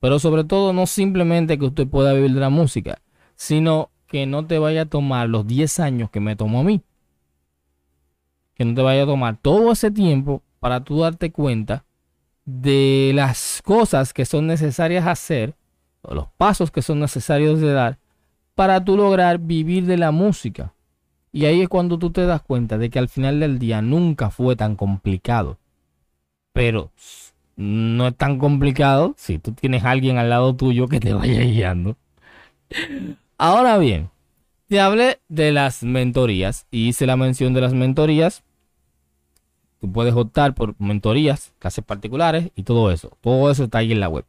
Pero 0.00 0.18
sobre 0.18 0.44
todo 0.44 0.72
no 0.72 0.86
simplemente 0.86 1.58
que 1.58 1.64
usted 1.64 1.86
pueda 1.88 2.12
vivir 2.12 2.32
de 2.34 2.40
la 2.40 2.50
música, 2.50 3.00
sino 3.34 3.90
que 4.06 4.26
no 4.26 4.46
te 4.46 4.58
vaya 4.58 4.82
a 4.82 4.86
tomar 4.86 5.28
los 5.28 5.46
10 5.46 5.80
años 5.80 6.10
que 6.10 6.20
me 6.20 6.36
tomó 6.36 6.60
a 6.60 6.64
mí. 6.64 6.82
Que 8.54 8.64
no 8.64 8.74
te 8.74 8.82
vaya 8.82 9.02
a 9.02 9.06
tomar 9.06 9.36
todo 9.36 9.72
ese 9.72 9.90
tiempo 9.90 10.42
para 10.60 10.84
tú 10.84 11.00
darte 11.00 11.32
cuenta 11.32 11.84
de 12.44 13.10
las 13.14 13.60
cosas 13.64 14.12
que 14.12 14.24
son 14.24 14.46
necesarias 14.46 15.06
hacer, 15.06 15.56
o 16.02 16.14
los 16.14 16.28
pasos 16.36 16.70
que 16.70 16.82
son 16.82 17.00
necesarios 17.00 17.60
de 17.60 17.72
dar, 17.72 17.98
para 18.54 18.84
tú 18.84 18.96
lograr 18.96 19.38
vivir 19.38 19.84
de 19.86 19.96
la 19.96 20.12
música. 20.12 20.72
Y 21.36 21.44
ahí 21.44 21.60
es 21.60 21.68
cuando 21.68 21.98
tú 21.98 22.12
te 22.12 22.24
das 22.24 22.40
cuenta 22.40 22.78
de 22.78 22.88
que 22.88 22.98
al 22.98 23.10
final 23.10 23.40
del 23.40 23.58
día 23.58 23.82
nunca 23.82 24.30
fue 24.30 24.56
tan 24.56 24.74
complicado. 24.74 25.58
Pero 26.54 26.90
no 27.56 28.06
es 28.06 28.16
tan 28.16 28.38
complicado 28.38 29.12
si 29.18 29.38
tú 29.38 29.52
tienes 29.52 29.84
a 29.84 29.90
alguien 29.90 30.16
al 30.16 30.30
lado 30.30 30.56
tuyo 30.56 30.88
que 30.88 30.98
te 30.98 31.12
vaya 31.12 31.42
guiando. 31.42 31.98
Ahora 33.36 33.76
bien, 33.76 34.08
te 34.66 34.80
hablé 34.80 35.20
de 35.28 35.52
las 35.52 35.82
mentorías 35.82 36.66
y 36.70 36.88
hice 36.88 37.04
la 37.04 37.18
mención 37.18 37.52
de 37.52 37.60
las 37.60 37.74
mentorías 37.74 38.42
Tú 39.78 39.92
puedes 39.92 40.14
optar 40.14 40.54
por 40.54 40.74
mentorías, 40.80 41.52
clases 41.58 41.84
particulares 41.84 42.50
y 42.56 42.62
todo 42.62 42.90
eso. 42.90 43.14
Todo 43.20 43.50
eso 43.50 43.64
está 43.64 43.76
ahí 43.76 43.92
en 43.92 44.00
la 44.00 44.08
web. 44.08 44.24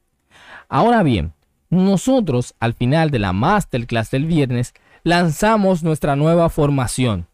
Ahora 0.67 1.03
bien, 1.03 1.31
nosotros 1.69 2.53
al 2.59 2.73
final 2.73 3.11
de 3.11 3.19
la 3.19 3.31
masterclass 3.31 4.11
del 4.11 4.25
viernes 4.25 4.73
lanzamos 5.07 5.83
nuestra 5.83 6.17
nueva 6.17 6.49
formación. 6.49 7.27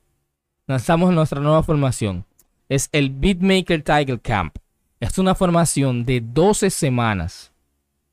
Lanzamos 0.68 1.12
nuestra 1.12 1.42
nueva 1.42 1.64
formación. 1.64 2.24
Es 2.70 2.88
el 2.92 3.10
Beatmaker 3.10 3.82
Tiger 3.82 4.22
Camp. 4.22 4.58
Es 5.00 5.18
una 5.18 5.34
formación 5.34 6.06
de 6.06 6.22
12 6.22 6.70
semanas. 6.70 7.52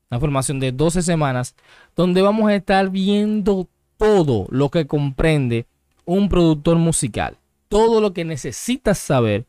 Una 0.09 0.19
formación 0.19 0.59
de 0.59 0.71
12 0.71 1.03
semanas 1.03 1.55
donde 1.95 2.23
vamos 2.23 2.49
a 2.49 2.55
estar 2.55 2.89
viendo 2.89 3.67
todo 3.97 4.47
lo 4.49 4.69
que 4.69 4.87
comprende 4.87 5.67
un 6.05 6.27
productor 6.27 6.77
musical. 6.77 7.37
Todo 7.69 8.01
lo 8.01 8.13
que 8.13 8.25
necesitas 8.25 8.97
saber 8.97 9.45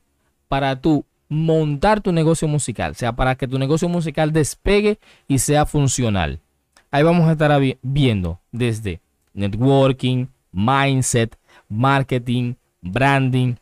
para 0.46 0.78
tú 0.78 1.06
montar 1.30 2.02
tu 2.02 2.12
negocio 2.12 2.46
musical, 2.48 2.90
o 2.90 2.94
sea, 2.94 3.14
para 3.14 3.36
que 3.36 3.48
tu 3.48 3.58
negocio 3.58 3.88
musical 3.88 4.30
despegue 4.30 4.98
y 5.26 5.38
sea 5.38 5.64
funcional. 5.64 6.38
Ahí 6.90 7.02
vamos 7.02 7.26
a 7.26 7.32
estar 7.32 7.58
viendo 7.80 8.40
desde 8.50 9.00
networking, 9.34 10.26
mindset, 10.52 11.36
marketing, 11.68 12.54
branding. 12.80 13.54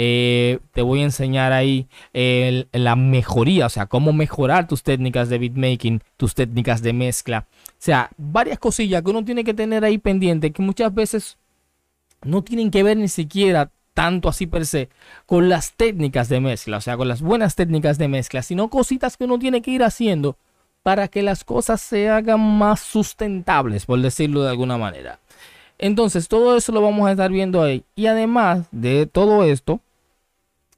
Eh, 0.00 0.60
te 0.72 0.82
voy 0.82 1.00
a 1.00 1.04
enseñar 1.04 1.52
ahí 1.52 1.88
la 2.12 2.94
mejoría, 2.94 3.66
o 3.66 3.68
sea, 3.68 3.86
cómo 3.86 4.12
mejorar 4.12 4.68
tus 4.68 4.84
técnicas 4.84 5.28
de 5.28 5.38
beatmaking, 5.38 6.02
tus 6.16 6.34
técnicas 6.34 6.82
de 6.82 6.92
mezcla. 6.92 7.46
O 7.50 7.80
sea, 7.80 8.10
varias 8.16 8.58
cosillas 8.58 9.02
que 9.02 9.10
uno 9.10 9.24
tiene 9.24 9.42
que 9.42 9.54
tener 9.54 9.84
ahí 9.84 9.98
pendiente 9.98 10.52
que 10.52 10.62
muchas 10.62 10.94
veces 10.94 11.38
no 12.22 12.42
tienen 12.42 12.70
que 12.70 12.82
ver 12.82 12.96
ni 12.96 13.08
siquiera 13.08 13.70
tanto 13.94 14.28
así 14.28 14.46
per 14.46 14.64
se 14.64 14.88
con 15.26 15.48
las 15.48 15.72
técnicas 15.72 16.28
de 16.28 16.38
mezcla, 16.38 16.76
o 16.76 16.80
sea, 16.80 16.96
con 16.96 17.08
las 17.08 17.20
buenas 17.20 17.56
técnicas 17.56 17.98
de 17.98 18.06
mezcla, 18.06 18.42
sino 18.42 18.70
cositas 18.70 19.16
que 19.16 19.24
uno 19.24 19.40
tiene 19.40 19.62
que 19.62 19.72
ir 19.72 19.82
haciendo 19.82 20.36
para 20.82 21.08
que 21.08 21.22
las 21.22 21.44
cosas 21.44 21.80
se 21.80 22.08
hagan 22.08 22.40
más 22.40 22.80
sustentables, 22.80 23.86
por 23.86 24.00
decirlo 24.00 24.42
de 24.42 24.50
alguna 24.50 24.78
manera. 24.78 25.18
Entonces, 25.78 26.28
todo 26.28 26.56
eso 26.56 26.72
lo 26.72 26.82
vamos 26.82 27.06
a 27.06 27.12
estar 27.12 27.30
viendo 27.30 27.62
ahí. 27.62 27.84
Y 27.94 28.06
además 28.06 28.66
de 28.72 29.06
todo 29.06 29.44
esto, 29.44 29.80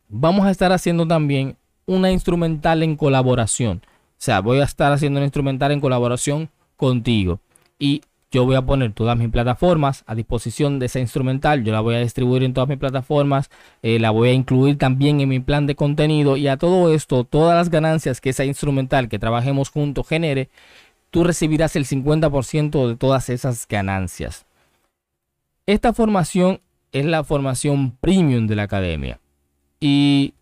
vamos 0.09 0.46
a 0.46 0.51
estar 0.51 0.72
haciendo 0.72 1.07
también 1.07 1.57
una 1.86 2.11
instrumental 2.11 2.82
en 2.82 2.96
colaboración. 2.96 3.82
O 3.84 4.22
sea, 4.22 4.40
voy 4.40 4.61
a 4.61 4.64
estar 4.64 4.92
haciendo 4.92 5.18
una 5.18 5.26
instrumental 5.26 5.72
en 5.72 5.80
colaboración 5.80 6.51
contigo. 6.76 7.40
Y 7.78 8.03
yo 8.33 8.45
voy 8.45 8.55
a 8.55 8.62
poner 8.62 8.93
todas 8.93 9.18
mis 9.18 9.28
plataformas 9.28 10.05
a 10.07 10.14
disposición 10.14 10.78
de 10.78 10.87
esa 10.87 11.01
instrumental. 11.01 11.64
Yo 11.64 11.72
la 11.72 11.81
voy 11.81 11.97
a 11.97 12.01
distribuir 12.01 12.45
en 12.45 12.55
todas 12.55 12.68
mis 12.68 12.78
plataformas. 12.78 13.51
Eh, 13.83 13.99
la 13.99 14.11
voy 14.11 14.28
a 14.28 14.33
incluir 14.33 14.78
también 14.78 15.20
en 15.20 15.28
mi 15.28 15.41
plan 15.41 15.66
de 15.66 15.74
contenido. 15.74 16.37
Y 16.37 16.47
a 16.47 16.57
todo 16.57 16.95
esto, 16.95 17.24
todas 17.24 17.57
las 17.57 17.70
ganancias 17.70 18.20
que 18.20 18.31
esa 18.31 18.45
instrumental 18.45 19.09
que 19.09 19.18
trabajemos 19.18 19.70
juntos 19.70 20.07
genere, 20.07 20.49
tú 21.11 21.24
recibirás 21.24 21.74
el 21.74 21.87
50% 21.87 22.87
de 22.87 22.97
todas 22.97 23.31
esas 23.31 23.66
ganancias. 23.66 24.47
Esta 25.66 25.93
formación 25.93 26.61
es 26.93 27.05
la 27.07 27.24
formación 27.24 27.97
premium 28.01 28.47
de 28.47 28.55
la 28.55 28.62
academia. 28.62 29.18
Y 29.81 30.35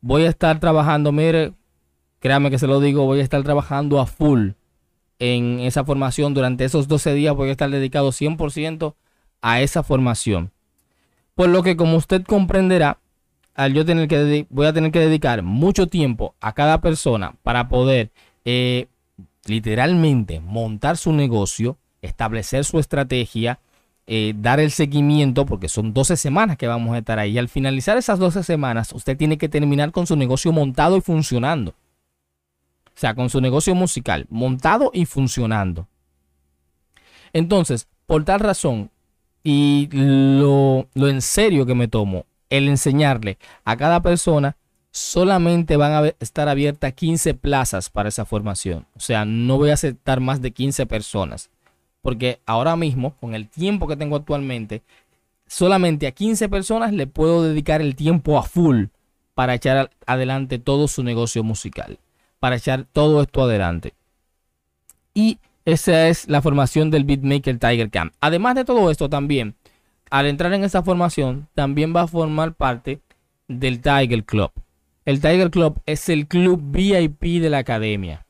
voy 0.00 0.24
a 0.24 0.30
estar 0.30 0.60
trabajando, 0.60 1.12
mire, 1.12 1.52
créame 2.20 2.50
que 2.50 2.58
se 2.58 2.66
lo 2.66 2.80
digo, 2.80 3.04
voy 3.04 3.20
a 3.20 3.22
estar 3.22 3.42
trabajando 3.42 4.00
a 4.00 4.06
full 4.06 4.52
en 5.18 5.60
esa 5.60 5.84
formación. 5.84 6.34
Durante 6.34 6.64
esos 6.64 6.88
12 6.88 7.14
días 7.14 7.34
voy 7.34 7.48
a 7.48 7.52
estar 7.52 7.70
dedicado 7.70 8.10
100% 8.10 8.94
a 9.42 9.60
esa 9.60 9.82
formación. 9.82 10.52
Por 11.34 11.48
lo 11.48 11.62
que 11.62 11.76
como 11.76 11.96
usted 11.96 12.22
comprenderá, 12.24 12.98
al 13.54 13.72
yo 13.72 13.84
tener 13.84 14.08
que 14.08 14.46
voy 14.50 14.66
a 14.66 14.72
tener 14.72 14.90
que 14.90 15.00
dedicar 15.00 15.42
mucho 15.42 15.86
tiempo 15.86 16.34
a 16.40 16.52
cada 16.52 16.80
persona 16.80 17.34
para 17.42 17.68
poder 17.68 18.10
eh, 18.44 18.86
literalmente 19.46 20.40
montar 20.40 20.96
su 20.96 21.12
negocio, 21.12 21.76
establecer 22.02 22.64
su 22.64 22.78
estrategia, 22.78 23.60
eh, 24.06 24.34
dar 24.36 24.60
el 24.60 24.70
seguimiento, 24.70 25.46
porque 25.46 25.68
son 25.68 25.94
12 25.94 26.16
semanas 26.16 26.56
que 26.56 26.66
vamos 26.66 26.94
a 26.94 26.98
estar 26.98 27.18
ahí. 27.18 27.32
Y 27.32 27.38
al 27.38 27.48
finalizar 27.48 27.96
esas 27.96 28.18
12 28.18 28.42
semanas, 28.42 28.92
usted 28.92 29.16
tiene 29.16 29.38
que 29.38 29.48
terminar 29.48 29.92
con 29.92 30.06
su 30.06 30.16
negocio 30.16 30.52
montado 30.52 30.96
y 30.96 31.00
funcionando. 31.00 31.74
O 32.96 32.98
sea, 32.98 33.14
con 33.14 33.30
su 33.30 33.40
negocio 33.40 33.74
musical 33.74 34.26
montado 34.30 34.90
y 34.92 35.06
funcionando. 35.06 35.88
Entonces, 37.32 37.88
por 38.06 38.24
tal 38.24 38.40
razón, 38.40 38.90
y 39.42 39.88
lo, 39.92 40.88
lo 40.94 41.08
en 41.08 41.20
serio 41.20 41.66
que 41.66 41.74
me 41.74 41.88
tomo, 41.88 42.26
el 42.50 42.68
enseñarle 42.68 43.38
a 43.64 43.76
cada 43.76 44.00
persona, 44.00 44.56
solamente 44.94 45.76
van 45.76 45.92
a 45.92 46.14
estar 46.20 46.48
abiertas 46.48 46.92
15 46.92 47.34
plazas 47.34 47.90
para 47.90 48.08
esa 48.08 48.24
formación. 48.24 48.86
O 48.94 49.00
sea, 49.00 49.24
no 49.24 49.58
voy 49.58 49.70
a 49.70 49.74
aceptar 49.74 50.20
más 50.20 50.40
de 50.40 50.52
15 50.52 50.86
personas. 50.86 51.50
Porque 52.00 52.40
ahora 52.46 52.76
mismo, 52.76 53.16
con 53.16 53.34
el 53.34 53.48
tiempo 53.48 53.88
que 53.88 53.96
tengo 53.96 54.14
actualmente, 54.14 54.82
solamente 55.48 56.06
a 56.06 56.12
15 56.12 56.48
personas 56.48 56.92
le 56.92 57.06
puedo 57.08 57.42
dedicar 57.42 57.80
el 57.80 57.96
tiempo 57.96 58.38
a 58.38 58.44
full 58.44 58.84
para 59.34 59.54
echar 59.54 59.90
adelante 60.06 60.58
todo 60.58 60.86
su 60.86 61.02
negocio 61.02 61.42
musical. 61.42 61.98
Para 62.44 62.56
echar 62.56 62.84
todo 62.84 63.22
esto 63.22 63.44
adelante. 63.44 63.94
Y 65.14 65.38
esa 65.64 66.08
es 66.08 66.28
la 66.28 66.42
formación 66.42 66.90
del 66.90 67.04
Beatmaker 67.04 67.58
Tiger 67.58 67.90
Camp. 67.90 68.12
Además 68.20 68.54
de 68.54 68.66
todo 68.66 68.90
esto 68.90 69.08
también, 69.08 69.54
al 70.10 70.26
entrar 70.26 70.52
en 70.52 70.62
esa 70.62 70.82
formación, 70.82 71.48
también 71.54 71.96
va 71.96 72.02
a 72.02 72.06
formar 72.06 72.52
parte 72.52 73.00
del 73.48 73.80
Tiger 73.80 74.26
Club. 74.26 74.50
El 75.06 75.22
Tiger 75.22 75.50
Club 75.50 75.80
es 75.86 76.10
el 76.10 76.26
club 76.28 76.60
VIP 76.62 77.40
de 77.40 77.48
la 77.48 77.56
academia. 77.56 78.26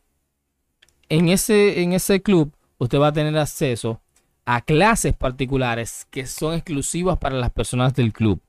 En 1.08 1.28
ese, 1.28 1.82
en 1.82 1.92
ese 1.92 2.22
club 2.22 2.54
usted 2.78 3.00
va 3.00 3.08
a 3.08 3.12
tener 3.12 3.36
acceso 3.36 4.00
a 4.44 4.60
clases 4.60 5.16
particulares 5.16 6.06
que 6.12 6.28
son 6.28 6.54
exclusivas 6.54 7.18
para 7.18 7.34
las 7.34 7.50
personas 7.50 7.94
del 7.94 8.12
club. 8.12 8.40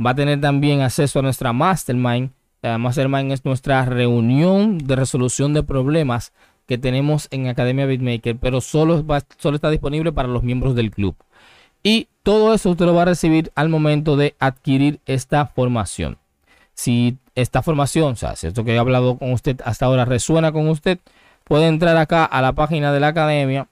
Va 0.00 0.12
a 0.12 0.14
tener 0.14 0.40
también 0.40 0.80
acceso 0.80 1.18
a 1.18 1.22
nuestra 1.22 1.52
Mastermind. 1.52 2.30
La 2.62 2.78
Mastermind 2.78 3.32
es 3.32 3.44
nuestra 3.44 3.84
reunión 3.84 4.78
de 4.78 4.94
resolución 4.94 5.52
de 5.52 5.64
problemas 5.64 6.32
que 6.66 6.78
tenemos 6.78 7.26
en 7.32 7.48
Academia 7.48 7.86
Beatmaker, 7.86 8.36
pero 8.36 8.60
solo, 8.60 9.04
solo 9.38 9.56
está 9.56 9.68
disponible 9.68 10.12
para 10.12 10.28
los 10.28 10.44
miembros 10.44 10.76
del 10.76 10.92
club. 10.92 11.16
Y 11.82 12.06
todo 12.22 12.54
eso 12.54 12.70
usted 12.70 12.86
lo 12.86 12.94
va 12.94 13.02
a 13.02 13.06
recibir 13.06 13.50
al 13.56 13.68
momento 13.68 14.16
de 14.16 14.36
adquirir 14.38 15.00
esta 15.06 15.46
formación. 15.46 16.18
Si 16.74 17.18
esta 17.34 17.62
formación, 17.62 18.12
o 18.12 18.16
sea, 18.16 18.36
si 18.36 18.46
esto 18.46 18.64
que 18.64 18.74
he 18.74 18.78
hablado 18.78 19.18
con 19.18 19.32
usted 19.32 19.60
hasta 19.64 19.86
ahora 19.86 20.04
resuena 20.04 20.52
con 20.52 20.68
usted, 20.68 21.00
puede 21.42 21.66
entrar 21.66 21.96
acá 21.96 22.24
a 22.24 22.40
la 22.42 22.52
página 22.52 22.92
de 22.92 23.00
la 23.00 23.08
academia, 23.08 23.66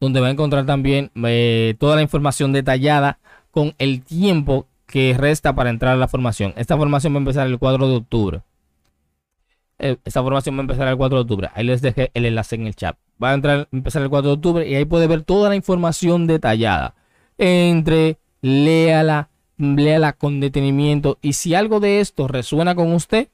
donde 0.00 0.20
va 0.20 0.28
a 0.28 0.30
encontrar 0.30 0.64
también 0.64 1.10
eh, 1.26 1.74
toda 1.78 1.96
la 1.96 2.02
información 2.02 2.52
detallada 2.52 3.18
con 3.50 3.74
el 3.78 4.02
tiempo 4.02 4.66
que 4.94 5.12
resta 5.18 5.56
para 5.56 5.70
entrar 5.70 5.94
a 5.94 5.96
la 5.96 6.06
formación. 6.06 6.54
Esta 6.56 6.76
formación 6.76 7.14
va 7.14 7.16
a 7.16 7.18
empezar 7.18 7.48
el 7.48 7.58
4 7.58 7.88
de 7.88 7.96
octubre. 7.96 8.42
Eh, 9.80 9.96
esta 10.04 10.22
formación 10.22 10.54
va 10.54 10.60
a 10.60 10.60
empezar 10.60 10.86
el 10.86 10.96
4 10.96 11.16
de 11.16 11.22
octubre. 11.22 11.50
Ahí 11.52 11.64
les 11.64 11.82
dejé 11.82 12.12
el 12.14 12.26
enlace 12.26 12.54
en 12.54 12.68
el 12.68 12.76
chat. 12.76 12.96
Va 13.20 13.32
a 13.32 13.34
entrar, 13.34 13.66
empezar 13.72 14.02
el 14.02 14.08
4 14.08 14.28
de 14.28 14.34
octubre 14.34 14.68
y 14.68 14.76
ahí 14.76 14.84
puede 14.84 15.08
ver 15.08 15.22
toda 15.22 15.48
la 15.48 15.56
información 15.56 16.28
detallada. 16.28 16.94
Entre, 17.38 18.18
léala, 18.40 19.30
léala 19.58 20.12
con 20.12 20.38
detenimiento. 20.38 21.18
Y 21.22 21.32
si 21.32 21.56
algo 21.56 21.80
de 21.80 21.98
esto 21.98 22.28
resuena 22.28 22.76
con 22.76 22.92
usted, 22.92 23.26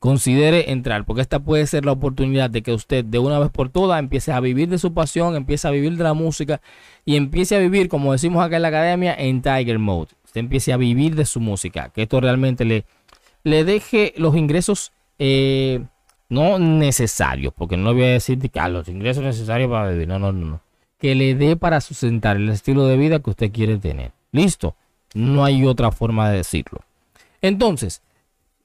considere 0.00 0.72
entrar, 0.72 1.06
porque 1.06 1.22
esta 1.22 1.40
puede 1.40 1.66
ser 1.66 1.86
la 1.86 1.92
oportunidad 1.92 2.50
de 2.50 2.62
que 2.62 2.74
usted 2.74 3.02
de 3.02 3.18
una 3.18 3.38
vez 3.38 3.48
por 3.48 3.70
todas 3.70 3.98
empiece 3.98 4.30
a 4.30 4.40
vivir 4.40 4.68
de 4.68 4.76
su 4.76 4.92
pasión, 4.92 5.36
empiece 5.36 5.66
a 5.66 5.70
vivir 5.70 5.96
de 5.96 6.04
la 6.04 6.12
música 6.12 6.60
y 7.06 7.16
empiece 7.16 7.56
a 7.56 7.60
vivir, 7.60 7.88
como 7.88 8.12
decimos 8.12 8.44
acá 8.44 8.56
en 8.56 8.62
la 8.62 8.68
academia, 8.68 9.14
en 9.14 9.40
Tiger 9.40 9.78
Mode. 9.78 10.17
Usted 10.28 10.40
empiece 10.40 10.74
a 10.74 10.76
vivir 10.76 11.14
de 11.14 11.24
su 11.24 11.40
música, 11.40 11.88
que 11.88 12.02
esto 12.02 12.20
realmente 12.20 12.66
le, 12.66 12.84
le 13.44 13.64
deje 13.64 14.12
los 14.18 14.36
ingresos 14.36 14.92
eh, 15.18 15.80
no 16.28 16.58
necesarios, 16.58 17.54
porque 17.56 17.78
no 17.78 17.94
voy 17.94 18.04
a 18.04 18.08
decir 18.08 18.38
que 18.38 18.60
ah, 18.60 18.68
los 18.68 18.88
ingresos 18.88 19.24
necesarios 19.24 19.70
para 19.70 19.88
vivir, 19.88 20.06
no, 20.06 20.18
no, 20.18 20.30
no, 20.30 20.46
no, 20.46 20.60
que 20.98 21.14
le 21.14 21.34
dé 21.34 21.56
para 21.56 21.80
sustentar 21.80 22.36
el 22.36 22.50
estilo 22.50 22.86
de 22.86 22.98
vida 22.98 23.20
que 23.20 23.30
usted 23.30 23.50
quiere 23.50 23.78
tener. 23.78 24.12
Listo, 24.30 24.76
no 25.14 25.46
hay 25.46 25.64
otra 25.64 25.92
forma 25.92 26.28
de 26.28 26.36
decirlo. 26.36 26.82
Entonces, 27.40 28.02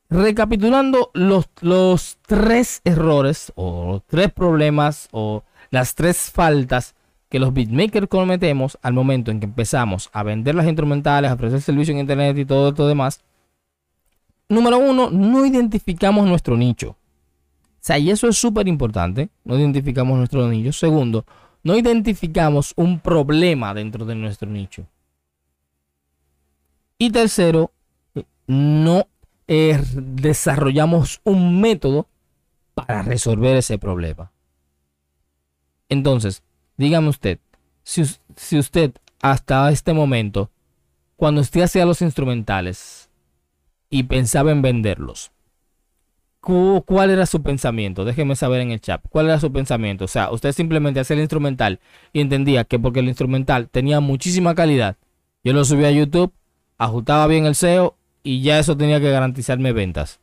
recapitulando 0.09 1.11
los, 1.13 1.47
los 1.61 2.17
tres 2.27 2.81
errores 2.83 3.53
o 3.55 4.03
tres 4.05 4.33
problemas 4.33 5.07
o 5.11 5.45
las 5.69 5.95
tres 5.95 6.29
faltas 6.29 6.93
que 7.33 7.39
los 7.39 7.51
beatmakers 7.51 8.07
cometemos 8.09 8.77
al 8.83 8.93
momento 8.93 9.31
en 9.31 9.39
que 9.39 9.47
empezamos 9.47 10.11
a 10.13 10.21
vender 10.21 10.53
las 10.53 10.67
instrumentales, 10.67 11.31
a 11.31 11.33
ofrecer 11.33 11.61
servicio 11.61 11.91
en 11.91 12.01
internet 12.01 12.37
y 12.37 12.45
todo 12.45 12.69
esto 12.69 12.87
demás. 12.87 13.21
Número 14.49 14.77
uno, 14.77 15.09
no 15.09 15.43
identificamos 15.43 16.27
nuestro 16.27 16.55
nicho. 16.55 16.89
O 16.89 16.95
sea, 17.79 17.97
y 17.97 18.11
eso 18.11 18.27
es 18.27 18.37
súper 18.37 18.67
importante. 18.67 19.29
No 19.45 19.57
identificamos 19.57 20.15
nuestro 20.15 20.47
nicho. 20.47 20.71
Segundo, 20.73 21.25
no 21.63 21.75
identificamos 21.75 22.71
un 22.75 22.99
problema 22.99 23.73
dentro 23.73 24.05
de 24.05 24.13
nuestro 24.13 24.47
nicho. 24.47 24.85
Y 26.99 27.09
tercero, 27.09 27.71
no 28.45 29.07
eh, 29.47 29.81
desarrollamos 29.95 31.19
un 31.23 31.59
método 31.59 32.05
para 32.75 33.01
resolver 33.01 33.57
ese 33.57 33.79
problema. 33.79 34.31
Entonces, 35.89 36.43
dígame 36.77 37.09
usted, 37.09 37.39
si, 37.83 38.03
si 38.35 38.57
usted 38.57 38.91
hasta 39.21 39.71
este 39.71 39.93
momento, 39.93 40.49
cuando 41.15 41.41
usted 41.41 41.61
hacía 41.61 41.85
los 41.85 42.01
instrumentales 42.01 43.09
y 43.89 44.03
pensaba 44.03 44.51
en 44.51 44.61
venderlos, 44.61 45.31
¿cuál 46.41 47.09
era 47.09 47.25
su 47.25 47.41
pensamiento? 47.41 48.03
Déjeme 48.03 48.35
saber 48.35 48.61
en 48.61 48.71
el 48.71 48.81
chat. 48.81 49.01
¿Cuál 49.09 49.27
era 49.27 49.39
su 49.39 49.51
pensamiento? 49.51 50.05
O 50.05 50.09
sea, 50.09 50.31
usted 50.31 50.51
simplemente 50.51 50.99
hacía 50.99 51.15
el 51.15 51.21
instrumental 51.21 51.79
y 52.11 52.19
entendía 52.19 52.65
que 52.65 52.79
porque 52.79 52.99
el 52.99 53.07
instrumental 53.07 53.69
tenía 53.69 54.01
muchísima 54.01 54.55
calidad, 54.55 54.97
yo 55.43 55.53
lo 55.53 55.63
subía 55.65 55.87
a 55.87 55.91
YouTube, 55.91 56.33
ajustaba 56.77 57.27
bien 57.27 57.45
el 57.45 57.55
SEO 57.55 57.95
y 58.23 58.41
ya 58.41 58.59
eso 58.59 58.75
tenía 58.75 58.99
que 58.99 59.11
garantizarme 59.11 59.71
ventas. 59.71 60.19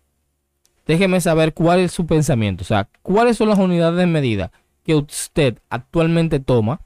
Déjeme 0.87 1.21
saber 1.21 1.55
cuál 1.55 1.81
es 1.81 1.93
su 1.93 2.07
pensamiento, 2.07 2.63
o 2.63 2.67
sea, 2.67 2.89
cuáles 3.03 3.37
son 3.37 3.49
las 3.49 3.59
unidades 3.59 3.97
de 3.97 4.07
medida 4.07 4.51
que 4.91 4.97
usted 4.97 5.59
actualmente 5.69 6.41
toma 6.41 6.81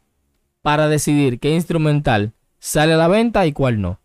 para 0.60 0.88
decidir 0.88 1.40
qué 1.40 1.54
instrumental 1.54 2.34
sale 2.58 2.92
a 2.92 2.96
la 2.98 3.08
venta 3.08 3.46
y 3.46 3.52
cuál 3.52 3.80
no. 3.80 3.98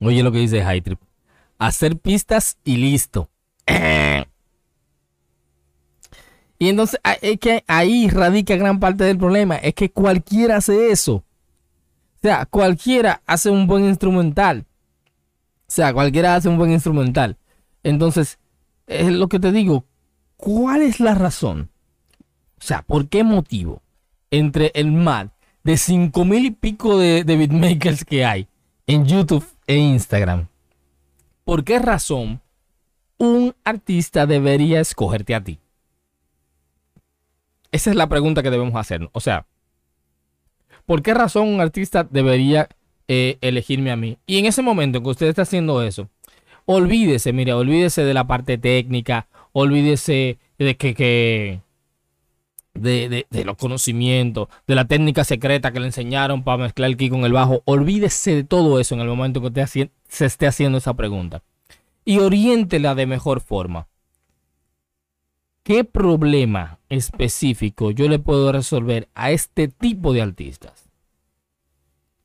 Oye 0.00 0.22
lo 0.22 0.30
que 0.30 0.38
dice 0.38 0.62
High 0.62 0.82
Trip 0.82 1.00
hacer 1.58 1.98
pistas 1.98 2.58
y 2.64 2.76
listo. 2.76 3.30
Y 6.58 6.68
entonces 6.68 7.00
es 7.22 7.38
que 7.38 7.64
ahí 7.66 8.08
radica 8.08 8.56
gran 8.56 8.80
parte 8.80 9.04
del 9.04 9.18
problema. 9.18 9.56
Es 9.56 9.74
que 9.74 9.90
cualquiera 9.90 10.56
hace 10.56 10.90
eso. 10.90 11.14
O 11.14 12.20
sea, 12.22 12.46
cualquiera 12.46 13.22
hace 13.26 13.50
un 13.50 13.66
buen 13.66 13.84
instrumental. 13.84 14.66
O 15.62 15.70
sea, 15.70 15.92
cualquiera 15.92 16.34
hace 16.34 16.48
un 16.48 16.58
buen 16.58 16.72
instrumental. 16.72 17.36
Entonces, 17.82 18.38
es 18.86 19.12
lo 19.12 19.28
que 19.28 19.38
te 19.38 19.52
digo. 19.52 19.84
¿Cuál 20.36 20.82
es 20.82 20.98
la 20.98 21.14
razón? 21.14 21.70
O 22.58 22.64
sea, 22.64 22.82
¿por 22.82 23.08
qué 23.08 23.22
motivo? 23.22 23.82
Entre 24.30 24.72
el 24.74 24.90
mal 24.90 25.30
de 25.62 25.76
cinco 25.76 26.24
mil 26.24 26.44
y 26.44 26.50
pico 26.50 26.98
de, 26.98 27.24
de 27.24 27.36
beatmakers 27.36 28.04
que 28.04 28.24
hay 28.24 28.48
en 28.86 29.06
YouTube 29.06 29.46
e 29.66 29.76
Instagram 29.76 30.48
¿por 31.48 31.64
qué 31.64 31.78
razón 31.78 32.42
un 33.16 33.54
artista 33.64 34.26
debería 34.26 34.80
escogerte 34.80 35.34
a 35.34 35.42
ti? 35.42 35.58
Esa 37.72 37.90
es 37.90 37.96
la 37.96 38.08
pregunta 38.08 38.42
que 38.42 38.50
debemos 38.50 38.76
hacer. 38.76 39.08
O 39.12 39.20
sea, 39.20 39.46
¿por 40.86 41.02
qué 41.02 41.14
razón 41.14 41.48
un 41.48 41.60
artista 41.60 42.04
debería 42.04 42.68
eh, 43.08 43.38
elegirme 43.40 43.90
a 43.90 43.96
mí? 43.96 44.18
Y 44.26 44.38
en 44.38 44.46
ese 44.46 44.62
momento 44.62 44.98
en 44.98 45.04
que 45.04 45.10
usted 45.10 45.26
está 45.26 45.42
haciendo 45.42 45.82
eso, 45.82 46.08
olvídese, 46.64 47.32
mire, 47.32 47.52
olvídese 47.52 48.04
de 48.04 48.14
la 48.14 48.26
parte 48.26 48.58
técnica, 48.58 49.28
olvídese 49.52 50.38
de 50.58 50.76
que, 50.76 51.60
de, 52.74 53.26
los 53.44 53.56
conocimientos, 53.56 54.48
de 54.66 54.74
la 54.74 54.86
técnica 54.86 55.24
secreta 55.24 55.72
que 55.72 55.80
le 55.80 55.86
enseñaron 55.86 56.44
para 56.44 56.64
mezclar 56.64 56.90
el 56.90 56.96
ki 56.96 57.10
con 57.10 57.24
el 57.24 57.32
bajo. 57.32 57.62
Olvídese 57.64 58.34
de 58.34 58.44
todo 58.44 58.80
eso 58.80 58.94
en 58.94 59.00
el 59.02 59.08
momento 59.08 59.40
que 59.40 59.48
usted 59.48 59.90
se 60.08 60.26
esté 60.26 60.46
haciendo 60.46 60.78
esa 60.78 60.94
pregunta. 60.94 61.42
Y 62.04 62.18
oriéntela 62.18 62.94
de 62.94 63.06
mejor 63.06 63.40
forma. 63.40 63.88
¿Qué 65.68 65.84
problema 65.84 66.78
específico 66.88 67.90
yo 67.90 68.08
le 68.08 68.18
puedo 68.18 68.50
resolver 68.52 69.06
a 69.14 69.32
este 69.32 69.68
tipo 69.68 70.14
de 70.14 70.22
artistas? 70.22 70.88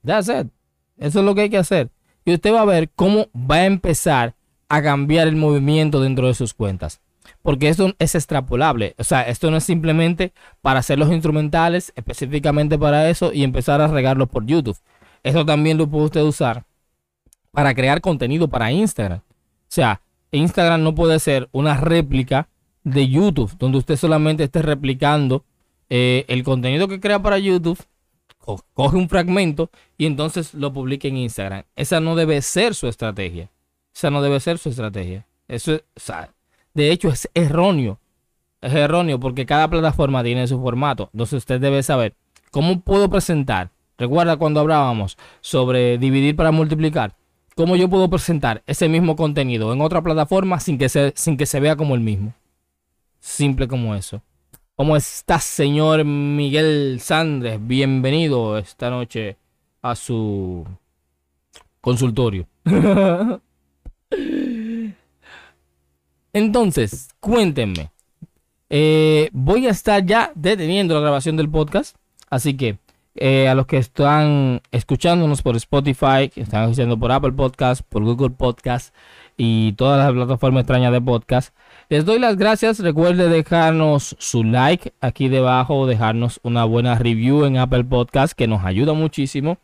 That's 0.02 0.30
it. 0.30 0.48
Eso 0.98 1.20
es 1.20 1.26
lo 1.26 1.36
que 1.36 1.42
hay 1.42 1.50
que 1.50 1.58
hacer. 1.58 1.90
Y 2.24 2.34
usted 2.34 2.54
va 2.54 2.62
a 2.62 2.66
ver 2.66 2.90
cómo 2.96 3.28
va 3.36 3.56
a 3.56 3.66
empezar 3.66 4.34
a 4.70 4.82
cambiar 4.82 5.28
el 5.28 5.36
movimiento 5.36 6.00
dentro 6.00 6.28
de 6.28 6.36
sus 6.36 6.54
cuentas. 6.54 7.02
porque 7.42 7.68
esto 7.68 7.94
es 8.00 8.16
extrapolable. 8.16 8.96
O 8.98 9.04
sea, 9.04 9.24
esto 9.24 9.52
no 9.52 9.58
es 9.58 9.66
simplemente 9.66 10.32
para 10.62 10.80
hacer 10.80 10.98
los 10.98 11.12
instrumentales 11.12 11.92
específicamente 11.98 12.80
para 12.80 13.10
eso 13.10 13.34
y 13.34 13.44
empezar 13.44 13.82
a 13.82 13.88
regarlo 13.88 14.28
por 14.28 14.46
YouTube. 14.46 14.78
Esto 15.22 15.46
también 15.46 15.78
lo 15.78 15.90
puede 15.90 16.06
usted 16.06 16.22
usar 16.22 16.64
para 17.52 17.76
crear 17.76 18.00
contenido 18.00 18.48
para 18.48 18.72
Instagram. 18.72 19.20
O 19.20 19.68
sea, 19.68 20.00
Instagram 20.32 20.82
no 20.82 20.96
puede 20.96 21.20
ser 21.20 21.50
una 21.52 21.76
réplica 21.76 22.48
de 22.84 23.08
YouTube, 23.08 23.52
donde 23.58 23.78
usted 23.78 23.96
solamente 23.96 24.44
esté 24.44 24.62
replicando 24.62 25.44
eh, 25.90 26.26
el 26.28 26.44
contenido 26.44 26.88
que 26.88 27.00
crea 27.00 27.22
para 27.22 27.38
YouTube, 27.38 27.80
coge 28.74 28.98
un 28.98 29.10
fragmento 29.10 29.70
y 29.98 30.06
entonces 30.06 30.54
lo 30.54 30.74
publica 30.74 31.08
en 31.08 31.18
Instagram. 31.18 31.64
Esa 31.76 32.00
no 32.00 32.16
debe 32.16 32.42
ser 32.42 32.76
su 32.76 32.88
estrategia. 32.88 33.50
Esa 33.96 34.10
no 34.10 34.22
debe 34.22 34.40
ser 34.40 34.58
su 34.58 34.70
estrategia. 34.70 35.26
Eso 35.48 35.74
es, 35.74 35.84
de 36.74 36.92
hecho, 36.92 37.10
es 37.10 37.30
erróneo. 37.34 38.00
Es 38.62 38.74
erróneo 38.74 39.20
porque 39.20 39.46
cada 39.46 39.70
plataforma 39.70 40.24
tiene 40.24 40.48
su 40.48 40.60
formato. 40.60 41.10
Entonces 41.14 41.38
usted 41.38 41.60
debe 41.60 41.84
saber 41.84 42.16
cómo 42.52 42.82
puedo 42.82 43.10
presentar. 43.10 43.70
Recuerda 43.98 44.38
cuando 44.38 44.60
hablábamos 44.60 45.18
sobre 45.42 45.98
dividir 45.98 46.36
para 46.36 46.52
multiplicar. 46.52 47.16
¿Cómo 47.56 47.76
yo 47.76 47.88
puedo 47.88 48.10
presentar 48.10 48.64
ese 48.66 48.90
mismo 48.90 49.16
contenido 49.16 49.72
en 49.74 49.82
otra 49.82 50.02
plataforma 50.02 50.60
sin 50.60 50.80
que 50.80 50.90
se, 50.90 51.14
sin 51.16 51.38
que 51.38 51.46
se 51.46 51.60
vea 51.60 51.76
como 51.76 51.94
el 51.94 52.02
mismo? 52.02 52.34
Simple 53.24 53.70
como 53.70 53.96
eso. 53.96 54.22
¿Cómo 54.76 54.98
estás, 54.98 55.46
señor 55.46 56.04
Miguel 56.04 57.00
Sandres? 57.00 57.58
Bienvenido 57.66 58.58
esta 58.58 58.90
noche 58.90 59.38
a 59.82 59.96
su 59.96 60.68
consultorio. 61.80 62.46
Entonces, 66.34 67.12
cuéntenme. 67.22 67.92
Eh, 68.70 69.30
voy 69.32 69.68
a 69.68 69.72
estar 69.72 70.06
ya 70.06 70.34
deteniendo 70.36 70.94
la 70.94 71.00
grabación 71.00 71.38
del 71.38 71.50
podcast. 71.50 71.96
Así 72.30 72.58
que 72.58 72.78
eh, 73.16 73.48
a 73.48 73.56
los 73.56 73.68
que 73.68 73.78
están 73.78 74.62
escuchándonos 74.72 75.42
por 75.42 75.56
Spotify, 75.56 76.28
que 76.28 76.42
están 76.42 76.64
escuchando 76.64 77.00
por 77.00 77.10
Apple 77.14 77.32
Podcast, 77.32 77.84
por 77.88 78.04
Google 78.04 78.32
Podcast 78.32 78.94
y 79.38 79.72
todas 79.74 80.00
las 80.00 80.12
plataformas 80.12 80.64
extrañas 80.64 80.92
de 80.92 81.00
podcast, 81.00 81.56
les 81.90 82.06
doy 82.06 82.20
las 82.20 82.38
gracias. 82.38 82.80
Recuerde 82.80 83.30
dejarnos 83.30 84.16
su 84.20 84.44
like 84.44 84.94
aquí 85.02 85.30
debajo, 85.30 85.86
dejarnos 85.88 86.40
una 86.44 86.66
buena 86.66 86.96
review 86.96 87.46
en 87.46 87.58
Apple 87.58 87.84
Podcast, 87.84 88.34
que 88.34 88.48
nos 88.48 88.64
ayuda 88.64 88.94
muchísimo. 88.94 89.58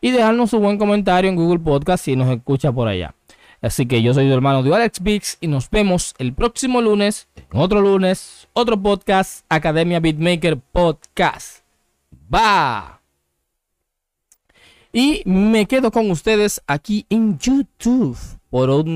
Y 0.00 0.10
dejarnos 0.10 0.50
su 0.50 0.58
buen 0.58 0.78
comentario 0.78 1.30
en 1.30 1.36
Google 1.36 1.60
Podcast 1.60 2.04
si 2.04 2.16
nos 2.16 2.28
escucha 2.28 2.72
por 2.72 2.88
allá. 2.88 3.14
Así 3.60 3.86
que 3.86 4.02
yo 4.02 4.12
soy 4.12 4.26
tu 4.26 4.34
hermano 4.34 4.64
de 4.64 4.74
Alex 4.74 5.00
Bix 5.00 5.38
y 5.40 5.46
nos 5.46 5.70
vemos 5.70 6.14
el 6.18 6.32
próximo 6.34 6.82
lunes, 6.82 7.28
otro 7.52 7.80
lunes, 7.80 8.48
otro 8.52 8.80
podcast, 8.80 9.44
Academia 9.48 10.00
Beatmaker 10.00 10.58
Podcast. 10.58 11.62
Va. 12.32 13.00
Y 14.92 15.22
me 15.24 15.66
quedo 15.66 15.92
con 15.92 16.10
ustedes 16.10 16.60
aquí 16.66 17.06
en 17.08 17.38
YouTube 17.38 18.18
por 18.50 18.68
un 18.68 18.90